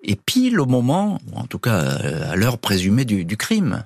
et 0.04 0.16
pile 0.16 0.60
au 0.60 0.66
moment, 0.66 1.20
ou 1.32 1.38
en 1.38 1.48
tout 1.48 1.60
cas 1.60 1.80
à 1.80 2.36
l'heure 2.36 2.60
présumée 2.60 3.06
du 3.06 3.38
crime. 3.38 3.86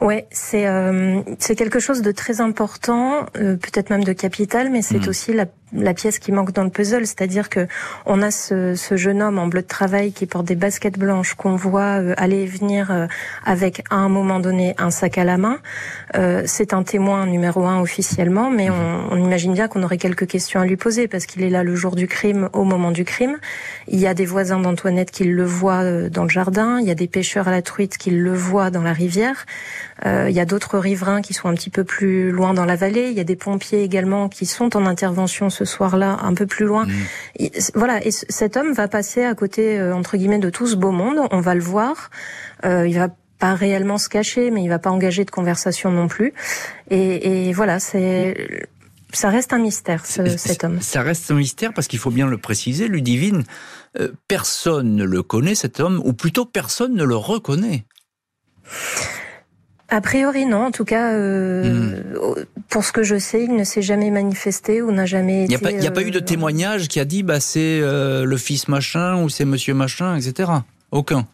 Ouais, 0.00 0.26
c'est 0.30 0.66
euh, 0.66 1.20
c'est 1.38 1.54
quelque 1.54 1.78
chose 1.78 2.02
de 2.02 2.12
très 2.12 2.40
important, 2.40 3.26
euh, 3.36 3.56
peut-être 3.56 3.90
même 3.90 4.04
de 4.04 4.12
capital, 4.12 4.70
mais 4.70 4.82
c'est 4.82 5.06
mmh. 5.06 5.08
aussi 5.08 5.32
la 5.32 5.46
la 5.72 5.94
pièce 5.94 6.18
qui 6.18 6.32
manque 6.32 6.52
dans 6.52 6.64
le 6.64 6.70
puzzle, 6.70 7.06
c'est-à-dire 7.06 7.48
que 7.48 7.66
on 8.06 8.22
a 8.22 8.30
ce, 8.30 8.74
ce, 8.74 8.96
jeune 8.96 9.22
homme 9.22 9.38
en 9.38 9.46
bleu 9.46 9.62
de 9.62 9.66
travail 9.66 10.12
qui 10.12 10.26
porte 10.26 10.46
des 10.46 10.54
baskets 10.54 10.98
blanches 10.98 11.34
qu'on 11.34 11.56
voit 11.56 12.00
euh, 12.00 12.14
aller 12.16 12.42
et 12.42 12.46
venir 12.46 12.90
euh, 12.90 13.06
avec 13.44 13.82
à 13.90 13.96
un 13.96 14.08
moment 14.08 14.40
donné 14.40 14.74
un 14.78 14.90
sac 14.90 15.18
à 15.18 15.24
la 15.24 15.38
main. 15.38 15.58
Euh, 16.16 16.42
c'est 16.46 16.74
un 16.74 16.82
témoin 16.82 17.26
numéro 17.26 17.64
un 17.66 17.80
officiellement, 17.80 18.50
mais 18.50 18.70
on, 18.70 19.12
on 19.12 19.16
imagine 19.16 19.52
bien 19.52 19.68
qu'on 19.68 19.82
aurait 19.82 19.98
quelques 19.98 20.26
questions 20.26 20.60
à 20.60 20.66
lui 20.66 20.76
poser 20.76 21.08
parce 21.08 21.26
qu'il 21.26 21.42
est 21.42 21.50
là 21.50 21.62
le 21.62 21.74
jour 21.74 21.94
du 21.94 22.06
crime, 22.08 22.48
au 22.52 22.64
moment 22.64 22.90
du 22.90 23.04
crime. 23.04 23.38
Il 23.88 23.98
y 23.98 24.06
a 24.06 24.14
des 24.14 24.26
voisins 24.26 24.58
d'Antoinette 24.58 25.10
qui 25.10 25.24
le 25.24 25.44
voient 25.44 25.82
euh, 25.82 26.08
dans 26.08 26.24
le 26.24 26.28
jardin, 26.30 26.80
il 26.80 26.86
y 26.86 26.90
a 26.90 26.94
des 26.94 27.08
pêcheurs 27.08 27.48
à 27.48 27.50
la 27.50 27.62
truite 27.62 27.98
qui 27.98 28.10
le 28.10 28.34
voient 28.34 28.70
dans 28.70 28.82
la 28.82 28.92
rivière. 28.92 29.46
Il 30.04 30.32
y 30.32 30.40
a 30.40 30.44
d'autres 30.44 30.78
riverains 30.78 31.20
qui 31.20 31.34
sont 31.34 31.48
un 31.48 31.54
petit 31.54 31.70
peu 31.70 31.84
plus 31.84 32.30
loin 32.30 32.54
dans 32.54 32.64
la 32.64 32.76
vallée. 32.76 33.08
Il 33.10 33.16
y 33.16 33.20
a 33.20 33.24
des 33.24 33.36
pompiers 33.36 33.82
également 33.82 34.28
qui 34.28 34.46
sont 34.46 34.76
en 34.76 34.86
intervention 34.86 35.50
ce 35.50 35.64
soir-là, 35.64 36.18
un 36.22 36.34
peu 36.34 36.46
plus 36.46 36.64
loin. 36.64 36.86
Mm. 36.86 37.48
voilà, 37.74 38.04
et 38.04 38.10
cet 38.10 38.56
homme 38.56 38.72
va 38.72 38.88
passer 38.88 39.24
à 39.24 39.34
côté, 39.34 39.78
euh, 39.78 39.94
entre 39.94 40.16
guillemets, 40.16 40.38
de 40.38 40.50
tout 40.50 40.66
ce 40.66 40.76
beau 40.76 40.90
monde. 40.90 41.18
On 41.30 41.40
va 41.40 41.54
le 41.54 41.60
voir. 41.60 42.10
Euh, 42.64 42.86
il 42.88 42.96
va 42.96 43.08
pas 43.38 43.54
réellement 43.54 43.98
se 43.98 44.08
cacher, 44.08 44.50
mais 44.50 44.62
il 44.62 44.68
va 44.68 44.78
pas 44.78 44.90
engager 44.90 45.24
de 45.24 45.30
conversation 45.30 45.90
non 45.90 46.08
plus. 46.08 46.34
Et, 46.90 47.48
et 47.48 47.52
voilà, 47.52 47.80
c'est 47.80 48.68
Ça 49.12 49.30
reste 49.30 49.52
un 49.52 49.58
mystère, 49.58 50.06
cet 50.06 50.64
homme. 50.64 50.80
Ça 50.80 51.02
reste 51.02 51.30
un 51.30 51.34
mystère 51.34 51.72
parce 51.72 51.88
qu'il 51.88 51.98
faut 51.98 52.10
bien 52.10 52.28
le 52.28 52.38
préciser, 52.38 52.86
Ludivine, 52.86 53.44
euh, 53.98 54.12
personne 54.28 54.94
ne 54.94 55.04
le 55.04 55.22
connaît, 55.22 55.54
cet 55.54 55.80
homme, 55.80 56.00
ou 56.04 56.12
plutôt 56.12 56.44
personne 56.44 56.94
ne 56.94 57.04
le 57.04 57.16
reconnaît. 57.16 57.84
A 59.90 60.00
priori, 60.00 60.46
non. 60.46 60.66
En 60.66 60.70
tout 60.70 60.84
cas, 60.84 61.12
euh, 61.12 62.00
hmm. 62.00 62.44
pour 62.68 62.84
ce 62.84 62.92
que 62.92 63.02
je 63.02 63.18
sais, 63.18 63.44
il 63.44 63.54
ne 63.56 63.64
s'est 63.64 63.82
jamais 63.82 64.10
manifesté 64.10 64.82
ou 64.82 64.92
n'a 64.92 65.06
jamais 65.06 65.44
été. 65.44 65.54
Il 65.54 65.78
n'y 65.78 65.86
a, 65.86 65.90
pas 65.90 66.02
eu 66.02 66.10
de 66.10 66.18
euh, 66.18 66.22
témoignage 66.22 66.88
qui 66.88 67.00
a 67.00 67.04
dit, 67.04 67.22
bah, 67.22 67.40
c'est 67.40 67.80
le 67.80 68.36
fils 68.36 68.68
machin 68.68 69.22
ou 69.22 69.28
c'est 69.28 69.44
monsieur 69.44 69.74
machin, 69.74 70.16
etc. 70.16 70.50
Aucun. 70.92 71.26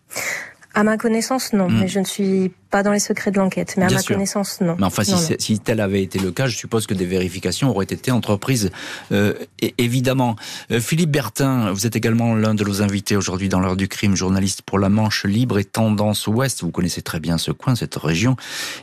À 0.77 0.85
ma 0.85 0.99
connaissance, 0.99 1.55
non. 1.55 1.71
Hmm. 1.71 1.81
Mais 1.81 1.89
je 1.89 1.99
ne 1.99 2.05
suis 2.05 2.53
pas 2.71 2.83
dans 2.83 2.93
les 2.93 2.99
secrets 2.99 3.31
de 3.31 3.39
l'enquête. 3.39 3.77
Mais 3.79 3.85
à 3.85 3.89
ma 3.89 4.03
connaissance, 4.03 4.61
non. 4.61 4.77
Mais 4.79 4.85
enfin, 4.85 5.05
si, 5.05 5.59
tel 5.59 5.81
avait 5.81 6.03
été 6.03 6.19
le 6.19 6.31
cas, 6.31 6.49
je 6.49 6.57
suppose 6.57 6.87
que 6.87 6.93
des 6.93 7.07
vérifications 7.07 7.71
auraient 7.71 7.87
été 7.87 8.11
entreprises, 8.11 8.71
euh, 9.11 9.33
évidemment. 9.79 10.37
Euh, 10.71 10.79
Philippe 10.79 11.11
Bertin, 11.11 11.73
vous 11.73 11.87
êtes 11.87 11.97
également 11.97 12.35
l'un 12.35 12.55
de 12.55 12.63
nos 12.63 12.83
invités 12.83 13.17
aujourd'hui 13.17 13.49
dans 13.49 13.59
l'heure 13.59 13.77
du 13.77 13.89
crime, 13.89 14.17
journaliste 14.17 14.61
pour 14.61 14.79
la 14.79 14.91
Manche 14.91 15.25
Libre 15.25 15.59
et 15.59 15.65
Tendance 15.65 16.27
Ouest. 16.27 16.61
Vous 16.61 16.71
connaissez 16.71 17.01
très 17.01 17.21
bien 17.21 17.39
ce 17.39 17.53
coin, 17.53 17.75
cette 17.75 17.97
région, 17.97 18.37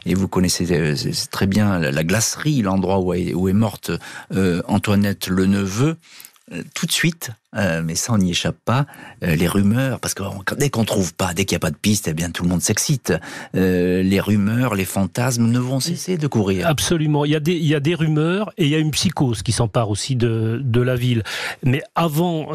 et 0.08 0.16
vous 0.16 0.28
connaissez 0.28 0.66
euh, 0.72 0.96
très 1.30 1.46
bien 1.46 1.78
la 1.78 2.04
glacerie, 2.04 2.64
l'endroit 2.64 2.98
où, 2.98 3.14
où, 3.14 3.50
est 3.50 3.54
morte 3.54 3.92
Antoinette 4.68 5.28
le 5.28 5.46
neveu. 5.46 5.98
Tout 6.74 6.88
de 6.88 6.92
suite, 6.92 7.30
euh, 7.56 7.82
mais 7.84 7.96
ça 7.96 8.14
on 8.14 8.18
n'y 8.18 8.32
échappe 8.32 8.58
pas, 8.66 8.86
euh, 9.24 9.36
les 9.36 9.48
rumeurs, 9.48 10.00
parce 10.00 10.14
que 10.14 10.24
dès 10.56 10.70
qu'on 10.70 10.86
trouve 10.86 11.14
pas, 11.14 11.34
dès 11.34 11.46
qu'il 11.46 11.56
n'y 11.56 11.58
a 11.58 11.60
pas 11.60 11.72
de 11.72 11.78
piste, 11.78 12.08
eh 12.08 12.14
bien 12.14 12.30
tout 12.30 12.44
le 12.44 12.50
monde 12.50 12.62
s'excite. 12.62 13.14
Euh, 13.56 14.02
les 14.02 14.20
rumeurs, 14.20 14.76
les 14.76 14.86
fantasmes 14.86 15.48
ne 15.48 15.60
vont 15.60 15.80
cesser 15.80 16.18
de 16.18 16.28
courir. 16.28 16.68
Absolument, 16.68 17.26
il 17.26 17.32
y 17.32 17.36
a 17.36 17.80
des, 17.80 17.96
rumeurs 17.96 18.52
et 18.58 18.64
il 18.66 18.70
y 18.70 18.76
a 18.76 18.80
une 18.80 18.92
psychose 18.92 19.44
qui 19.44 19.52
s'empare 19.52 19.90
aussi 19.90 20.16
de, 20.16 20.82
la 20.82 20.96
ville. 20.96 21.24
Mais 21.64 21.82
avant, 21.96 22.48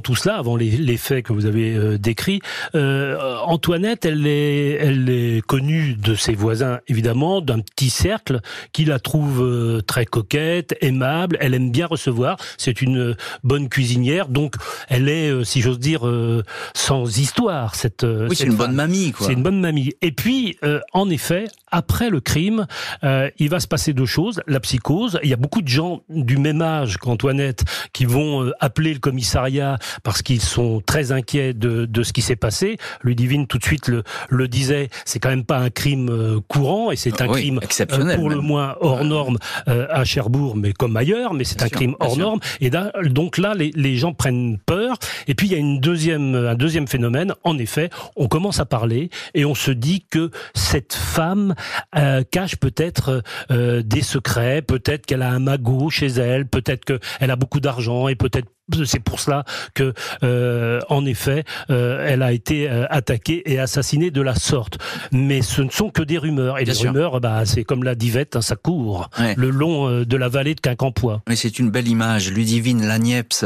tout 0.00 0.14
cela, 0.14 0.36
avant 0.36 0.56
les, 0.56 0.96
faits 0.96 1.26
que 1.26 1.32
vous 1.32 1.46
avez 1.46 1.98
décrits, 1.98 2.40
Antoinette, 2.74 4.04
elle 4.04 4.26
est, 4.26 5.44
connue 5.46 5.94
de 5.94 6.14
ses 6.14 6.34
voisins, 6.34 6.80
évidemment, 6.88 7.40
d'un 7.40 7.60
petit 7.60 7.90
cercle 7.90 8.40
qui 8.72 8.84
la 8.84 8.98
trouve 8.98 9.82
très 9.86 10.06
coquette, 10.06 10.76
aimable, 10.80 11.36
elle 11.40 11.54
aime 11.54 11.70
bien 11.70 11.86
recevoir, 11.86 12.38
c'est 12.56 12.80
une 12.80 13.16
bonne 13.44 13.68
cuisinière, 13.68 14.28
donc 14.46 14.54
elle 14.88 15.08
est, 15.08 15.28
euh, 15.28 15.42
si 15.42 15.60
j'ose 15.60 15.80
dire, 15.80 16.06
euh, 16.06 16.44
sans 16.72 17.18
histoire. 17.18 17.74
Cette, 17.74 18.04
euh, 18.04 18.28
oui, 18.30 18.36
c'est 18.36 18.44
une 18.44 18.54
bonne 18.54 18.74
mamie, 18.74 19.10
quoi. 19.10 19.26
C'est 19.26 19.32
une 19.32 19.42
bonne 19.42 19.60
mamie. 19.60 19.92
Et 20.02 20.12
puis, 20.12 20.56
en 20.92 21.10
effet, 21.10 21.46
après 21.70 22.10
le 22.10 22.20
crime, 22.20 22.66
il 23.02 23.48
va 23.50 23.60
se 23.60 23.66
passer 23.66 23.92
deux 23.92 24.06
choses. 24.06 24.40
La 24.46 24.60
psychose. 24.60 25.18
Il 25.22 25.28
y 25.28 25.32
a 25.32 25.36
beaucoup 25.36 25.62
de 25.62 25.68
gens 25.68 26.02
du 26.08 26.38
même 26.38 26.62
âge 26.62 26.96
qu'Antoinette 26.98 27.64
qui 27.92 28.04
vont 28.04 28.52
appeler 28.60 28.92
le 28.94 29.00
commissariat 29.00 29.78
parce 30.02 30.22
qu'ils 30.22 30.40
sont 30.40 30.80
très 30.84 31.12
inquiets 31.12 31.54
de, 31.54 31.86
de 31.86 32.02
ce 32.02 32.12
qui 32.12 32.22
s'est 32.22 32.36
passé. 32.36 32.76
Ludivine 33.02 33.46
tout 33.46 33.58
de 33.58 33.64
suite 33.64 33.88
le, 33.88 34.04
le 34.28 34.48
disait. 34.48 34.88
C'est 35.04 35.18
quand 35.18 35.30
même 35.30 35.44
pas 35.44 35.58
un 35.58 35.70
crime 35.70 36.40
courant 36.48 36.90
et 36.92 36.96
c'est 36.96 37.20
un 37.20 37.28
crime 37.28 37.58
exceptionnel 37.62 38.16
pour 38.16 38.30
le 38.30 38.40
moins 38.40 38.76
hors 38.80 39.04
norme 39.04 39.38
à 39.66 40.04
Cherbourg, 40.04 40.56
mais 40.56 40.72
comme 40.72 40.96
ailleurs. 40.96 41.34
Mais 41.34 41.44
c'est 41.44 41.62
un 41.62 41.68
crime 41.68 41.96
hors 42.00 42.16
norme. 42.16 42.40
Et 42.60 42.70
donc 42.70 43.38
là, 43.38 43.54
les, 43.54 43.72
les 43.74 43.96
gens 43.96 44.12
prennent 44.12 44.35
peur. 44.66 44.98
Et 45.26 45.34
puis 45.34 45.48
il 45.48 45.52
y 45.52 45.56
a 45.56 45.80
deuxième, 45.80 46.34
un 46.34 46.54
deuxième 46.54 46.88
phénomène. 46.88 47.34
En 47.44 47.58
effet, 47.58 47.90
on 48.16 48.28
commence 48.28 48.60
à 48.60 48.66
parler 48.66 49.10
et 49.34 49.44
on 49.44 49.54
se 49.54 49.70
dit 49.70 50.06
que 50.10 50.30
cette 50.54 50.94
femme 50.94 51.54
euh, 51.96 52.22
cache 52.30 52.56
peut-être 52.56 53.22
euh, 53.50 53.82
des 53.82 54.02
secrets, 54.02 54.62
peut-être 54.62 55.06
qu'elle 55.06 55.22
a 55.22 55.30
un 55.30 55.38
magot 55.38 55.90
chez 55.90 56.06
elle, 56.06 56.46
peut-être 56.46 56.84
qu'elle 56.84 57.30
a 57.30 57.36
beaucoup 57.36 57.60
d'argent 57.60 58.08
et 58.08 58.14
peut-être 58.14 58.48
c'est 58.84 59.00
pour 59.00 59.20
cela 59.20 59.44
que, 59.74 59.94
euh, 60.22 60.80
en 60.88 61.04
effet, 61.06 61.44
euh, 61.70 62.04
elle 62.06 62.22
a 62.22 62.32
été 62.32 62.68
euh, 62.68 62.86
attaquée 62.90 63.42
et 63.50 63.58
assassinée 63.58 64.10
de 64.10 64.20
la 64.20 64.34
sorte. 64.34 64.78
Mais 65.12 65.42
ce 65.42 65.62
ne 65.62 65.70
sont 65.70 65.90
que 65.90 66.02
des 66.02 66.18
rumeurs. 66.18 66.58
Et 66.58 66.64
les 66.64 66.72
rumeurs, 66.72 67.20
bah, 67.20 67.46
c'est 67.46 67.64
comme 67.64 67.84
la 67.84 67.94
divette, 67.94 68.36
hein, 68.36 68.42
ça 68.42 68.56
court 68.56 69.10
le 69.36 69.50
long 69.50 70.02
de 70.02 70.16
la 70.16 70.28
vallée 70.28 70.54
de 70.54 70.60
Quincampoix. 70.60 71.22
Mais 71.28 71.36
c'est 71.36 71.58
une 71.58 71.70
belle 71.70 71.88
image. 71.88 72.30
Ludivine 72.30 72.86
Lagneps, 72.86 73.44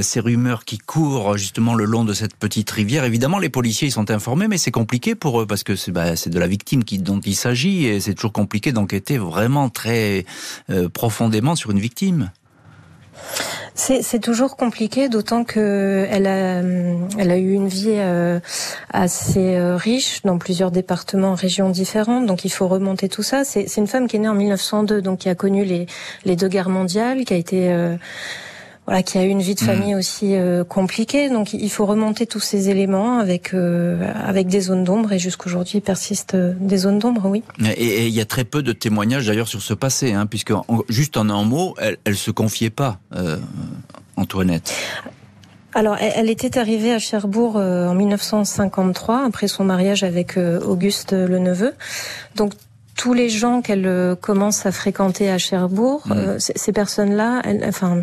ces 0.00 0.20
rumeurs 0.20 0.64
qui 0.64 0.78
courent 0.78 1.36
justement 1.36 1.74
le 1.74 1.84
long 1.84 2.04
de 2.04 2.12
cette 2.12 2.36
petite 2.36 2.70
rivière. 2.70 3.04
Évidemment, 3.04 3.38
les 3.38 3.48
policiers 3.48 3.88
ils 3.88 3.92
sont 3.92 4.10
informés, 4.10 4.48
mais 4.48 4.58
c'est 4.58 4.70
compliqué 4.70 5.14
pour 5.14 5.40
eux 5.40 5.46
parce 5.46 5.62
que 5.62 5.76
c'est 5.76 5.92
bah, 5.92 6.14
de 6.14 6.38
la 6.38 6.46
victime 6.46 6.84
qui, 6.84 6.98
dont 6.98 7.20
il 7.20 7.34
s'agit 7.34 7.86
et 7.86 8.00
c'est 8.00 8.14
toujours 8.14 8.32
compliqué 8.32 8.72
d'enquêter 8.72 9.18
vraiment 9.18 9.68
très 9.68 10.24
profondément 10.92 11.56
sur 11.56 11.70
une 11.70 11.80
victime. 11.80 12.30
C'est 13.74 14.20
toujours 14.20 14.56
compliqué, 14.56 15.08
d'autant 15.08 15.44
que 15.44 16.06
elle 16.10 16.26
a, 16.26 17.36
eu 17.38 17.52
une 17.52 17.68
vie 17.68 17.90
euh, 17.90 18.40
assez 18.90 19.54
euh, 19.56 19.76
riche 19.76 20.22
dans 20.22 20.38
plusieurs 20.38 20.70
départements, 20.70 21.34
régions 21.34 21.68
différentes. 21.68 22.26
Donc 22.26 22.44
il 22.44 22.50
faut 22.50 22.66
remonter 22.68 23.08
tout 23.08 23.22
ça. 23.22 23.44
C'est 23.44 23.76
une 23.76 23.86
femme 23.86 24.08
qui 24.08 24.16
est 24.16 24.20
née 24.20 24.28
en 24.28 24.34
1902, 24.34 25.02
donc 25.02 25.20
qui 25.20 25.28
a 25.28 25.34
connu 25.34 25.64
les, 25.64 25.86
les 26.24 26.36
deux 26.36 26.48
guerres 26.48 26.70
mondiales, 26.70 27.24
qui 27.24 27.34
a 27.34 27.36
été 27.36 27.70
euh, 27.70 27.96
voilà, 28.86 29.02
qui 29.02 29.18
a 29.18 29.24
eu 29.24 29.28
une 29.28 29.42
vie 29.42 29.54
de 29.54 29.62
mm. 29.62 29.66
famille 29.66 29.94
aussi 29.94 30.34
euh, 30.34 30.64
compliquée. 30.64 31.28
Donc 31.28 31.52
il 31.52 31.70
faut 31.70 31.86
remonter 31.86 32.26
tous 32.26 32.40
ces 32.40 32.70
éléments 32.70 33.18
avec 33.18 33.52
euh, 33.52 34.10
avec 34.24 34.46
des 34.46 34.60
zones 34.60 34.84
d'ombre 34.84 35.12
et 35.12 35.18
jusqu'aujourd'hui 35.18 35.78
il 35.78 35.82
persiste 35.82 36.34
euh, 36.34 36.54
des 36.60 36.78
zones 36.78 36.98
d'ombre, 36.98 37.26
oui. 37.26 37.42
Et 37.76 38.06
il 38.06 38.14
y 38.14 38.20
a 38.20 38.24
très 38.24 38.44
peu 38.44 38.62
de 38.62 38.72
témoignages 38.72 39.26
d'ailleurs 39.26 39.48
sur 39.48 39.60
ce 39.60 39.74
passé, 39.74 40.12
hein, 40.12 40.26
puisque 40.26 40.52
juste 40.88 41.16
en 41.16 41.28
un 41.28 41.44
mot, 41.44 41.74
elle, 41.78 41.98
elle 42.04 42.16
se 42.16 42.30
confiait 42.30 42.70
pas, 42.70 42.98
Antoinette. 44.16 44.72
Alors, 45.74 45.96
elle 46.00 46.30
était 46.30 46.58
arrivée 46.58 46.92
à 46.92 46.98
Cherbourg 46.98 47.56
en 47.56 47.94
1953, 47.94 49.24
après 49.26 49.48
son 49.48 49.64
mariage 49.64 50.04
avec 50.04 50.38
Auguste 50.38 51.12
le 51.12 51.38
neveu. 51.38 51.74
Donc, 52.34 52.52
tous 52.96 53.12
les 53.12 53.28
gens 53.28 53.60
qu'elle 53.62 53.86
euh, 53.86 54.16
commence 54.16 54.66
à 54.66 54.72
fréquenter 54.72 55.30
à 55.30 55.38
Cherbourg, 55.38 56.02
mm. 56.06 56.12
euh, 56.12 56.36
ces 56.38 56.72
personnes-là, 56.72 57.42
elle, 57.44 57.64
enfin, 57.68 58.00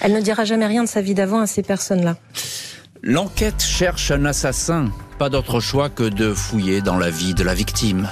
elle 0.00 0.12
ne 0.12 0.20
dira 0.20 0.44
jamais 0.44 0.66
rien 0.66 0.84
de 0.84 0.88
sa 0.88 1.02
vie 1.02 1.14
d'avant 1.14 1.40
à 1.40 1.46
ces 1.46 1.62
personnes-là. 1.62 2.16
L'enquête 3.02 3.60
cherche 3.60 4.12
un 4.12 4.24
assassin. 4.24 4.90
Pas 5.18 5.28
d'autre 5.28 5.60
choix 5.60 5.88
que 5.88 6.04
de 6.04 6.32
fouiller 6.32 6.80
dans 6.80 6.96
la 6.96 7.10
vie 7.10 7.34
de 7.34 7.42
la 7.42 7.54
victime. 7.54 8.08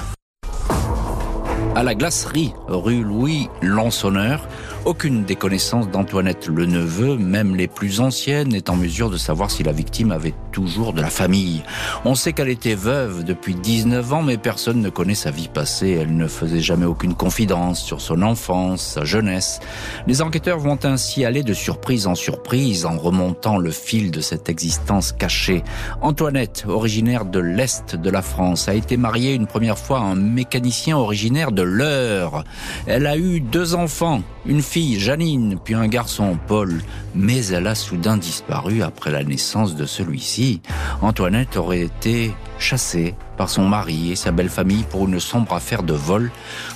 À 1.77 1.85
la 1.85 1.94
glacerie, 1.94 2.53
rue 2.66 3.03
Louis 3.03 3.49
Lansonneur, 3.62 4.49
aucune 4.85 5.25
des 5.25 5.37
connaissances 5.37 5.88
d'Antoinette 5.88 6.49
le 6.49 6.66
neveu, 6.66 7.16
même 7.16 7.55
les 7.55 7.68
plus 7.68 8.01
anciennes, 8.01 8.49
n'est 8.49 8.68
en 8.68 8.77
mesure 8.77 9.11
de 9.11 9.16
savoir 9.16 9.51
si 9.51 9.62
la 9.62 9.73
victime 9.73 10.11
avait 10.11 10.35
toujours 10.50 10.92
de 10.92 11.00
la 11.00 11.10
famille. 11.10 11.62
On 12.04 12.14
sait 12.14 12.32
qu'elle 12.32 12.48
était 12.48 12.74
veuve 12.74 13.24
depuis 13.24 13.54
19 13.54 14.12
ans, 14.12 14.22
mais 14.22 14.36
personne 14.36 14.80
ne 14.80 14.90
connaît 14.90 15.14
sa 15.14 15.30
vie 15.30 15.48
passée. 15.48 15.98
Elle 16.00 16.16
ne 16.16 16.26
faisait 16.26 16.60
jamais 16.60 16.86
aucune 16.86 17.14
confidence 17.14 17.82
sur 17.82 18.00
son 18.00 18.22
enfance, 18.22 18.82
sa 18.82 19.04
jeunesse. 19.04 19.60
Les 20.06 20.22
enquêteurs 20.22 20.58
vont 20.58 20.78
ainsi 20.84 21.24
aller 21.24 21.42
de 21.42 21.54
surprise 21.54 22.06
en 22.06 22.14
surprise 22.14 22.86
en 22.86 22.96
remontant 22.96 23.58
le 23.58 23.70
fil 23.70 24.10
de 24.10 24.20
cette 24.20 24.48
existence 24.48 25.12
cachée. 25.12 25.62
Antoinette, 26.00 26.64
originaire 26.68 27.24
de 27.24 27.40
l'Est 27.40 27.96
de 27.96 28.10
la 28.10 28.22
France, 28.22 28.68
a 28.68 28.74
été 28.74 28.96
mariée 28.96 29.34
une 29.34 29.46
première 29.46 29.78
fois 29.78 30.00
à 30.00 30.04
un 30.04 30.14
mécanicien 30.14 30.96
originaire 30.96 31.52
de 31.52 31.62
l'Eure. 31.62 32.44
Elle 32.86 33.06
a 33.06 33.16
eu 33.16 33.40
deux 33.40 33.74
enfants, 33.74 34.22
une 34.46 34.62
fille, 34.62 34.98
Janine, 34.98 35.58
puis 35.62 35.74
un 35.74 35.88
garçon, 35.88 36.38
Paul, 36.46 36.80
mais 37.14 37.46
elle 37.46 37.66
a 37.66 37.74
soudain 37.74 38.16
disparu 38.16 38.82
après 38.82 39.10
la 39.10 39.24
naissance 39.24 39.74
de 39.74 39.86
celui-ci. 39.86 40.39
Antoinette 41.03 41.57
aurait 41.57 41.81
été 41.81 42.35
chassée 42.59 43.14
par 43.37 43.48
son 43.48 43.66
mari 43.66 44.12
et 44.12 44.16
sa 44.16 44.33
belle 44.33 44.50
famille 44.50 44.85
pour 44.90 45.09
une 45.09 45.18
sombre 45.18 45.55
affaire 45.55 45.83
de 45.83 45.94
vol 45.94 46.31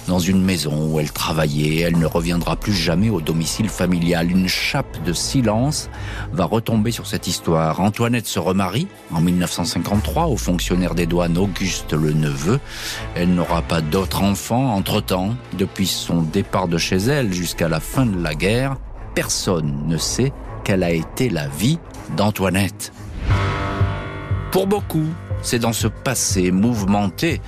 dans 0.08 0.18
une 0.18 0.42
maison 0.42 0.88
où 0.90 0.98
elle 0.98 1.12
travaillait. 1.12 1.80
Elle 1.80 1.98
ne 1.98 2.06
reviendra 2.06 2.56
plus 2.56 2.72
jamais 2.72 3.10
au 3.10 3.20
domicile 3.20 3.68
familial. 3.68 4.30
Une 4.30 4.48
chape 4.48 5.02
de 5.04 5.12
silence 5.12 5.90
va 6.32 6.44
retomber 6.46 6.90
sur 6.90 7.06
cette 7.06 7.26
histoire. 7.26 7.80
Antoinette 7.80 8.26
se 8.26 8.38
remarie 8.38 8.88
en 9.12 9.20
1953 9.20 10.26
au 10.26 10.36
fonctionnaire 10.36 10.94
des 10.94 11.06
douanes 11.06 11.38
Auguste 11.38 11.92
le 11.92 12.12
neveu. 12.12 12.60
Elle 13.14 13.34
n'aura 13.34 13.62
pas 13.62 13.80
d'autres 13.82 14.22
enfants 14.22 14.74
entre-temps. 14.74 15.34
Depuis 15.58 15.86
son 15.86 16.22
départ 16.22 16.68
de 16.68 16.78
chez 16.78 16.96
elle 16.96 17.32
jusqu'à 17.32 17.68
la 17.68 17.80
fin 17.80 18.06
de 18.06 18.22
la 18.22 18.34
guerre, 18.34 18.76
personne 19.14 19.84
ne 19.86 19.98
sait 19.98 20.32
quelle 20.64 20.82
a 20.82 20.90
été 20.90 21.28
la 21.28 21.46
vie 21.48 21.78
d'Antoinette. 22.16 22.92
Pour 24.50 24.66
beaucoup, 24.66 25.08
c'est 25.42 25.58
dans 25.58 25.72
ce 25.72 25.88
passé 25.88 26.50
mouvementé 26.50 27.40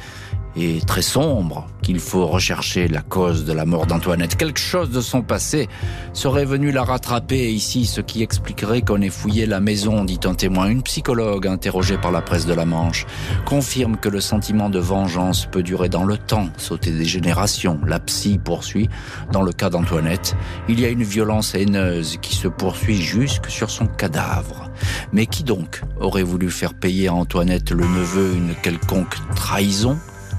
et 0.57 0.81
très 0.87 1.03
sombre 1.03 1.67
qu'il 1.87 2.01
faut 2.01 2.27
rechercher 2.27 2.89
la 2.89 3.01
cause 3.01 3.45
de 3.45 3.53
la 3.53 3.65
mort 3.65 3.87
d'Antoinette. 3.87 4.35
Quelque 4.37 4.59
chose 4.59 4.91
de 4.91 5.01
son 5.01 5.23
passé 5.23 5.69
serait 6.15 6.45
venu 6.45 6.73
la 6.73 6.83
rattraper 6.83 7.53
ici, 7.53 7.87
ce 7.87 8.01
qui 8.01 8.25
expliquerait 8.25 8.83
qu'on 8.83 9.01
ait 9.03 9.09
fouillé 9.09 9.47
la 9.47 9.61
maison, 9.61 10.03
dit 10.03 10.19
un 10.25 10.35
témoin. 10.35 10.67
Une 10.67 10.83
psychologue 10.83 11.47
interrogée 11.47 11.97
par 11.97 12.11
la 12.11 12.23
presse 12.23 12.45
de 12.45 12.55
la 12.55 12.65
Manche 12.65 13.07
confirme 13.45 13.99
que 13.99 14.09
le 14.09 14.21
sentiment 14.21 14.69
de 14.69 14.81
vengeance 14.81 15.47
peut 15.47 15.63
durer 15.63 15.89
dans 15.89 16.03
le 16.03 16.19
temps, 16.19 16.49
sauter 16.57 16.91
des 16.91 17.05
générations. 17.05 17.79
La 17.87 18.01
psy 18.01 18.41
poursuit. 18.43 18.89
Dans 19.31 19.43
le 19.43 19.53
cas 19.53 19.71
d'Antoinette, 19.71 20.35
il 20.69 20.81
y 20.81 20.87
a 20.87 20.89
une 20.89 21.05
violence 21.05 21.55
haineuse 21.55 22.19
qui 22.21 22.35
se 22.35 22.49
poursuit 22.49 23.01
jusque 23.01 23.49
sur 23.49 23.71
son 23.71 23.87
cadavre. 23.87 24.73
Mais 25.13 25.27
qui 25.27 25.45
donc 25.45 25.83
aurait 26.01 26.25
voulu 26.25 26.51
faire 26.51 26.75
payer 26.75 27.07
à 27.07 27.15
Antoinette 27.15 27.71
le 27.71 27.85
neveu 27.85 28.35
une 28.35 28.57
quelconque 28.61 29.15
trahison? 29.37 29.97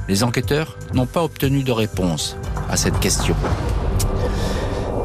Les 0.08 0.24
enquêteurs 0.24 0.78
n'ont 0.94 1.06
pas 1.06 1.24
obtenu 1.24 1.64
de 1.64 1.72
réponse 1.72 2.38
à 2.70 2.78
cette 2.78 3.00
question. 3.00 3.36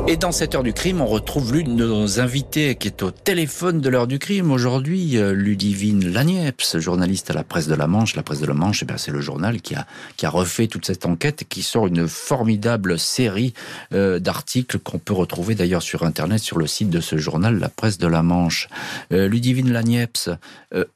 Et 0.08 0.16
dans 0.16 0.32
cette 0.32 0.56
heure 0.56 0.64
du 0.64 0.72
crime, 0.72 1.00
on 1.00 1.06
retrouve 1.06 1.54
l'une 1.54 1.76
de 1.76 1.86
nos 1.86 2.18
invités 2.18 2.74
qui 2.74 2.88
est 2.88 3.04
au 3.04 3.12
téléphone 3.12 3.80
de 3.80 3.88
l'heure 3.88 4.08
du 4.08 4.18
crime 4.18 4.50
aujourd'hui, 4.50 5.16
euh, 5.16 5.32
Ludivine 5.32 6.12
Lagneps, 6.12 6.78
journaliste 6.78 7.30
à 7.30 7.34
la 7.34 7.44
presse 7.44 7.68
de 7.68 7.76
la 7.76 7.86
Manche. 7.86 8.16
La 8.16 8.24
presse 8.24 8.40
de 8.40 8.46
la 8.46 8.52
Manche, 8.52 8.82
eh 8.82 8.92
c'est 8.96 9.12
le 9.12 9.20
journal 9.20 9.60
qui 9.60 9.76
a, 9.76 9.86
qui 10.16 10.26
a 10.26 10.30
refait 10.30 10.66
toute 10.66 10.86
cette 10.86 11.06
enquête 11.06 11.44
qui 11.48 11.62
sort 11.62 11.86
une 11.86 12.08
formidable 12.08 12.98
série 12.98 13.54
euh, 13.94 14.18
d'articles 14.18 14.80
qu'on 14.80 14.98
peut 14.98 15.12
retrouver 15.12 15.54
d'ailleurs 15.54 15.82
sur 15.82 16.02
Internet, 16.02 16.40
sur 16.40 16.58
le 16.58 16.66
site 16.66 16.90
de 16.90 17.00
ce 17.00 17.16
journal, 17.16 17.60
la 17.60 17.68
presse 17.68 17.98
de 17.98 18.08
la 18.08 18.24
Manche. 18.24 18.68
Euh, 19.12 19.28
Ludivine 19.28 19.72
Lagneps, 19.72 20.30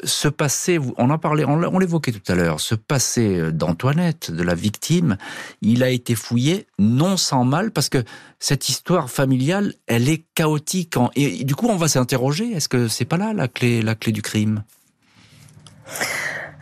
ce 0.02 0.28
passé, 0.28 0.80
on 0.96 1.10
en 1.10 1.18
parlait, 1.18 1.44
on 1.44 1.78
l'évoquait 1.78 2.10
tout 2.10 2.32
à 2.32 2.34
l'heure, 2.34 2.60
ce 2.60 2.74
passé 2.74 3.52
d'Antoinette, 3.52 4.32
de 4.32 4.42
la 4.42 4.54
victime, 4.54 5.16
il 5.60 5.84
a 5.84 5.90
été 5.90 6.14
fouillé 6.14 6.66
non 6.78 7.16
sans 7.16 7.44
mal 7.44 7.70
parce 7.70 7.90
que 7.90 8.02
cette 8.38 8.68
histoire 8.68 9.10
familiale, 9.10 9.74
elle 9.86 10.08
est 10.08 10.24
chaotique. 10.34 10.94
Et 11.14 11.44
du 11.44 11.54
coup, 11.54 11.66
on 11.68 11.76
va 11.76 11.88
s'interroger, 11.88 12.52
est-ce 12.52 12.68
que 12.68 12.88
c'est 12.88 13.04
pas 13.04 13.16
là 13.16 13.32
la 13.32 13.48
clé, 13.48 13.82
la 13.82 13.94
clé 13.94 14.12
du 14.12 14.22
crime? 14.22 14.62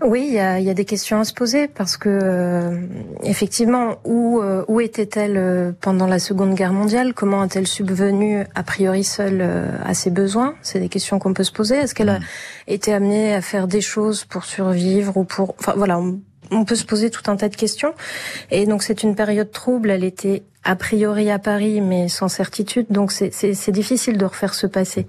Oui, 0.02 0.26
il 0.26 0.34
y 0.34 0.38
a, 0.38 0.74
des 0.74 0.84
questions 0.84 1.20
à 1.20 1.24
se 1.24 1.32
poser 1.32 1.66
parce 1.66 1.96
que 1.96 2.08
euh, 2.10 2.86
effectivement, 3.22 3.96
où, 4.04 4.40
euh, 4.42 4.64
où 4.68 4.80
était-elle 4.80 5.36
euh, 5.36 5.72
pendant 5.80 6.06
la 6.06 6.18
Seconde 6.18 6.54
Guerre 6.54 6.74
mondiale? 6.74 7.14
Comment 7.14 7.40
a-t-elle 7.40 7.66
subvenu 7.66 8.44
a 8.54 8.62
priori 8.64 9.02
seule 9.02 9.42
à 9.82 9.94
ses 9.94 10.10
besoins? 10.10 10.56
C'est 10.62 10.80
des 10.80 10.90
questions 10.90 11.18
qu'on 11.18 11.32
peut 11.32 11.44
se 11.44 11.52
poser. 11.52 11.76
Est-ce 11.76 11.94
qu'elle 11.94 12.10
a 12.10 12.18
mm. 12.18 12.24
été 12.66 12.92
amenée 12.92 13.34
à 13.34 13.40
faire 13.40 13.66
des 13.66 13.80
choses 13.80 14.24
pour 14.24 14.44
survivre 14.44 15.16
ou 15.16 15.24
pour 15.24 15.54
Enfin 15.58 15.72
voilà, 15.76 15.98
on, 15.98 16.20
on 16.50 16.64
peut 16.64 16.76
se 16.76 16.84
poser 16.84 17.08
tout 17.08 17.30
un 17.30 17.36
tas 17.36 17.48
de 17.48 17.56
questions. 17.56 17.94
Et 18.50 18.66
donc 18.66 18.82
c'est 18.82 19.04
une 19.04 19.14
période 19.14 19.52
trouble. 19.52 19.90
Elle 19.90 20.04
était 20.04 20.42
a 20.64 20.76
priori 20.76 21.30
à 21.30 21.38
Paris, 21.38 21.80
mais 21.80 22.08
sans 22.08 22.28
certitude. 22.28 22.86
Donc 22.90 23.12
c'est 23.12 23.70
difficile 23.70 24.16
de 24.16 24.24
refaire 24.24 24.54
ce 24.54 24.66
passé. 24.66 25.06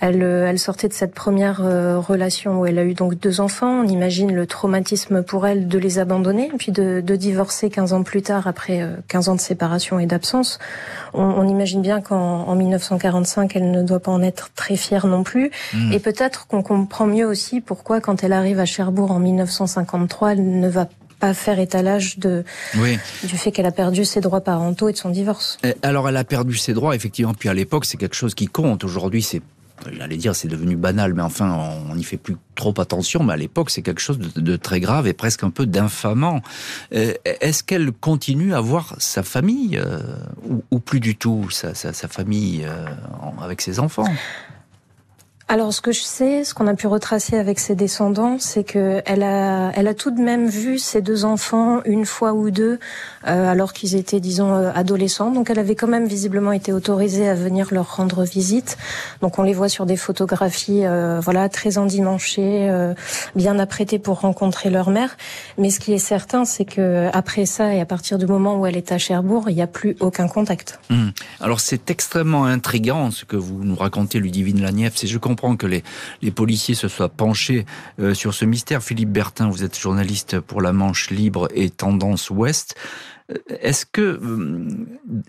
Elle, 0.00 0.22
euh, 0.22 0.46
elle 0.46 0.58
sortait 0.58 0.88
de 0.88 0.92
cette 0.92 1.14
première 1.14 1.60
euh, 1.64 1.98
relation 1.98 2.60
où 2.60 2.66
elle 2.66 2.78
a 2.78 2.84
eu 2.84 2.94
donc 2.94 3.14
deux 3.14 3.40
enfants. 3.40 3.80
On 3.80 3.86
imagine 3.86 4.34
le 4.34 4.46
traumatisme 4.46 5.22
pour 5.22 5.46
elle 5.46 5.68
de 5.68 5.78
les 5.78 5.98
abandonner, 5.98 6.50
puis 6.58 6.72
de, 6.72 7.00
de 7.00 7.16
divorcer 7.16 7.70
15 7.70 7.92
ans 7.92 8.02
plus 8.02 8.22
tard 8.22 8.46
après 8.46 8.86
15 9.08 9.28
euh, 9.28 9.32
ans 9.32 9.34
de 9.34 9.40
séparation 9.40 9.98
et 9.98 10.06
d'absence. 10.06 10.58
On, 11.14 11.22
on, 11.22 11.48
imagine 11.48 11.82
bien 11.82 12.00
qu'en 12.00 12.54
1945, 12.54 13.56
elle 13.56 13.70
ne 13.70 13.82
doit 13.82 14.00
pas 14.00 14.12
en 14.12 14.22
être 14.22 14.50
très 14.54 14.76
fière 14.76 15.06
non 15.06 15.22
plus. 15.22 15.50
Mmh. 15.72 15.92
Et 15.92 15.98
peut-être 15.98 16.46
qu'on 16.46 16.62
comprend 16.62 17.06
mieux 17.06 17.26
aussi 17.26 17.60
pourquoi, 17.60 18.00
quand 18.00 18.24
elle 18.24 18.32
arrive 18.32 18.58
à 18.60 18.66
Cherbourg 18.66 19.10
en 19.10 19.18
1953, 19.18 20.32
elle 20.32 20.60
ne 20.60 20.68
va 20.68 20.88
pas 21.26 21.34
faire 21.34 21.58
étalage 21.58 22.18
de 22.18 22.44
du 23.24 23.36
fait 23.36 23.50
qu'elle 23.50 23.66
a 23.66 23.72
perdu 23.72 24.04
ses 24.04 24.20
droits 24.20 24.42
parentaux 24.42 24.88
et 24.88 24.92
de 24.92 24.96
son 24.96 25.10
divorce. 25.10 25.58
Alors 25.82 26.08
elle 26.08 26.16
a 26.16 26.24
perdu 26.24 26.56
ses 26.56 26.72
droits 26.72 26.94
effectivement, 26.94 27.34
puis 27.34 27.48
à 27.48 27.54
l'époque 27.54 27.84
c'est 27.84 27.96
quelque 27.96 28.14
chose 28.14 28.34
qui 28.34 28.46
compte. 28.46 28.84
Aujourd'hui 28.84 29.22
c'est 29.22 29.42
j'allais 29.98 30.16
dire 30.16 30.36
c'est 30.36 30.46
devenu 30.46 30.76
banal, 30.76 31.14
mais 31.14 31.22
enfin 31.22 31.58
on 31.90 31.96
n'y 31.96 32.04
fait 32.04 32.16
plus 32.16 32.36
trop 32.54 32.74
attention. 32.78 33.24
Mais 33.24 33.32
à 33.32 33.36
l'époque 33.36 33.70
c'est 33.70 33.82
quelque 33.82 34.00
chose 34.00 34.18
de, 34.18 34.56
très 34.56 34.78
grave 34.78 35.08
et 35.08 35.14
presque 35.14 35.42
un 35.42 35.50
peu 35.50 35.66
d'infamant. 35.66 36.42
Eh, 36.92 37.18
est-ce 37.24 37.64
qu'elle 37.64 37.90
continue 37.90 38.54
à 38.54 38.60
voir 38.60 38.94
sa 38.98 39.24
famille 39.24 39.78
euh, 39.78 39.98
ou, 40.70 40.78
plus 40.78 41.00
du 41.00 41.16
tout 41.16 41.50
sa, 41.50 41.74
famille 41.92 42.64
euh, 42.64 42.86
avec 43.42 43.62
ses 43.62 43.80
enfants? 43.80 44.06
Alors, 45.48 45.72
ce 45.72 45.80
que 45.80 45.92
je 45.92 46.02
sais, 46.02 46.42
ce 46.42 46.54
qu'on 46.54 46.66
a 46.66 46.74
pu 46.74 46.88
retracer 46.88 47.38
avec 47.38 47.60
ses 47.60 47.76
descendants, 47.76 48.36
c'est 48.40 48.64
que 48.64 49.00
elle 49.06 49.22
a, 49.22 49.70
elle 49.76 49.86
a 49.86 49.94
tout 49.94 50.10
de 50.10 50.20
même 50.20 50.48
vu 50.48 50.76
ses 50.76 51.02
deux 51.02 51.24
enfants 51.24 51.82
une 51.84 52.04
fois 52.04 52.32
ou 52.32 52.50
deux, 52.50 52.80
euh, 53.28 53.48
alors 53.48 53.72
qu'ils 53.72 53.94
étaient, 53.94 54.18
disons, 54.18 54.52
euh, 54.56 54.72
adolescents. 54.74 55.30
Donc, 55.30 55.48
elle 55.48 55.60
avait 55.60 55.76
quand 55.76 55.86
même 55.86 56.08
visiblement 56.08 56.50
été 56.50 56.72
autorisée 56.72 57.28
à 57.28 57.36
venir 57.36 57.68
leur 57.70 57.94
rendre 57.94 58.24
visite. 58.24 58.76
Donc, 59.22 59.38
on 59.38 59.44
les 59.44 59.52
voit 59.52 59.68
sur 59.68 59.86
des 59.86 59.96
photographies, 59.96 60.84
euh, 60.84 61.20
voilà, 61.20 61.48
très 61.48 61.78
endimanchées, 61.78 62.68
euh, 62.68 62.94
bien 63.36 63.60
apprêtées 63.60 64.00
pour 64.00 64.22
rencontrer 64.22 64.68
leur 64.68 64.90
mère. 64.90 65.16
Mais 65.58 65.70
ce 65.70 65.78
qui 65.78 65.92
est 65.92 65.98
certain, 65.98 66.44
c'est 66.44 66.64
que 66.64 67.08
après 67.12 67.46
ça 67.46 67.72
et 67.72 67.80
à 67.80 67.86
partir 67.86 68.18
du 68.18 68.26
moment 68.26 68.58
où 68.58 68.66
elle 68.66 68.76
est 68.76 68.90
à 68.90 68.98
Cherbourg, 68.98 69.44
il 69.48 69.54
n'y 69.54 69.62
a 69.62 69.68
plus 69.68 69.96
aucun 70.00 70.26
contact. 70.26 70.80
Hum. 70.90 71.12
Alors, 71.40 71.60
c'est 71.60 71.88
extrêmement 71.88 72.46
intrigant 72.46 73.12
ce 73.12 73.24
que 73.24 73.36
vous 73.36 73.62
nous 73.62 73.76
racontez, 73.76 74.18
Ludivine 74.18 74.60
Lanief. 74.60 74.94
C'est 74.96 75.06
je 75.06 75.18
que 75.36 75.66
les, 75.66 75.84
les 76.22 76.30
policiers 76.30 76.74
se 76.74 76.88
soient 76.88 77.08
penchés 77.08 77.66
euh, 78.00 78.14
sur 78.14 78.34
ce 78.34 78.44
mystère. 78.44 78.82
Philippe 78.82 79.10
Bertin, 79.10 79.48
vous 79.48 79.62
êtes 79.62 79.78
journaliste 79.78 80.40
pour 80.40 80.60
La 80.60 80.72
Manche 80.72 81.10
Libre 81.10 81.48
et 81.54 81.70
Tendance 81.70 82.30
Ouest. 82.30 82.74
Est-ce 83.48 83.84
que, 83.86 84.00
euh, 84.00 84.68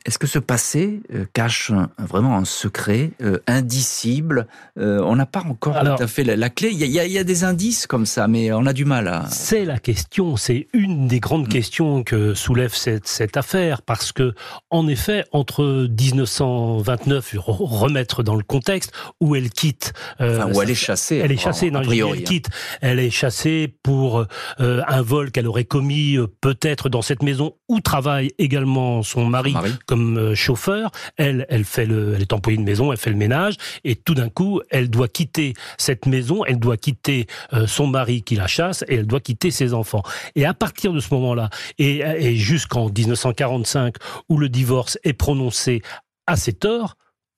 est-ce 0.06 0.20
que 0.20 0.28
ce 0.28 0.38
passé 0.38 1.02
euh, 1.12 1.26
cache 1.34 1.72
vraiment 1.98 2.38
un 2.38 2.46
secret 2.46 3.12
euh, 3.24 3.40
indicible 3.48 4.48
On 4.76 5.16
n'a 5.16 5.26
pas 5.26 5.42
encore 5.42 5.80
tout 5.80 6.04
à 6.04 6.08
fait 6.08 6.24
la, 6.24 6.50
clé. 6.50 6.70
Il 6.72 6.86
y, 6.86 7.18
a, 7.18 7.24
des 7.24 7.44
indices 7.44 7.88
comme 7.88 8.06
ça, 8.06 8.28
mais 8.28 8.52
on 8.52 8.68
a 8.68 8.74
du 8.74 8.86
mal 8.86 9.08
à. 9.08 9.26
C'est 9.32 9.66
la 9.66 9.80
question. 9.80 10.38
C'est 10.38 10.68
une 10.74 11.08
des 11.08 11.20
grandes 11.20 11.48
mm. 11.48 11.52
questions 11.52 12.04
que 12.04 12.36
soulève 12.36 12.74
cette, 12.76 13.08
cette 13.08 13.36
affaire, 13.36 13.82
parce 13.82 14.12
que, 14.12 14.36
en 14.70 14.88
effet, 14.88 15.26
entre 15.32 15.88
1929, 15.90 17.36
remettre 17.40 18.22
dans 18.22 18.36
le 18.36 18.44
contexte, 18.44 18.92
où 19.22 19.36
elle 19.36 19.50
quitte. 19.50 19.94
Où 20.20 20.62
elle 20.62 20.70
est 20.70 20.76
chassée. 20.76 21.18
Elle 21.18 21.32
est 21.32 21.38
chassée. 21.38 21.72
priori, 21.72 22.12
elle 22.18 22.24
hein. 22.24 22.26
quitte. 22.26 22.50
Elle 22.82 23.00
est 23.00 23.10
chassée 23.10 23.74
pour 23.84 24.26
un 24.60 25.02
vol 25.02 25.32
qu'elle 25.32 25.48
aurait 25.48 25.66
commis 25.66 26.18
peut-être 26.42 26.90
dans 26.90 27.02
cette 27.02 27.24
maison 27.24 27.54
où 27.70 27.82
travaille 27.82 28.32
également 28.38 29.04
son 29.04 29.26
mari, 29.26 29.54
comme 29.86 30.18
euh, 30.18 30.36
chauffeur. 30.36 30.92
Elle, 31.18 31.46
elle 31.50 31.66
fait 31.66 31.86
le, 31.86 32.14
elle 32.16 32.22
est 32.22 32.34
employée 32.34 32.58
de 32.58 32.64
maison, 32.64 32.92
elle 32.92 32.98
fait 32.98 33.10
le 33.10 33.18
ménage, 33.18 33.56
et 33.84 33.96
tout 33.96 34.14
d'un 34.14 34.30
coup, 34.30 34.62
elle 34.70 34.90
doit 34.90 35.08
quitter 35.08 35.54
cette 35.78 36.06
maison, 36.06 36.46
elle 36.46 36.60
doit 36.60 36.78
quitter 36.78 37.28
euh, 37.54 37.68
son 37.68 37.88
mari 37.88 38.22
qui 38.22 38.36
la 38.36 38.48
chasse, 38.48 38.84
et 38.88 38.96
elle 38.96 39.08
doit 39.08 39.20
quitter 39.20 39.52
ses 39.52 39.74
enfants. 39.74 40.04
Et 40.36 40.46
à 40.46 40.54
partir 40.54 40.94
de 40.94 41.00
ce 41.00 41.14
moment-là, 41.14 41.50
et, 41.78 42.00
et 42.00 42.36
jusqu'en 42.36 42.90
1945, 42.90 43.96
où 44.30 44.38
le 44.38 44.50
divorce 44.50 44.98
est 45.04 45.14
prononcé 45.14 45.82
à 46.26 46.36
ses 46.36 46.54
torts, 46.54 46.96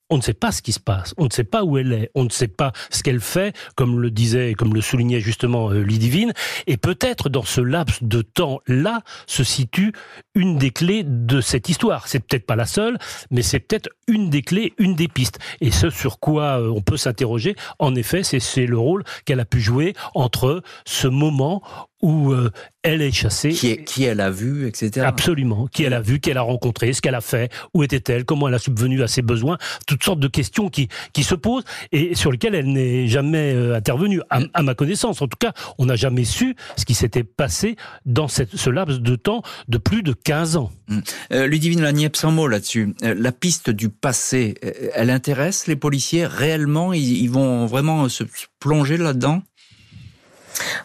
on 0.10 0.18
ne 0.18 0.22
sait 0.22 0.34
pas 0.34 0.52
ce 0.52 0.62
qui 0.62 0.72
se 0.72 0.80
passe, 0.80 1.14
on 1.18 1.26
ne 1.26 1.30
sait 1.30 1.44
pas 1.44 1.64
où 1.64 1.78
elle 1.78 1.94
est, 1.94 2.12
on 2.16 2.24
ne 2.24 2.30
sait 2.30 2.48
pas 2.48 2.72
ce 2.90 3.04
qu'elle 3.04 3.20
fait, 3.20 3.56
comme 3.76 4.00
le 4.00 4.12
disait, 4.12 4.54
comme 4.54 4.74
le 4.74 4.82
soulignait 4.82 5.20
justement 5.20 5.72
euh, 5.72 5.82
Lidivine, 5.82 6.34
et 6.68 6.78
peut-être 6.78 7.30
dans 7.30 7.44
ce 7.44 7.62
laps 7.62 8.04
de 8.04 8.22
temps-là 8.22 9.02
se 9.28 9.44
situe 9.44 9.94
une 10.36 10.58
des 10.58 10.72
clés 10.72 11.04
de 11.04 11.42
cette 11.42 11.70
histoire. 11.70 12.08
C'est 12.08 12.20
peut-être 12.20 12.46
pas 12.46 12.56
la 12.56 12.66
seule, 12.66 12.98
mais 13.32 13.42
c'est 13.42 13.60
peut-être 13.60 13.90
une 14.08 14.30
des 14.30 14.42
clés, 14.42 14.74
une 14.78 14.96
des 14.96 15.08
pistes. 15.08 15.40
Et 15.62 15.72
ce 15.72 15.90
sur 15.90 16.20
quoi 16.20 16.60
euh, 16.60 16.70
on 16.70 16.82
peut 16.82 16.98
s'interroger, 16.98 17.56
en 17.78 17.96
effet, 17.96 18.24
c'est 18.24 18.66
le 18.66 18.78
rôle 18.78 19.04
qu'elle 19.26 19.40
a 19.40 19.46
pu 19.46 19.60
jouer 19.60 19.94
entre 20.14 20.64
ce 20.86 21.08
moment 21.08 21.62
où 22.02 22.32
euh, 22.32 22.52
elle 22.82 23.02
est 23.02 23.12
chassée. 23.12 23.50
Qui, 23.50 23.72
est, 23.72 23.84
qui 23.84 24.04
elle 24.04 24.22
a 24.22 24.30
vu, 24.30 24.68
etc. 24.68 25.06
Absolument. 25.06 25.68
Qui 25.68 25.84
elle 25.84 25.94
a 25.94 26.02
vu, 26.02 26.20
qui 26.20 26.30
elle 26.30 26.38
a 26.38 26.42
rencontré, 26.42 26.94
ce 26.94 27.02
qu'elle 27.02 27.16
a 27.16 27.22
fait, 27.22 27.52
où 27.74 27.84
était-elle, 27.84 28.24
comment 28.26 28.48
elle 28.48 28.54
a 28.54 28.60
subvenu 28.60 29.04
à 29.04 29.08
ses 29.08 29.22
besoins, 29.22 29.58
toutes 29.86 30.04
sortes 30.04 30.20
de 30.20 30.28
questions 30.28 30.70
qui, 30.70 30.88
qui 31.12 31.24
se 31.24 31.36
posent 31.36 31.66
et 31.92 32.16
sur 32.16 32.32
lesquelles 32.32 32.56
elle 32.56 32.72
n'est 32.72 33.08
jamais 33.08 33.54
euh, 33.54 33.76
intervenue, 33.76 34.22
à, 34.30 34.62
ma 34.62 34.76
connaissance. 34.76 35.22
En 35.22 35.28
tout 35.28 35.38
cas, 35.38 35.54
on 35.78 35.86
n'a 35.86 35.96
jamais 35.96 36.24
su 36.24 36.56
ce 36.78 36.86
qui 36.86 36.94
s'était 36.94 37.24
passé 37.24 37.76
dans 38.06 38.28
cette, 38.28 38.56
ce 38.56 38.70
laps 38.70 39.02
de 39.02 39.16
temps 39.16 39.42
de 39.68 39.78
plus 39.78 40.04
de 40.04 40.14
15 40.14 40.56
ans. 40.56 40.72
Hum. 40.90 41.02
Euh, 41.34 41.48
Ludivine 41.48 41.82
Laniep, 41.82 42.16
un 42.24 42.32
mot 42.32 42.48
là-dessus. 42.48 42.96
Euh, 43.04 43.14
la 43.18 43.32
piste 43.32 43.70
du 43.70 43.90
passé, 43.90 44.56
elle 44.94 45.10
intéresse 45.10 45.68
les 45.68 45.76
policiers 45.76 46.26
réellement? 46.26 46.94
Ils 46.94 47.30
vont 47.30 47.66
vraiment 47.66 48.08
se 48.10 48.24
plonger 48.60 48.98
là-dedans? 48.98 49.42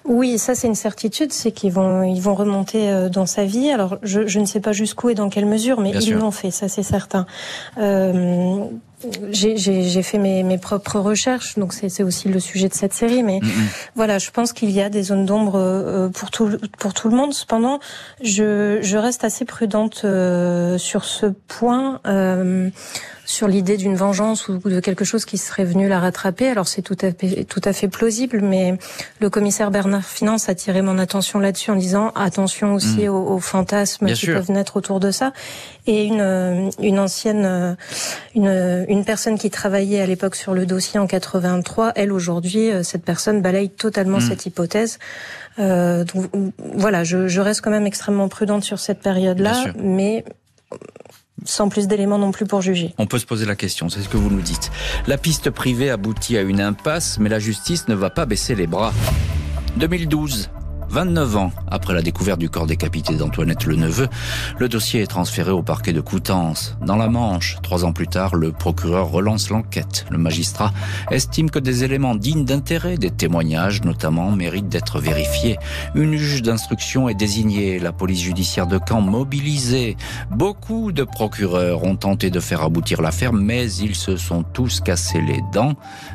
Oui, 0.05 0.39
ça 0.39 0.55
c'est 0.55 0.67
une 0.67 0.75
certitude, 0.75 1.33
c'est 1.33 1.53
qu'ils 1.53 1.73
vont 1.73 2.03
ils 2.03 2.21
vont 2.21 2.35
remonter 2.35 2.91
euh, 2.91 3.09
dans 3.09 3.27
sa 3.27 3.45
vie. 3.45 3.71
Alors 3.71 3.99
je, 4.03 4.27
je 4.27 4.41
ne 4.41 4.45
sais 4.45 4.61
pas 4.61 4.73
jusqu'où 4.73 5.11
et 5.11 5.15
dans 5.15 5.29
quelle 5.29 5.47
mesure, 5.47 5.81
mais 5.81 5.91
ils 5.91 6.15
l'ont 6.15 6.31
fait, 6.31 6.51
ça 6.51 6.69
c'est 6.69 6.83
certain. 6.83 7.27
Euh, 7.79 8.65
j'ai 9.31 10.03
fait 10.03 10.19
mes, 10.19 10.43
mes, 10.43 10.59
propres 10.59 10.99
recherches, 10.99 11.59
donc 11.59 11.73
c'est 11.73 12.03
aussi 12.03 12.29
le 12.29 12.41
sujet 12.41 12.69
de 12.69 12.75
cette 12.75 12.95
série. 12.95 13.23
Mais 13.23 13.41
voilà, 13.95 14.19
je 14.19 14.31
pense 14.31 14.53
qu'il 14.53 14.71
y 14.71 14.81
a 14.81 14.89
des 14.89 15.03
zones 15.05 15.27
d'ombre 15.27 15.57
euh, 15.57 16.09
pour 16.09 16.31
tout 16.31 16.51
pour 16.79 16.95
tout 16.95 17.09
le 17.09 17.17
monde. 17.17 17.35
Cependant, 17.35 17.81
je, 18.23 18.79
je 18.83 18.97
reste 18.97 19.25
assez 19.25 19.45
prudente 19.45 20.03
euh, 20.05 20.79
sur 20.79 21.05
ce 21.05 21.27
point. 21.27 22.01
Euh, 22.07 22.71
sur 23.25 23.49
l'idée 23.49 23.77
d'une 23.77 23.97
vengeance 23.97 24.49
ou 24.49 24.59
de 24.59 24.81
quelque 24.81 25.05
chose 25.05 25.25
qui 25.25 25.39
serait 25.39 25.65
venu 25.65 25.89
la 25.89 25.99
rattraper. 25.99 26.49
Alors 26.49 26.69
c'est 26.69 26.83
tout 26.83 26.97
à 27.01 27.11
fait, 27.13 27.45
tout 27.45 27.61
à 27.65 27.73
fait 27.73 27.89
plausible, 27.89 28.41
mais 28.43 28.77
le 29.21 29.31
commissaire 29.31 29.71
Bernard 29.71 30.05
Finance 30.05 30.49
a 30.49 30.53
attiré 30.53 30.83
mon 30.83 30.99
attention 30.99 31.39
là-dessus 31.39 31.71
en 31.71 31.77
disant 31.77 32.13
attention 32.15 32.75
aussi 32.75 33.07
mmh. 33.07 33.09
aux, 33.09 33.39
fantasmes 33.41 34.13
qui 34.13 34.27
peuvent 34.27 34.51
naître 34.51 34.77
autour 34.77 35.01
de 35.01 35.11
ça. 35.11 35.33
Et 35.87 36.05
une, 36.05 36.71
une 36.81 36.99
ancienne, 36.99 37.77
une, 38.35 38.85
une 38.89 38.94
personne 39.03 39.39
qui 39.39 39.49
travaillait 39.49 40.03
à 40.03 40.07
l'époque 40.07 40.37
sur 40.37 40.53
le 40.53 40.67
dossier 40.67 41.01
en 41.01 41.07
83, 41.07 41.93
elle 41.97 42.13
aujourd'hui, 42.13 42.71
euh, 42.71 42.83
cette 42.83 43.03
personne 43.03 43.41
balaye 43.41 43.71
totalement 43.71 44.19
mmh. 44.19 44.29
cette 44.29 44.47
hypothèse. 44.47 44.99
Euh, 45.59 46.05
donc 46.05 46.31
voilà, 46.59 47.03
je, 47.03 47.27
je, 47.27 47.41
reste 47.41 47.63
quand 47.63 47.71
même 47.71 47.87
extrêmement 47.87 48.29
prudente 48.29 48.63
sur 48.63 48.79
cette 48.79 49.01
période-là, 49.01 49.65
mais 49.83 50.25
sans 51.45 51.69
plus 51.69 51.87
d'éléments 51.87 52.19
non 52.19 52.33
plus 52.33 52.47
pour 52.47 52.63
juger. 52.63 52.95
On 52.99 53.07
peut 53.07 53.19
se 53.19 53.27
poser 53.27 53.47
la 53.47 53.57
question, 53.57 53.89
c'est 53.89 54.01
ce 54.01 54.09
que 54.09 54.17
vous 54.17 54.31
nous 54.31 54.43
dites. 54.43 54.71
La 55.07 55.19
piste 55.19 55.51
privée 55.51 55.91
aboutit 55.91 56.37
à 56.37 56.43
une 56.43 56.61
impasse, 56.61 57.19
mais 57.19 57.29
la 57.29 57.39
justice 57.39 57.89
ne 57.89 57.95
va 57.95 58.11
pas 58.11 58.27
baisser 58.27 58.55
les 58.55 58.67
bras. 58.67 58.93
2012, 59.77 60.51
29 60.95 61.37
ans 61.37 61.53
après 61.69 61.93
la 61.93 62.03
découverte 62.03 62.39
du 62.39 62.49
corps 62.49 62.69
décapité 62.69 63.17
d'Antoinette 63.17 63.65
Le 63.65 63.75
Neveu, 63.75 64.07
le 64.61 64.69
dossier 64.69 65.03
est 65.03 65.09
transféré 65.09 65.51
au 65.51 65.61
parquet 65.61 65.93
de 65.93 66.01
Coutances. 66.01 66.77
Dans 66.87 66.95
la 66.95 67.09
Manche, 67.09 67.59
trois 67.65 67.85
ans 67.85 67.93
plus 67.93 68.07
tard, 68.07 68.37
le 68.37 68.53
procureur 68.53 69.09
relance 69.11 69.51
l'enquête. 69.51 70.07
Le 70.11 70.19
magistrat 70.19 70.73
estime 71.11 71.51
que 71.51 71.59
des 71.59 71.83
éléments 71.83 72.15
dignes 72.15 72.45
d'intérêt, 72.45 72.97
des 72.97 73.11
témoignages 73.11 73.83
notamment, 73.83 74.31
méritent 74.31 74.69
d'être 74.69 75.01
vérifiés. 75.01 75.59
Une 75.97 76.15
juge 76.15 76.43
d'instruction 76.43 77.09
est 77.09 77.15
désignée, 77.15 77.81
la 77.81 77.91
police 77.91 78.21
judiciaire 78.21 78.69
de 78.69 78.79
Caen 78.79 79.01
mobilisée. 79.01 79.97
Beaucoup 80.31 80.93
de 80.93 81.03
procureurs 81.03 81.83
ont 81.83 81.97
tenté 81.97 82.31
de 82.31 82.39
faire 82.39 82.63
aboutir 82.63 83.03
l'affaire, 83.03 83.33
mais 83.33 83.69
ils 83.69 83.97
se 83.97 84.17
sont 84.17 84.45
tous 84.45 84.79
cassés 84.79 85.23
les 85.23 85.41
dents, 85.53 85.75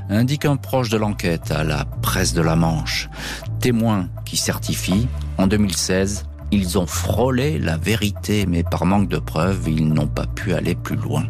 indique 0.09 0.45
un 0.45 0.55
proche 0.55 0.87
de 0.87 0.95
l'enquête 0.95 1.51
à 1.51 1.65
la 1.65 1.83
presse 2.01 2.33
de 2.33 2.41
la 2.41 2.55
Manche. 2.55 3.09
Témoin 3.59 4.07
qui 4.29 4.37
certifie, 4.37 5.07
en 5.39 5.47
2016, 5.47 6.27
ils 6.51 6.77
ont 6.77 6.85
frôlé 6.85 7.57
la 7.57 7.77
vérité, 7.77 8.45
mais 8.45 8.61
par 8.61 8.85
manque 8.85 9.09
de 9.09 9.17
preuves, 9.17 9.67
ils 9.67 9.87
n'ont 9.87 10.07
pas 10.07 10.27
pu 10.27 10.53
aller 10.53 10.75
plus 10.75 10.97
loin. 10.97 11.25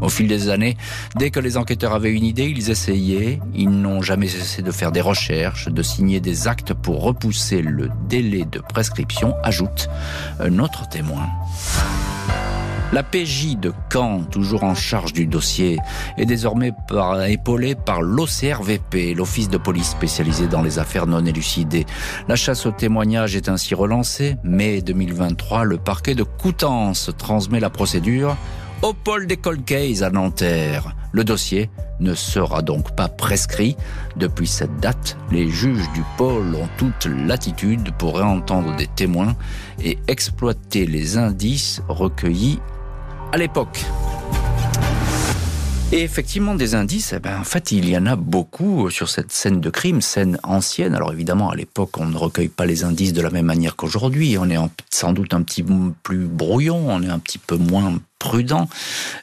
Au 0.00 0.08
fil 0.08 0.28
des 0.28 0.50
années, 0.50 0.76
dès 1.16 1.30
que 1.30 1.40
les 1.40 1.56
enquêteurs 1.56 1.94
avaient 1.94 2.12
une 2.12 2.24
idée, 2.24 2.46
ils 2.46 2.70
essayaient. 2.70 3.40
Ils 3.54 3.70
n'ont 3.70 4.02
jamais 4.02 4.28
cessé 4.28 4.62
de 4.62 4.70
faire 4.70 4.92
des 4.92 5.00
recherches, 5.00 5.68
de 5.68 5.82
signer 5.82 6.20
des 6.20 6.46
actes 6.46 6.74
pour 6.74 7.02
repousser 7.02 7.60
le 7.60 7.88
délai 8.08 8.44
de 8.44 8.60
prescription, 8.60 9.34
ajoute 9.42 9.88
un 10.38 10.60
autre 10.60 10.88
témoin. 10.88 11.26
La 12.94 13.02
PJ 13.02 13.56
de 13.56 13.72
Caen, 13.92 14.22
toujours 14.22 14.62
en 14.62 14.76
charge 14.76 15.12
du 15.12 15.26
dossier, 15.26 15.80
est 16.16 16.26
désormais 16.26 16.70
épaulée 17.26 17.74
par 17.74 18.02
l'OCRVP, 18.02 19.14
l'Office 19.14 19.48
de 19.48 19.58
police 19.58 19.88
spécialisé 19.88 20.46
dans 20.46 20.62
les 20.62 20.78
affaires 20.78 21.08
non 21.08 21.26
élucidées. 21.26 21.86
La 22.28 22.36
chasse 22.36 22.66
aux 22.66 22.70
témoignages 22.70 23.34
est 23.34 23.48
ainsi 23.48 23.74
relancée. 23.74 24.36
Mai 24.44 24.80
2023, 24.80 25.64
le 25.64 25.78
parquet 25.78 26.14
de 26.14 26.22
Coutances 26.22 27.10
transmet 27.18 27.58
la 27.58 27.68
procédure 27.68 28.36
au 28.80 28.92
pôle 28.92 29.26
des 29.26 29.38
Case 29.38 30.04
à 30.04 30.10
Nanterre. 30.10 30.94
Le 31.10 31.24
dossier 31.24 31.70
ne 31.98 32.14
sera 32.14 32.62
donc 32.62 32.94
pas 32.94 33.08
prescrit. 33.08 33.76
Depuis 34.16 34.46
cette 34.46 34.76
date, 34.78 35.16
les 35.32 35.48
juges 35.48 35.90
du 35.94 36.04
pôle 36.16 36.54
ont 36.54 36.68
toute 36.76 37.06
latitude 37.06 37.90
pour 37.98 38.18
réentendre 38.18 38.76
des 38.76 38.86
témoins 38.86 39.34
et 39.82 39.98
exploiter 40.06 40.86
les 40.86 41.18
indices 41.18 41.82
recueillis 41.88 42.60
à 43.34 43.36
l'époque. 43.36 43.84
Et 45.90 46.02
effectivement, 46.02 46.54
des 46.54 46.76
indices, 46.76 47.12
eh 47.16 47.18
ben, 47.18 47.40
en 47.40 47.42
fait, 47.42 47.72
il 47.72 47.88
y 47.88 47.98
en 47.98 48.06
a 48.06 48.14
beaucoup 48.14 48.90
sur 48.90 49.08
cette 49.08 49.32
scène 49.32 49.60
de 49.60 49.70
crime, 49.70 50.00
scène 50.00 50.38
ancienne. 50.44 50.94
Alors 50.94 51.12
évidemment, 51.12 51.50
à 51.50 51.56
l'époque, 51.56 51.98
on 51.98 52.06
ne 52.06 52.16
recueille 52.16 52.48
pas 52.48 52.64
les 52.64 52.84
indices 52.84 53.12
de 53.12 53.20
la 53.20 53.30
même 53.30 53.46
manière 53.46 53.74
qu'aujourd'hui. 53.74 54.38
On 54.38 54.48
est 54.50 54.56
sans 54.88 55.12
doute 55.12 55.34
un 55.34 55.42
petit 55.42 55.64
peu 55.64 55.74
plus 56.04 56.26
brouillon, 56.26 56.86
on 56.88 57.02
est 57.02 57.08
un 57.08 57.18
petit 57.18 57.38
peu 57.38 57.56
moins 57.56 57.98
prudent. 58.18 58.68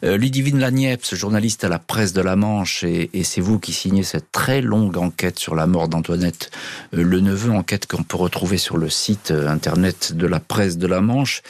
Euh, 0.04 0.16
Ludivine 0.16 0.60
Lagneps, 0.60 1.16
journaliste 1.16 1.64
à 1.64 1.70
la 1.70 1.80
presse 1.80 2.14
de 2.14 2.22
la 2.22 2.36
Manche, 2.36 2.84
et, 2.84 3.10
c'est 3.24 3.42
vous 3.42 3.60
qui 3.60 3.74
signez 3.74 4.04
cette 4.04 4.32
très 4.32 4.62
longue 4.62 4.98
enquête 4.98 5.40
sur 5.40 5.56
la 5.56 5.66
mort 5.66 5.88
d'Antoinette 5.88 6.52
euh, 6.94 7.02
Le 7.02 7.20
Neveu, 7.20 7.52
enquête 7.52 7.88
qu'on 7.88 8.04
peut 8.04 8.18
retrouver 8.18 8.58
sur 8.58 8.78
le 8.78 8.90
site 8.90 9.32
euh, 9.32 9.48
internet 9.48 10.14
de 10.14 10.28
la 10.28 10.40
presse 10.40 10.78
de 10.78 10.86
la 10.86 11.02
Manche. 11.02 11.42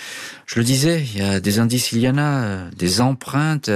Je 0.45 0.60
le 0.60 0.63
disais, 0.63 1.04
il 1.13 1.19
y 1.19 1.21
a 1.21 1.39
des 1.39 1.60
indices, 1.60 1.91
il 1.91 1.99
y 1.99 2.10
en 2.10 2.17
a, 2.17 2.69
des 2.75 2.99
empreintes 2.99 3.69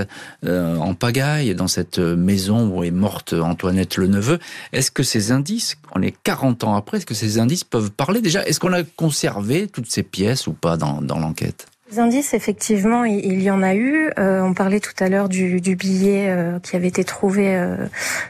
en 0.46 0.94
pagaille 0.94 1.56
dans 1.56 1.70
cette 1.70 2.00
maison 2.00 2.68
où 2.68 2.84
est 2.84 2.92
morte 2.92 3.32
Antoinette 3.32 3.96
Le 3.96 4.08
Neveu. 4.08 4.40
Est-ce 4.74 4.92
que 4.92 5.02
ces 5.02 5.32
indices, 5.32 5.78
on 5.94 6.02
est 6.02 6.14
40 6.24 6.66
ans 6.66 6.76
après, 6.76 6.98
est-ce 6.98 7.06
que 7.06 7.14
ces 7.14 7.40
indices 7.40 7.64
peuvent 7.64 7.92
parler? 7.92 8.20
Déjà 8.20 8.46
Est-ce 8.46 8.60
qu'on 8.60 8.74
a 8.74 8.84
conservé 8.84 9.68
toutes 9.68 9.90
ces 9.90 10.04
pièces 10.04 10.48
ou 10.48 10.54
pas 10.54 10.76
dans 10.76 11.00
l'enquête? 11.18 11.68
Les 11.92 12.00
indices, 12.00 12.34
effectivement, 12.34 13.04
il 13.04 13.44
y 13.44 13.52
en 13.52 13.62
a 13.62 13.76
eu. 13.76 14.10
Euh, 14.18 14.42
on 14.42 14.56
parlait 14.56 14.80
tout 14.80 14.96
à 15.00 15.08
l'heure 15.08 15.30
du, 15.30 15.62
du, 15.62 15.76
billet 15.76 16.26
euh, 16.30 16.58
qui 16.60 16.76
avait 16.76 16.88
été 16.88 17.04
trouvé 17.04 17.56
euh, 17.56 17.76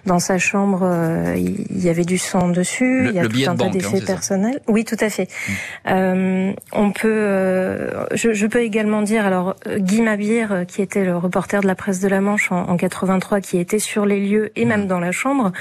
dans 0.06 0.20
sa 0.20 0.38
chambre. 0.38 0.86
il 1.38 1.82
y 1.82 1.88
avait 1.88 2.04
du 2.04 2.18
sang 2.18 2.50
dessus. 2.50 3.08
il 3.08 3.16
y 3.16 3.20
a 3.20 3.26
tout 3.26 3.50
un 3.50 3.56
tas 3.56 3.70
d'effets 3.70 4.02
hein, 4.02 4.06
personnels. 4.06 4.60
Oui, 4.68 4.84
tout 4.84 4.98
à 5.00 5.10
fait. 5.10 5.30
Hmm. 5.86 6.52
on 6.74 6.92
peut. 6.92 7.88
Je, 8.14 8.34
je, 8.34 8.46
peux 8.46 8.60
également 8.60 9.02
dire, 9.02 9.26
alors 9.26 9.56
Guy 9.78 10.02
Mabir, 10.02 10.66
qui 10.68 10.82
était 10.82 11.06
le 11.06 11.16
reporter 11.16 11.62
de 11.62 11.68
la 11.68 11.76
presse 11.76 12.02
de 12.02 12.10
la 12.10 12.20
Manche 12.20 12.52
en, 12.52 12.68
en 12.68 12.76
83, 12.76 13.40
qui 13.40 13.58
était 13.58 13.80
sur 13.80 14.06
les 14.06 14.20
lieux 14.20 14.52
et 14.58 14.66
même 14.66 14.84
hmm. 14.84 14.88
dans 14.88 15.00
la 15.00 15.14
chambre, 15.14 15.54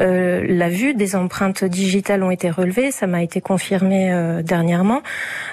l'a 0.00 0.68
vu. 0.70 0.94
Des 0.94 1.14
empreintes 1.14 1.64
digitales 1.64 2.22
ont 2.22 2.30
été 2.30 2.48
relevées. 2.48 2.90
Ça 2.90 3.06
m'a 3.06 3.22
été 3.22 3.42
confirmé 3.42 4.40
dernièrement. 4.42 5.02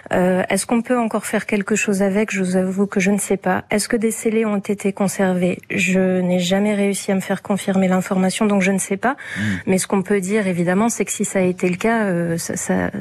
Est-ce 0.10 0.66
qu'on 0.66 0.82
peut 0.82 0.98
encore 0.98 1.26
faire 1.26 1.46
quelque 1.46 1.76
chose 1.76 1.81
chose 1.82 2.02
avec, 2.02 2.32
je 2.32 2.44
vous 2.44 2.56
avoue 2.56 2.88
que 2.88 3.00
je 3.00 3.12
ne 3.12 3.18
sais 3.18 3.38
pas. 3.38 3.66
Est-ce 3.72 3.90
que 3.90 3.98
des 3.98 4.12
scellés 4.12 4.46
ont 4.46 4.58
été 4.58 4.94
conservés? 4.94 5.60
Je 5.70 6.22
n'ai 6.22 6.40
jamais 6.40 6.74
réussi 6.76 7.12
à 7.12 7.16
me 7.16 7.20
faire 7.20 7.42
confirmer 7.42 7.88
l'information, 7.88 8.46
donc 8.46 8.62
je 8.62 8.72
ne 8.72 8.78
sais 8.78 8.98
pas. 8.98 9.16
Hmm. 9.38 9.42
Mais 9.68 9.78
ce 9.78 9.88
qu'on 9.88 10.02
peut 10.02 10.22
dire, 10.22 10.48
évidemment, 10.48 10.90
c'est 10.90 11.06
que 11.06 11.12
si 11.12 11.26
ça 11.26 11.40
a 11.40 11.44
été 11.44 11.70
le 11.70 11.78
cas, 11.78 12.06
euh, 12.06 12.38
ça, 12.38 12.56
ça 12.56 12.92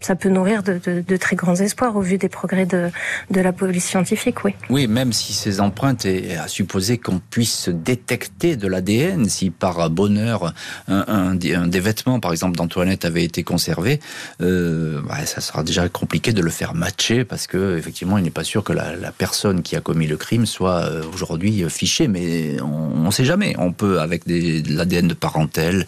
ça 0.00 0.14
peut 0.16 0.28
nourrir 0.28 0.62
de, 0.62 1.16
très 1.16 1.36
grands 1.36 1.56
espoirs 1.56 1.96
au 1.96 2.00
vu 2.00 2.18
des 2.18 2.28
progrès 2.28 2.66
de, 2.66 2.90
la 3.30 3.52
police 3.52 3.84
scientifique, 3.84 4.44
oui. 4.44 4.54
Oui, 4.68 4.86
même 4.86 5.12
si 5.12 5.32
ces 5.32 5.60
empreintes, 5.60 6.04
est 6.04 6.36
à 6.36 6.48
supposer 6.48 6.98
qu'on 6.98 7.18
puisse 7.18 7.68
détecter 7.68 8.56
de 8.56 8.66
l'ADN, 8.66 9.28
si 9.28 9.50
par 9.50 9.90
bonheur 9.90 10.54
un, 10.88 11.34
des 11.34 11.80
vêtements, 11.80 12.20
par 12.20 12.32
exemple, 12.32 12.56
d'Antoinette 12.56 13.04
avait 13.04 13.24
été 13.24 13.42
conservé, 13.42 14.00
euh, 14.40 15.00
bah, 15.06 15.24
ça 15.26 15.40
sera 15.40 15.62
déjà 15.62 15.88
compliqué 15.88 16.32
de 16.32 16.42
le 16.42 16.50
faire 16.50 16.74
matcher 16.74 17.24
parce 17.24 17.46
que 17.46 17.76
effectivement, 17.76 18.18
il 18.18 18.24
n'est 18.24 18.30
pas 18.30 18.44
sûr 18.44 18.64
que 18.64 18.72
la, 18.72 19.12
personne 19.16 19.62
qui 19.62 19.76
a 19.76 19.80
commis 19.80 20.06
le 20.06 20.16
crime 20.16 20.46
soit 20.46 20.84
euh, 20.84 21.02
aujourd'hui 21.12 21.64
fichée, 21.68 22.08
mais 22.08 22.60
on 22.62 23.06
ne 23.06 23.10
sait 23.10 23.24
jamais. 23.24 23.54
On 23.58 23.72
peut, 23.72 24.00
avec 24.00 24.26
de 24.26 24.62
l'ADN 24.74 25.08
de 25.08 25.14
parentèle, 25.14 25.86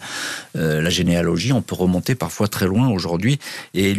euh, 0.55 0.81
la 0.81 0.89
généalogie, 0.89 1.53
on 1.53 1.61
peut 1.61 1.75
remonter 1.75 2.15
parfois 2.15 2.47
très 2.47 2.67
loin 2.67 2.89
aujourd'hui 2.89 3.39
et 3.73 3.93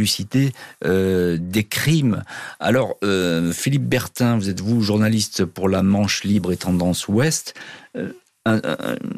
euh, 0.85 1.39
des 1.41 1.65
crimes. 1.65 2.23
Alors, 2.61 2.97
euh, 3.03 3.53
Philippe 3.53 3.89
Bertin, 3.89 4.37
vous 4.37 4.49
êtes 4.49 4.61
vous 4.61 4.83
journaliste 4.83 5.45
pour 5.45 5.69
la 5.69 5.83
Manche 5.83 6.25
Libre 6.25 6.53
et 6.53 6.57
Tendance 6.57 7.09
Ouest. 7.09 7.55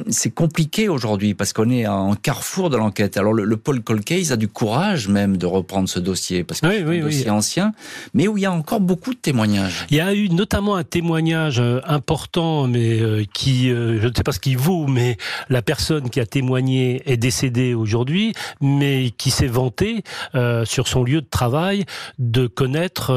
C'est 0.08 0.30
compliqué 0.30 0.88
aujourd'hui 0.88 1.34
parce 1.34 1.52
qu'on 1.52 1.68
est 1.68 1.84
en 1.88 2.14
carrefour 2.14 2.70
de 2.70 2.76
l'enquête. 2.76 3.16
Alors 3.16 3.32
le, 3.32 3.56
Paul 3.56 3.82
Colcase 3.82 4.30
a 4.30 4.36
du 4.36 4.46
courage 4.46 5.08
même 5.08 5.36
de 5.36 5.46
reprendre 5.46 5.88
ce 5.88 5.98
dossier 5.98 6.44
parce 6.44 6.60
que 6.60 6.70
c'est 6.70 6.82
un 6.84 7.00
dossier 7.00 7.30
ancien, 7.30 7.72
mais 8.14 8.28
où 8.28 8.38
il 8.38 8.42
y 8.42 8.46
a 8.46 8.52
encore 8.52 8.78
beaucoup 8.78 9.14
de 9.14 9.18
témoignages. 9.18 9.84
Il 9.90 9.96
y 9.96 10.00
a 10.00 10.14
eu 10.14 10.28
notamment 10.28 10.76
un 10.76 10.84
témoignage 10.84 11.58
euh, 11.58 11.80
important, 11.86 12.68
mais 12.68 13.00
euh, 13.00 13.24
qui, 13.34 13.68
euh, 13.68 14.00
je 14.00 14.06
ne 14.06 14.14
sais 14.14 14.22
pas 14.22 14.30
ce 14.30 14.38
qu'il 14.38 14.58
vaut, 14.58 14.86
mais 14.86 15.16
la 15.48 15.60
personne 15.60 16.08
qui 16.08 16.20
a 16.20 16.26
témoigné 16.26 17.02
est 17.06 17.16
décédée 17.16 17.74
aujourd'hui, 17.74 18.32
mais 18.60 19.10
qui 19.10 19.32
s'est 19.32 19.48
vanté 19.48 20.04
sur 20.64 20.86
son 20.86 21.02
lieu 21.02 21.20
de 21.20 21.26
travail 21.26 21.84
de 22.18 22.46
connaître 22.46 23.08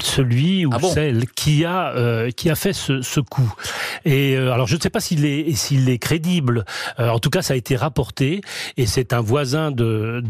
celui 0.00 0.64
ou 0.66 0.70
ah 0.72 0.78
celle 0.94 1.26
qui 1.26 1.64
a 1.64 2.30
qui 2.36 2.50
a 2.50 2.54
fait 2.54 2.72
ce, 2.72 3.02
ce 3.02 3.20
coup. 3.20 3.52
Et 4.04 4.36
alors 4.36 4.66
je 4.66 4.76
ne 4.76 4.80
sais 4.80 4.90
pas 4.92 5.00
s'il 5.00 5.24
est, 5.24 5.48
est 5.48 5.98
crédible. 5.98 6.64
Euh, 6.98 7.08
en 7.08 7.18
tout 7.18 7.30
cas, 7.30 7.42
ça 7.42 7.54
a 7.54 7.56
été 7.56 7.76
rapporté 7.76 8.40
et 8.76 8.86
c'est 8.86 9.12
un 9.12 9.20
voisin 9.20 9.70
de 9.70 10.22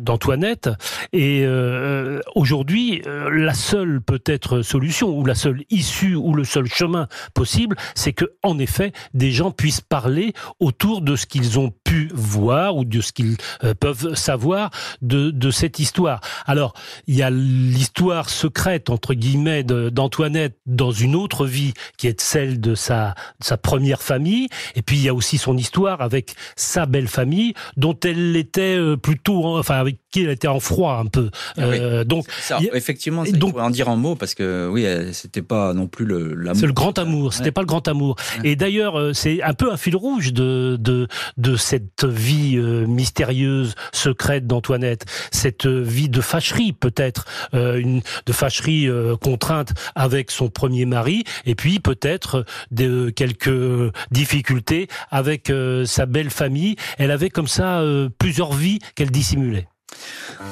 d'Antoinette. 0.00 0.68
Et 1.12 1.42
euh, 1.44 2.20
aujourd'hui, 2.34 3.02
euh, 3.06 3.30
la 3.30 3.54
seule 3.54 4.00
peut-être 4.00 4.62
solution 4.62 5.16
ou 5.16 5.24
la 5.24 5.34
seule 5.34 5.62
issue 5.70 6.14
ou 6.14 6.34
le 6.34 6.44
seul 6.44 6.66
chemin 6.66 7.08
possible, 7.34 7.76
c'est 7.94 8.12
que 8.12 8.32
en 8.42 8.58
effet, 8.58 8.92
des 9.14 9.30
gens 9.30 9.50
puissent 9.50 9.80
parler 9.80 10.32
autour 10.60 11.00
de 11.00 11.16
ce 11.16 11.26
qu'ils 11.26 11.58
ont 11.58 11.72
voir 12.14 12.76
ou 12.76 12.84
de 12.84 13.00
ce 13.00 13.12
qu'ils 13.12 13.36
peuvent 13.80 14.14
savoir 14.14 14.70
de, 15.00 15.30
de 15.30 15.50
cette 15.50 15.78
histoire. 15.78 16.20
Alors, 16.46 16.74
il 17.06 17.16
y 17.16 17.22
a 17.22 17.30
l'histoire 17.30 18.28
secrète 18.28 18.90
entre 18.90 19.14
guillemets 19.14 19.64
d'Antoinette 19.64 20.56
dans 20.66 20.90
une 20.90 21.14
autre 21.14 21.46
vie 21.46 21.74
qui 21.96 22.06
est 22.06 22.20
celle 22.20 22.60
de 22.60 22.74
sa, 22.74 23.14
sa 23.40 23.56
première 23.56 24.02
famille. 24.02 24.48
Et 24.74 24.82
puis 24.82 24.96
il 24.96 25.02
y 25.02 25.08
a 25.08 25.14
aussi 25.14 25.38
son 25.38 25.56
histoire 25.56 26.00
avec 26.00 26.34
sa 26.56 26.86
belle 26.86 27.08
famille, 27.08 27.54
dont 27.76 27.98
elle 28.04 28.36
était 28.36 28.76
euh, 28.76 28.96
plutôt, 28.96 29.58
enfin 29.58 29.76
avec 29.76 29.98
qui 30.12 30.22
elle 30.22 30.30
était 30.30 30.48
en 30.48 30.60
froid 30.60 30.98
un 30.98 31.06
peu. 31.06 31.30
Ah 31.56 31.62
euh, 31.62 32.04
donc 32.04 32.26
effectivement, 32.72 33.24
ça, 33.24 33.32
donc, 33.32 33.54
faut 33.54 33.60
en 33.60 33.70
dire 33.70 33.88
un 33.88 33.96
mot 33.96 34.14
parce 34.14 34.34
que 34.34 34.68
oui, 34.70 34.86
c'était 35.12 35.42
pas 35.42 35.74
non 35.74 35.86
plus 35.88 36.04
le 36.04 36.34
l'amour. 36.34 36.60
C'est 36.60 36.66
le 36.66 36.72
grand 36.72 36.98
amour. 36.98 37.32
C'était 37.34 37.50
pas 37.50 37.62
le 37.62 37.66
grand 37.66 37.86
amour. 37.88 38.16
Et 38.44 38.56
d'ailleurs, 38.56 38.98
euh, 38.98 39.12
c'est 39.12 39.42
un 39.42 39.54
peu 39.54 39.72
un 39.72 39.76
fil 39.76 39.96
rouge 39.96 40.32
de 40.32 40.76
de 40.78 41.08
de 41.36 41.56
cette 41.56 42.04
vie 42.04 42.56
mystérieuse, 42.56 43.74
secrète 43.92 44.46
d'Antoinette, 44.46 45.06
cette 45.30 45.66
vie 45.66 46.08
de 46.08 46.20
fâcherie 46.20 46.72
peut-être, 46.72 47.26
une 47.52 48.02
de 48.26 48.32
fâcherie 48.32 48.88
contrainte 49.20 49.72
avec 49.94 50.30
son 50.30 50.48
premier 50.48 50.84
mari, 50.84 51.24
et 51.46 51.54
puis 51.54 51.80
peut-être 51.80 52.44
de 52.70 53.10
quelques 53.10 53.92
difficultés 54.10 54.88
avec 55.10 55.50
euh, 55.50 55.84
sa 55.84 56.06
belle 56.06 56.30
famille. 56.30 56.76
Elle 56.98 57.10
avait 57.10 57.30
comme 57.30 57.48
ça 57.48 57.80
euh, 57.80 58.08
plusieurs 58.18 58.52
vies 58.52 58.78
qu'elle 58.94 59.10
dissimulait. 59.10 59.66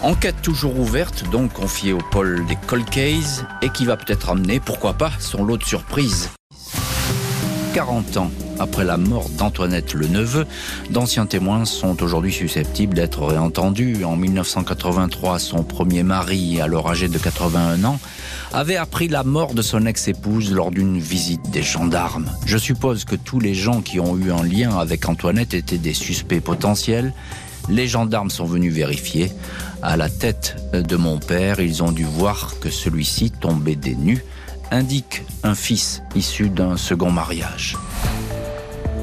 Enquête 0.03 0.42
toujours 0.42 0.79
ouverte, 0.79 1.29
donc 1.31 1.53
confiée 1.53 1.92
au 1.92 1.98
pôle 1.98 2.46
des 2.46 2.57
cold 2.66 2.85
et 2.96 3.68
qui 3.70 3.85
va 3.85 3.96
peut-être 3.96 4.31
amener, 4.31 4.61
pourquoi 4.61 4.94
pas, 4.94 5.12
son 5.19 5.44
lot 5.44 5.58
de 5.58 5.64
surprises. 5.64 6.31
40 7.75 8.17
ans 8.17 8.31
après 8.60 8.85
la 8.85 8.98
mort 8.98 9.31
d'Antoinette 9.31 9.94
le 9.94 10.06
neveu, 10.06 10.46
d'anciens 10.90 11.25
témoins 11.25 11.64
sont 11.64 12.02
aujourd'hui 12.02 12.33
susceptibles 12.33 12.94
d'être 12.94 13.25
réentendus. 13.25 14.04
En 14.04 14.17
1983, 14.17 15.38
son 15.38 15.62
premier 15.62 16.02
mari, 16.02 16.60
alors 16.60 16.90
âgé 16.90 17.08
de 17.08 17.17
81 17.17 17.85
ans, 17.85 17.98
avait 18.52 18.77
appris 18.77 19.08
la 19.08 19.25
mort 19.25 19.54
de 19.54 19.62
son 19.62 19.87
ex-épouse 19.87 20.52
lors 20.52 20.71
d'une 20.71 20.98
visite 20.98 21.50
des 21.50 21.62
gendarmes. 21.62 22.31
Je 22.44 22.58
suppose 22.58 23.04
que 23.04 23.17
tous 23.17 23.40
les 23.40 23.54
gens 23.54 23.81
qui 23.81 23.98
ont 23.98 24.17
eu 24.19 24.31
un 24.31 24.42
lien 24.42 24.77
avec 24.77 25.08
Antoinette 25.08 25.54
étaient 25.54 25.79
des 25.79 25.94
suspects 25.94 26.40
potentiels. 26.40 27.14
Les 27.69 27.87
gendarmes 27.87 28.31
sont 28.31 28.44
venus 28.44 28.73
vérifier. 28.73 29.31
À 29.83 29.96
la 29.96 30.08
tête 30.08 30.56
de 30.73 30.96
mon 30.96 31.19
père, 31.19 31.61
ils 31.61 31.83
ont 31.83 31.92
dû 31.92 32.04
voir 32.04 32.54
que 32.61 32.71
celui-ci 32.71 33.31
tombait 33.31 33.77
des 33.77 33.94
nues 33.94 34.25
indique 34.71 35.23
un 35.42 35.54
fils 35.54 36.02
issu 36.15 36.48
d'un 36.48 36.77
second 36.77 37.11
mariage. 37.11 37.77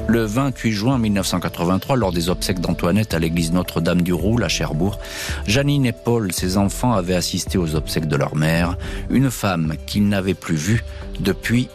Le 0.06 0.24
28 0.24 0.72
juin 0.72 0.98
1983, 0.98 1.96
lors 1.96 2.12
des 2.12 2.30
obsèques 2.30 2.60
d'Antoinette 2.60 3.12
à 3.12 3.18
l'église 3.18 3.52
Notre-Dame 3.52 4.00
du 4.00 4.14
Roule 4.14 4.42
à 4.42 4.48
Cherbourg, 4.48 4.98
Janine 5.46 5.84
et 5.84 5.92
Paul, 5.92 6.32
ses 6.32 6.56
enfants, 6.56 6.94
avaient 6.94 7.14
assisté 7.14 7.58
aux 7.58 7.74
obsèques 7.74 8.08
de 8.08 8.16
leur 8.16 8.34
mère, 8.34 8.78
une 9.10 9.30
femme 9.30 9.74
qu'ils 9.86 10.08
n'avaient 10.08 10.32
plus 10.32 10.56
vue 10.56 10.82
depuis 11.20 11.68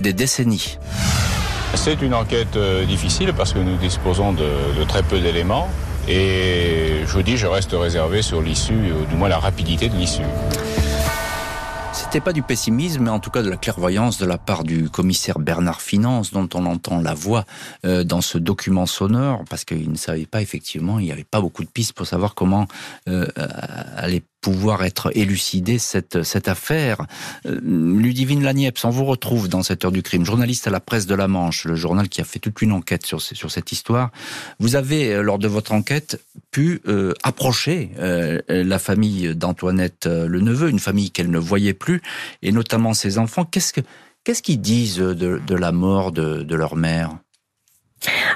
des 0.00 0.12
décennies. 0.12 0.78
C'est 1.74 2.02
une 2.02 2.14
enquête 2.14 2.56
euh, 2.56 2.84
difficile 2.84 3.32
parce 3.36 3.52
que 3.52 3.58
nous 3.58 3.76
disposons 3.76 4.32
de 4.32 4.84
très 4.86 5.02
peu 5.02 5.18
d'éléments 5.18 5.68
et 6.08 7.02
je 7.06 7.12
vous 7.12 7.22
dis, 7.22 7.36
je 7.36 7.46
reste 7.46 7.72
réservé 7.72 8.22
sur 8.22 8.42
l'issue, 8.42 8.92
ou 8.92 9.04
du 9.06 9.14
moins 9.14 9.28
la 9.28 9.38
rapidité 9.38 9.88
de 9.88 9.96
l'issue. 9.96 10.22
C'était 11.92 12.20
pas 12.20 12.32
du 12.32 12.42
pessimisme, 12.42 13.04
mais 13.04 13.10
en 13.10 13.20
tout 13.20 13.30
cas 13.30 13.42
de 13.42 13.50
la 13.50 13.56
clairvoyance 13.56 14.18
de 14.18 14.26
la 14.26 14.38
part 14.38 14.64
du 14.64 14.90
commissaire 14.90 15.38
Bernard 15.38 15.80
Finance, 15.80 16.32
dont 16.32 16.48
on 16.54 16.66
entend 16.66 17.00
la 17.00 17.14
voix 17.14 17.44
euh, 17.84 18.04
dans 18.04 18.20
ce 18.20 18.38
document 18.38 18.86
sonore, 18.86 19.44
parce 19.48 19.64
qu'il 19.64 19.90
ne 19.90 19.96
savait 19.96 20.26
pas 20.26 20.42
effectivement, 20.42 20.98
il 20.98 21.04
n'y 21.04 21.12
avait 21.12 21.24
pas 21.24 21.40
beaucoup 21.40 21.64
de 21.64 21.70
pistes 21.70 21.92
pour 21.92 22.06
savoir 22.06 22.34
comment 22.34 22.66
euh, 23.08 23.26
aller 23.96 24.22
pouvoir 24.42 24.84
être 24.84 25.16
élucidée 25.16 25.78
cette, 25.78 26.22
cette 26.24 26.48
affaire. 26.48 27.06
Euh, 27.46 27.58
Ludivine 27.62 28.42
Lagneps, 28.42 28.84
on 28.84 28.90
vous 28.90 29.06
retrouve 29.06 29.48
dans 29.48 29.62
cette 29.62 29.86
heure 29.86 29.92
du 29.92 30.02
crime, 30.02 30.26
journaliste 30.26 30.66
à 30.66 30.70
la 30.70 30.80
presse 30.80 31.06
de 31.06 31.14
la 31.14 31.28
Manche, 31.28 31.64
le 31.64 31.76
journal 31.76 32.10
qui 32.10 32.20
a 32.20 32.24
fait 32.24 32.40
toute 32.40 32.60
une 32.60 32.72
enquête 32.72 33.06
sur, 33.06 33.22
sur 33.22 33.50
cette 33.50 33.72
histoire. 33.72 34.10
Vous 34.58 34.76
avez, 34.76 35.14
euh, 35.14 35.22
lors 35.22 35.38
de 35.38 35.48
votre 35.48 35.72
enquête, 35.72 36.20
pu 36.50 36.82
euh, 36.86 37.14
approcher 37.22 37.92
la 38.48 38.78
famille 38.78 39.34
d'Antoinette 39.34 40.06
le 40.06 40.40
neveu, 40.40 40.68
une 40.68 40.80
famille 40.80 41.10
qu'elle 41.10 41.30
ne 41.30 41.38
voyait 41.38 41.72
plus, 41.72 42.02
et 42.42 42.52
notamment 42.52 42.92
ses 42.92 43.18
enfants. 43.18 43.44
Qu'est-ce 43.44 43.72
que 43.72 43.80
qu'est-ce 44.24 44.42
qu'ils 44.42 44.60
disent 44.60 44.96
de, 44.98 45.40
de, 45.46 45.54
la 45.54 45.72
mort 45.72 46.12
de, 46.12 46.42
de 46.42 46.54
leur 46.54 46.76
mère? 46.76 47.16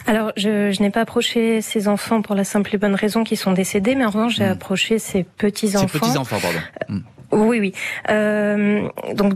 Alors, 0.06 0.32
je, 0.36 0.70
je 0.70 0.82
n'ai 0.82 0.90
pas 0.90 1.00
approché 1.00 1.60
ces 1.60 1.88
enfants 1.88 2.22
pour 2.22 2.34
la 2.34 2.44
simple 2.44 2.74
et 2.74 2.78
bonne 2.78 2.94
raison 2.94 3.24
qu'ils 3.24 3.38
sont 3.38 3.52
décédés, 3.52 3.94
mais 3.94 4.04
en 4.04 4.10
revanche, 4.10 4.36
j'ai 4.36 4.46
hmm. 4.46 4.52
approché 4.52 4.98
ces 4.98 5.24
petits-enfants. 5.24 5.88
Ces 5.88 5.98
petits-enfants, 5.98 6.38
pardon. 6.40 6.58
Hmm. 6.88 7.00
Oui, 7.32 7.60
oui. 7.60 7.72
Euh, 8.10 8.88
donc, 9.14 9.34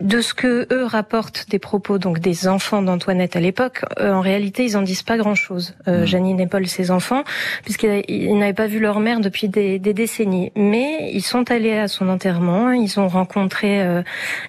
de 0.00 0.20
ce 0.20 0.34
que 0.34 0.66
eux 0.72 0.84
rapportent 0.84 1.46
des 1.50 1.58
propos 1.58 1.98
donc 1.98 2.20
des 2.20 2.48
enfants 2.48 2.82
d'Antoinette 2.82 3.36
à 3.36 3.40
l'époque, 3.40 3.84
euh, 3.98 4.12
en 4.12 4.20
réalité 4.20 4.64
ils 4.64 4.76
en 4.76 4.82
disent 4.82 5.02
pas 5.02 5.16
grand-chose. 5.16 5.74
Euh, 5.88 6.02
hmm. 6.02 6.06
Janine 6.06 6.40
et 6.40 6.46
Paul, 6.46 6.66
ses 6.66 6.90
enfants, 6.90 7.22
puisqu'ils 7.64 8.38
n'avaient 8.38 8.52
pas 8.52 8.66
vu 8.66 8.80
leur 8.80 9.00
mère 9.00 9.20
depuis 9.20 9.48
des, 9.48 9.78
des, 9.78 9.94
décennies. 9.94 10.52
Mais 10.56 11.10
ils 11.12 11.22
sont 11.22 11.50
allés 11.50 11.76
à 11.76 11.88
son 11.88 12.08
enterrement, 12.08 12.70
ils 12.72 12.98
ont 12.98 13.08
rencontré 13.08 13.82
euh, 13.82 14.02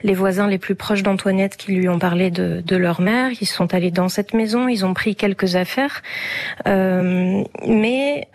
les 0.03 0.13
voisins 0.13 0.47
les 0.47 0.57
plus 0.57 0.75
proches 0.75 1.03
d'Antoinette 1.03 1.57
qui 1.57 1.73
lui 1.73 1.89
ont 1.89 1.99
parlé 1.99 2.31
de, 2.31 2.61
de, 2.65 2.75
leur 2.75 3.01
mère. 3.01 3.31
Ils 3.41 3.47
sont 3.47 3.73
allés 3.73 3.91
dans 3.91 4.09
cette 4.09 4.33
maison, 4.33 4.67
ils 4.67 4.85
ont 4.85 4.93
pris 4.93 5.15
quelques 5.15 5.55
affaires, 5.55 6.01
euh, 6.67 7.43
mais 7.67 8.27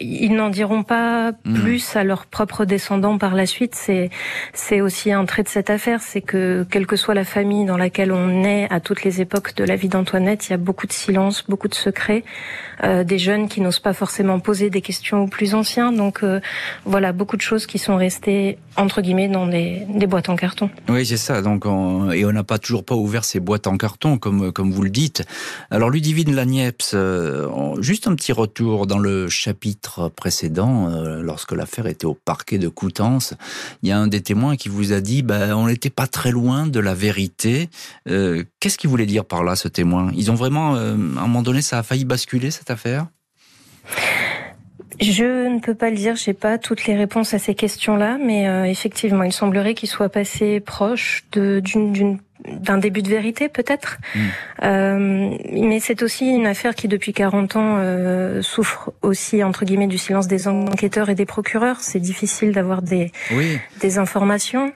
ils 0.00 0.34
n'en 0.34 0.50
diront 0.50 0.82
pas 0.82 1.32
hmm. 1.44 1.54
plus 1.54 1.96
à 1.96 2.04
leurs 2.04 2.26
propres 2.26 2.64
descendants 2.64 3.18
par 3.18 3.34
la 3.34 3.46
suite. 3.46 3.74
C'est 3.74 4.10
c'est 4.52 4.80
aussi 4.80 5.12
un 5.12 5.24
trait 5.24 5.42
de 5.42 5.48
cette 5.48 5.70
affaire, 5.70 6.00
c'est 6.00 6.20
que 6.20 6.39
quelle 6.70 6.86
que 6.86 6.96
soit 6.96 7.14
la 7.14 7.24
famille 7.24 7.64
dans 7.64 7.76
laquelle 7.76 8.12
on 8.12 8.44
est 8.44 8.70
à 8.70 8.80
toutes 8.80 9.04
les 9.04 9.20
époques 9.20 9.54
de 9.56 9.64
la 9.64 9.76
vie 9.76 9.88
d'Antoinette, 9.88 10.48
il 10.48 10.50
y 10.50 10.54
a 10.54 10.58
beaucoup 10.58 10.86
de 10.86 10.92
silence, 10.92 11.44
beaucoup 11.48 11.68
de 11.68 11.74
secrets, 11.74 12.24
euh, 12.82 13.04
des 13.04 13.18
jeunes 13.18 13.48
qui 13.48 13.60
n'osent 13.60 13.80
pas 13.80 13.92
forcément 13.92 14.40
poser 14.40 14.70
des 14.70 14.80
questions 14.80 15.24
aux 15.24 15.26
plus 15.26 15.54
anciens. 15.54 15.92
Donc 15.92 16.22
euh, 16.22 16.40
voilà, 16.84 17.12
beaucoup 17.12 17.36
de 17.36 17.42
choses 17.42 17.66
qui 17.66 17.78
sont 17.78 17.96
restées 17.96 18.58
entre 18.76 19.02
guillemets 19.02 19.28
dans 19.28 19.46
des, 19.46 19.86
boîtes 20.06 20.28
en 20.28 20.36
carton. 20.36 20.70
Oui, 20.88 21.04
c'est 21.04 21.16
ça. 21.16 21.42
Donc 21.42 21.66
et 21.66 22.24
on 22.24 22.32
n'a 22.32 22.44
pas 22.44 22.58
toujours 22.58 22.84
pas 22.84 22.94
ouvert 22.94 23.24
ces 23.24 23.40
boîtes 23.40 23.66
en 23.66 23.76
carton 23.76 24.18
comme 24.18 24.52
comme 24.52 24.70
vous 24.70 24.82
le 24.82 24.90
dites. 24.90 25.22
Alors 25.70 25.90
Ludivine 25.90 26.34
Lagneps, 26.34 26.92
euh, 26.94 27.48
juste 27.80 28.06
un 28.06 28.14
petit 28.14 28.32
retour 28.32 28.86
dans 28.86 28.98
le 28.98 29.28
chapitre 29.28 30.08
précédent, 30.08 30.88
lorsque 31.22 31.52
l'affaire 31.52 31.86
était 31.86 32.06
au 32.06 32.14
parquet 32.14 32.58
de 32.58 32.68
Coutances, 32.68 33.34
il 33.82 33.88
y 33.88 33.92
a 33.92 33.98
un 33.98 34.06
des 34.06 34.20
témoins 34.20 34.56
qui 34.56 34.68
vous 34.68 34.92
a 34.92 35.00
dit, 35.00 35.22
ben 35.22 35.54
on 35.54 35.66
n'était 35.66 35.90
pas 35.90 36.06
très 36.06 36.29
loin 36.30 36.66
de 36.66 36.80
la 36.80 36.94
vérité. 36.94 37.68
Euh, 38.08 38.44
qu'est-ce 38.60 38.78
qu'il 38.78 38.90
voulait 38.90 39.06
dire 39.06 39.24
par 39.24 39.44
là, 39.44 39.56
ce 39.56 39.68
témoin? 39.68 40.10
Ils 40.14 40.30
ont 40.30 40.34
vraiment, 40.34 40.76
euh, 40.76 40.92
à 40.92 40.94
un 40.94 41.26
moment 41.26 41.42
donné, 41.42 41.62
ça 41.62 41.78
a 41.78 41.82
failli 41.82 42.04
basculer 42.04 42.50
cette 42.50 42.70
affaire? 42.70 43.06
Je 45.00 45.48
ne 45.48 45.60
peux 45.60 45.74
pas 45.74 45.88
le 45.88 45.96
dire, 45.96 46.14
j'ai 46.16 46.34
pas 46.34 46.58
toutes 46.58 46.86
les 46.86 46.94
réponses 46.94 47.32
à 47.32 47.38
ces 47.38 47.54
questions-là, 47.54 48.18
mais 48.22 48.46
euh, 48.46 48.64
effectivement, 48.64 49.22
il 49.22 49.32
semblerait 49.32 49.72
qu'il 49.74 49.88
soit 49.88 50.10
passé 50.10 50.60
proche 50.60 51.24
d'une 51.32 52.18
d'un 52.48 52.78
début 52.78 53.02
de 53.02 53.08
vérité 53.08 53.50
peut-être. 53.50 53.98
Hmm. 54.14 54.18
Euh, 54.62 55.36
mais 55.52 55.78
c'est 55.78 56.02
aussi 56.02 56.26
une 56.26 56.46
affaire 56.46 56.74
qui 56.74 56.88
depuis 56.88 57.12
40 57.12 57.56
ans 57.56 57.76
euh, 57.78 58.40
souffre 58.40 58.92
aussi 59.02 59.44
entre 59.44 59.66
guillemets 59.66 59.86
du 59.86 59.98
silence 59.98 60.26
des 60.26 60.48
enquêteurs 60.48 61.10
et 61.10 61.14
des 61.14 61.26
procureurs. 61.26 61.80
C'est 61.80 62.00
difficile 62.00 62.52
d'avoir 62.52 62.80
des, 62.80 63.12
des 63.80 63.98
informations. 63.98 64.72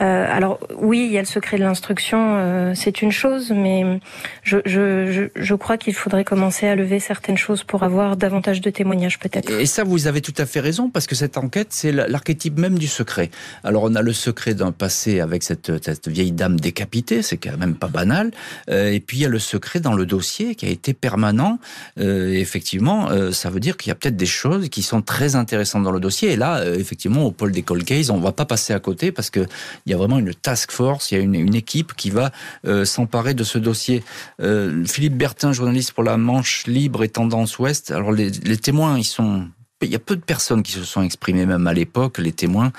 Euh, 0.00 0.26
alors 0.28 0.58
oui, 0.76 1.06
il 1.06 1.12
y 1.12 1.18
a 1.18 1.20
le 1.20 1.26
secret 1.26 1.58
de 1.58 1.62
l'instruction, 1.62 2.36
euh, 2.38 2.72
c'est 2.74 3.02
une 3.02 3.12
chose, 3.12 3.52
mais 3.54 4.00
je, 4.42 5.54
crois 5.54 5.76
qu'il 5.76 5.94
faudrait 5.94 6.24
commencer 6.24 6.66
à 6.66 6.74
lever 6.74 6.98
certaines 6.98 7.36
choses 7.36 7.62
pour 7.62 7.82
avoir 7.82 8.16
davantage 8.16 8.60
de 8.60 8.70
témoignages 8.70 9.18
peut-être. 9.18 9.50
Et 9.50 9.66
ça, 9.66 9.84
vous 9.84 10.06
avez 10.06 10.20
tout 10.20 10.34
à 10.38 10.46
fait 10.46 10.60
raison, 10.60 10.88
parce 10.88 11.06
que 11.06 11.14
cette 11.14 11.36
enquête, 11.36 11.68
c'est 11.70 11.92
l'archétype 11.92 12.58
même 12.58 12.78
du 12.78 12.86
secret. 12.86 13.30
Alors 13.64 13.82
on 13.84 13.94
a 13.94 14.02
le 14.02 14.12
secret 14.12 14.54
d'un 14.54 14.72
passé 14.72 15.20
avec 15.20 15.42
cette, 15.42 15.70
vieille 16.08 16.32
dame 16.32 16.58
décapitée, 16.58 17.22
c'est 17.22 17.36
quand 17.36 17.56
même 17.56 17.74
pas 17.74 17.88
banal, 17.88 18.30
euh, 18.70 18.90
et 18.90 19.00
puis 19.00 19.18
il 19.18 19.20
y 19.20 19.26
a 19.26 19.28
le 19.28 19.38
secret 19.38 19.80
dans 19.80 19.94
le 19.94 20.06
dossier 20.06 20.54
qui 20.54 20.66
a 20.66 20.70
été 20.70 20.94
permanent. 20.94 21.58
Effectivement, 21.98 23.08
ça 23.32 23.50
veut 23.50 23.60
dire 23.60 23.76
qu'il 23.76 23.90
y 23.90 23.92
a 23.92 23.94
peut-être 23.94 24.16
des 24.16 24.26
choses 24.26 24.68
qui 24.68 24.82
sont 24.82 25.02
très 25.02 25.36
intéressantes 25.36 25.82
dans 25.82 25.92
le 25.92 26.00
dossier, 26.00 26.32
et 26.32 26.36
là, 26.36 26.64
effectivement, 26.66 27.24
au 27.24 27.30
pôle 27.30 27.52
des 27.52 27.62
cold 27.62 27.84
case, 27.84 28.10
on 28.10 28.18
va 28.18 28.32
pas 28.32 28.44
passer 28.44 28.72
à 28.72 28.80
côté, 28.80 29.12
parce 29.12 29.30
que 29.30 29.46
il 29.86 29.92
y 29.92 29.94
a 29.94 29.98
vraiment 29.98 30.18
une 30.18 30.34
task 30.34 30.70
force, 30.70 31.10
il 31.10 31.18
y 31.18 31.20
a 31.20 31.20
une, 31.20 31.54
équipe 31.54 31.94
qui 31.94 32.10
va 32.10 32.30
euh, 32.66 32.84
s'emparer 32.84 33.34
de 33.34 33.44
ce 33.44 33.58
dossier. 33.58 34.02
Euh, 34.40 34.84
Philippe 34.86 35.16
Bertin, 35.16 35.52
journaliste 35.52 35.92
pour 35.92 36.04
la 36.04 36.16
Manche 36.16 36.66
Libre 36.66 37.04
et 37.04 37.08
Tendance 37.08 37.58
Ouest. 37.58 37.90
Alors 37.90 38.12
les, 38.12 38.30
les 38.30 38.56
témoins, 38.56 38.98
ils 38.98 39.04
sont, 39.04 39.48
il 39.82 39.90
y 39.90 39.94
a 39.94 39.98
peu 39.98 40.16
de 40.16 40.22
personnes 40.22 40.62
qui 40.62 40.72
se 40.72 40.84
sont 40.84 41.02
exprimées 41.02 41.46
même 41.46 41.66
à 41.66 41.74
l'époque, 41.74 42.18
les 42.18 42.32
témoins. 42.32 42.72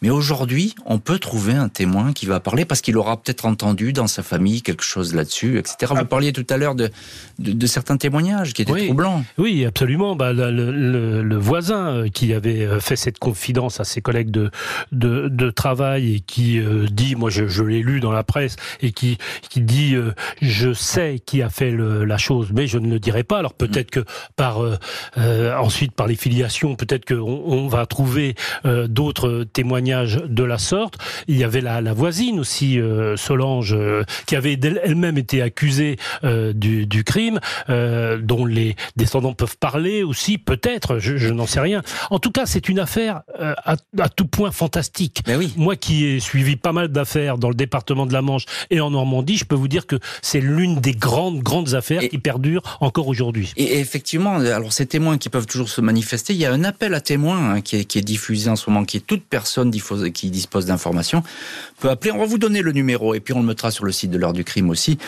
Mais 0.00 0.10
aujourd'hui, 0.10 0.74
on 0.86 0.98
peut 0.98 1.18
trouver 1.18 1.54
un 1.54 1.68
témoin 1.68 2.12
qui 2.12 2.26
va 2.26 2.38
parler 2.38 2.64
parce 2.64 2.80
qu'il 2.80 2.96
aura 2.96 3.16
peut-être 3.16 3.46
entendu 3.46 3.92
dans 3.92 4.06
sa 4.06 4.22
famille 4.22 4.62
quelque 4.62 4.84
chose 4.84 5.12
là-dessus, 5.14 5.58
etc. 5.58 5.92
Vous 5.94 5.96
ah. 5.98 6.04
parliez 6.04 6.32
tout 6.32 6.46
à 6.50 6.56
l'heure 6.56 6.76
de, 6.76 6.90
de, 7.40 7.52
de, 7.52 7.66
certains 7.66 7.96
témoignages 7.96 8.52
qui 8.52 8.62
étaient 8.62 8.72
oui, 8.72 8.86
troublants. 8.86 9.24
Oui, 9.38 9.64
absolument. 9.66 10.14
Bah, 10.14 10.32
le, 10.32 10.50
le, 10.50 11.22
le, 11.22 11.36
voisin 11.36 11.88
euh, 11.88 12.08
qui 12.08 12.32
avait 12.32 12.64
euh, 12.64 12.78
fait 12.78 12.94
cette 12.94 13.18
confidence 13.18 13.80
à 13.80 13.84
ses 13.84 14.00
collègues 14.00 14.30
de, 14.30 14.50
de, 14.92 15.28
de 15.28 15.50
travail 15.50 16.14
et 16.14 16.20
qui 16.20 16.60
euh, 16.60 16.86
dit, 16.90 17.16
moi 17.16 17.30
je, 17.30 17.48
je 17.48 17.64
l'ai 17.64 17.82
lu 17.82 17.98
dans 17.98 18.12
la 18.12 18.22
presse, 18.22 18.56
et 18.80 18.92
qui, 18.92 19.18
qui 19.48 19.60
dit, 19.60 19.96
euh, 19.96 20.12
je 20.40 20.72
sais 20.72 21.20
qui 21.24 21.42
a 21.42 21.50
fait 21.50 21.72
le, 21.72 22.04
la 22.04 22.18
chose, 22.18 22.50
mais 22.54 22.68
je 22.68 22.78
ne 22.78 22.88
le 22.88 23.00
dirai 23.00 23.24
pas. 23.24 23.38
Alors 23.38 23.54
peut-être 23.54 23.90
que 23.90 24.04
par 24.36 24.62
euh, 24.62 24.76
ensuite 25.56 25.92
par 25.92 26.06
les 26.06 26.16
filiations, 26.16 26.76
peut-être 26.76 27.04
qu'on 27.04 27.42
on 27.46 27.66
va 27.68 27.86
trouver 27.86 28.34
d'autres 28.64 29.44
témoignages 29.44 29.87
de 29.92 30.44
la 30.44 30.58
sorte. 30.58 30.98
Il 31.26 31.36
y 31.36 31.44
avait 31.44 31.60
la, 31.60 31.80
la 31.80 31.92
voisine 31.92 32.40
aussi, 32.40 32.80
euh, 32.80 33.16
Solange, 33.16 33.74
euh, 33.74 34.04
qui 34.26 34.36
avait 34.36 34.58
elle-même 34.62 35.18
été 35.18 35.42
accusée 35.42 35.96
euh, 36.24 36.52
du, 36.52 36.86
du, 36.86 37.04
crime, 37.04 37.40
dont 37.68 38.44
les 38.44 38.76
descendants 38.96 39.32
peuvent 39.32 39.56
parler 39.58 40.02
aussi, 40.02 40.38
peut-être, 40.38 40.98
je, 40.98 41.16
je 41.16 41.28
n'en 41.28 41.46
sais 41.46 41.60
rien. 41.60 41.82
En 42.10 42.18
tout 42.18 42.30
cas, 42.30 42.46
c'est 42.46 42.68
une 42.68 42.78
affaire 42.78 43.22
à, 43.38 43.76
à, 43.98 44.08
tout 44.08 44.26
point 44.26 44.50
fantastique. 44.50 45.22
Oui. 45.26 45.52
Moi 45.56 45.76
qui 45.76 46.06
ai 46.06 46.20
suivi 46.20 46.56
pas 46.56 46.72
mal 46.72 46.88
d'affaires 46.88 47.38
dans 47.38 47.48
le 47.48 47.54
département 47.54 48.06
de 48.06 48.12
la 48.12 48.22
Manche 48.22 48.44
et 48.70 48.80
en 48.80 48.90
Normandie, 48.90 49.36
je 49.36 49.44
peux 49.44 49.54
vous 49.54 49.68
dire 49.68 49.86
que 49.86 49.96
c'est 50.22 50.40
l'une 50.40 50.80
des 50.80 50.92
grandes, 50.92 51.40
grandes 51.40 51.74
affaires 51.74 52.02
et, 52.02 52.08
qui 52.08 52.18
perdure 52.18 52.78
encore 52.80 53.08
aujourd'hui. 53.08 53.52
Et 53.56 53.78
effectivement, 53.78 54.36
alors 54.36 54.72
ces 54.72 54.86
témoins 54.86 55.18
qui 55.18 55.28
peuvent 55.28 55.46
toujours 55.46 55.68
se 55.68 55.80
manifester, 55.80 56.32
il 56.32 56.38
y 56.38 56.46
a 56.46 56.52
un 56.52 56.64
appel 56.64 56.94
à 56.94 57.00
témoins 57.00 57.50
hein, 57.50 57.60
qui, 57.60 57.76
est, 57.76 57.84
qui 57.84 57.98
est 57.98 58.02
diffusé 58.02 58.50
en 58.50 58.56
ce 58.56 58.68
moment, 58.70 58.84
qui 58.84 58.98
est 58.98 59.06
toute 59.06 59.24
personne 59.24 59.70
qui 60.12 60.30
dispose 60.30 60.66
d'informations 60.66 61.22
peut 61.80 61.90
appeler. 61.90 62.12
On 62.12 62.18
va 62.18 62.26
vous 62.26 62.38
donner 62.38 62.62
le 62.62 62.72
numéro 62.72 63.14
et 63.14 63.20
puis 63.20 63.34
on 63.34 63.40
le 63.40 63.46
mettra 63.46 63.70
sur 63.70 63.84
le 63.84 63.92
site 63.92 64.10
de 64.10 64.18
l'heure 64.18 64.32
du 64.32 64.44
crime 64.44 64.70
aussi. 64.70 64.98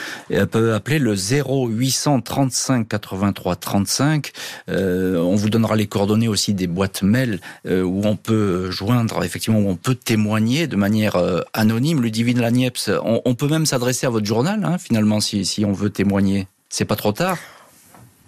Peut 0.51 0.75
appeler 0.75 0.99
le 0.99 1.15
0835 1.15 2.89
83 2.89 3.57
35. 3.57 4.33
Euh, 4.69 5.19
on 5.19 5.35
vous 5.35 5.51
donnera 5.51 5.77
les 5.77 5.87
coordonnées 5.87 6.29
aussi 6.29 6.55
des 6.55 6.67
boîtes 6.67 7.03
mail 7.03 7.41
euh, 7.67 7.83
où 7.83 8.03
on 8.05 8.17
peut 8.17 8.71
joindre, 8.71 9.23
effectivement, 9.25 9.61
où 9.61 9.69
on 9.69 9.77
peut 9.77 9.95
témoigner 9.95 10.67
de 10.67 10.77
manière 10.77 11.17
euh, 11.17 11.41
anonyme. 11.53 12.03
Ludivine 12.03 12.41
Lagneps, 12.41 12.91
on, 13.05 13.21
on 13.25 13.35
peut 13.35 13.49
même 13.49 13.67
s'adresser 13.67 14.07
à 14.07 14.11
votre 14.11 14.27
journal, 14.27 14.65
hein, 14.65 14.79
finalement, 14.79 15.21
si, 15.21 15.45
si 15.45 15.65
on 15.65 15.73
veut 15.73 15.91
témoigner. 15.91 16.47
C'est 16.69 16.85
pas 16.85 16.97
trop 16.97 17.13
tard? 17.13 17.39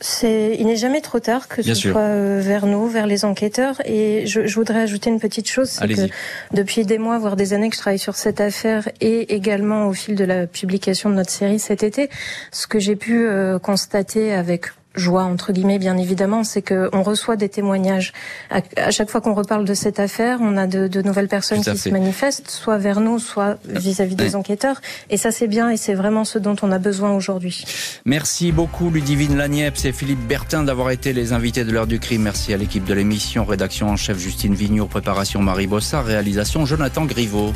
C'est, 0.02 0.56
il 0.58 0.66
n'est 0.66 0.76
jamais 0.76 1.00
trop 1.00 1.20
tard 1.20 1.48
que 1.48 1.62
Bien 1.62 1.74
ce 1.74 1.80
sûr. 1.80 1.92
soit 1.92 2.02
euh, 2.02 2.40
vers 2.42 2.66
nous, 2.66 2.86
vers 2.88 3.06
les 3.06 3.24
enquêteurs. 3.24 3.80
Et 3.86 4.26
je, 4.26 4.46
je 4.46 4.54
voudrais 4.56 4.80
ajouter 4.80 5.10
une 5.10 5.20
petite 5.20 5.48
chose, 5.48 5.68
c'est 5.70 5.88
que 5.88 6.08
depuis 6.52 6.84
des 6.84 6.98
mois, 6.98 7.18
voire 7.18 7.36
des 7.36 7.52
années 7.54 7.70
que 7.70 7.76
je 7.76 7.80
travaille 7.80 7.98
sur 7.98 8.16
cette 8.16 8.40
affaire, 8.40 8.88
et 9.00 9.34
également 9.34 9.86
au 9.86 9.92
fil 9.92 10.14
de 10.16 10.24
la 10.24 10.46
publication 10.46 11.08
de 11.08 11.14
notre 11.14 11.30
série 11.30 11.58
cet 11.58 11.82
été, 11.82 12.10
ce 12.50 12.66
que 12.66 12.78
j'ai 12.78 12.96
pu 12.96 13.26
euh, 13.26 13.58
constater 13.58 14.32
avec 14.34 14.66
joie 14.94 15.24
entre 15.24 15.52
guillemets 15.52 15.78
bien 15.78 15.96
évidemment, 15.96 16.44
c'est 16.44 16.62
que 16.62 16.88
on 16.92 17.02
reçoit 17.02 17.36
des 17.36 17.48
témoignages 17.48 18.12
à, 18.50 18.60
à 18.76 18.90
chaque 18.90 19.10
fois 19.10 19.20
qu'on 19.20 19.34
reparle 19.34 19.64
de 19.64 19.74
cette 19.74 20.00
affaire, 20.00 20.38
on 20.40 20.56
a 20.56 20.66
de, 20.66 20.88
de 20.88 21.02
nouvelles 21.02 21.28
personnes 21.28 21.62
qui 21.62 21.76
se 21.76 21.88
manifestent, 21.88 22.50
soit 22.50 22.78
vers 22.78 23.00
nous, 23.00 23.18
soit 23.18 23.58
vis-à-vis 23.66 24.14
-vis 24.14 24.18
des 24.18 24.36
enquêteurs, 24.36 24.80
et 25.10 25.16
ça 25.16 25.30
c'est 25.30 25.48
bien 25.48 25.70
et 25.70 25.76
c'est 25.76 25.94
vraiment 25.94 26.24
ce 26.24 26.38
dont 26.38 26.56
on 26.62 26.72
a 26.72 26.78
besoin 26.78 27.12
aujourd'hui. 27.12 27.64
Merci 28.04 28.52
beaucoup 28.52 28.90
Ludivine 28.90 29.36
Lagneps 29.36 29.84
et 29.84 29.92
Philippe 29.92 30.26
Bertin 30.26 30.62
d'avoir 30.62 30.90
été 30.90 31.12
les 31.12 31.32
invités 31.32 31.64
de 31.64 31.72
l'heure 31.72 31.86
du 31.86 31.98
crime. 31.98 32.22
Merci 32.22 32.52
à 32.52 32.56
l'équipe 32.56 32.84
de 32.84 32.94
l'émission, 32.94 33.44
rédaction 33.44 33.88
en 33.88 33.96
chef 33.96 34.18
Justine 34.18 34.54
Vigneault, 34.54 34.86
préparation 34.86 35.40
Marie 35.40 35.66
Bossard, 35.66 36.04
réalisation 36.04 36.66
Jonathan 36.66 37.04
Griveau. 37.04 37.52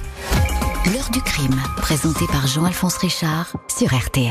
L'heure 0.92 1.10
du 1.10 1.20
crime, 1.20 1.60
présenté 1.78 2.26
par 2.30 2.46
Jean-Alphonse 2.46 2.96
Richard 2.98 3.56
sur 3.76 3.92
RTL. 3.92 4.30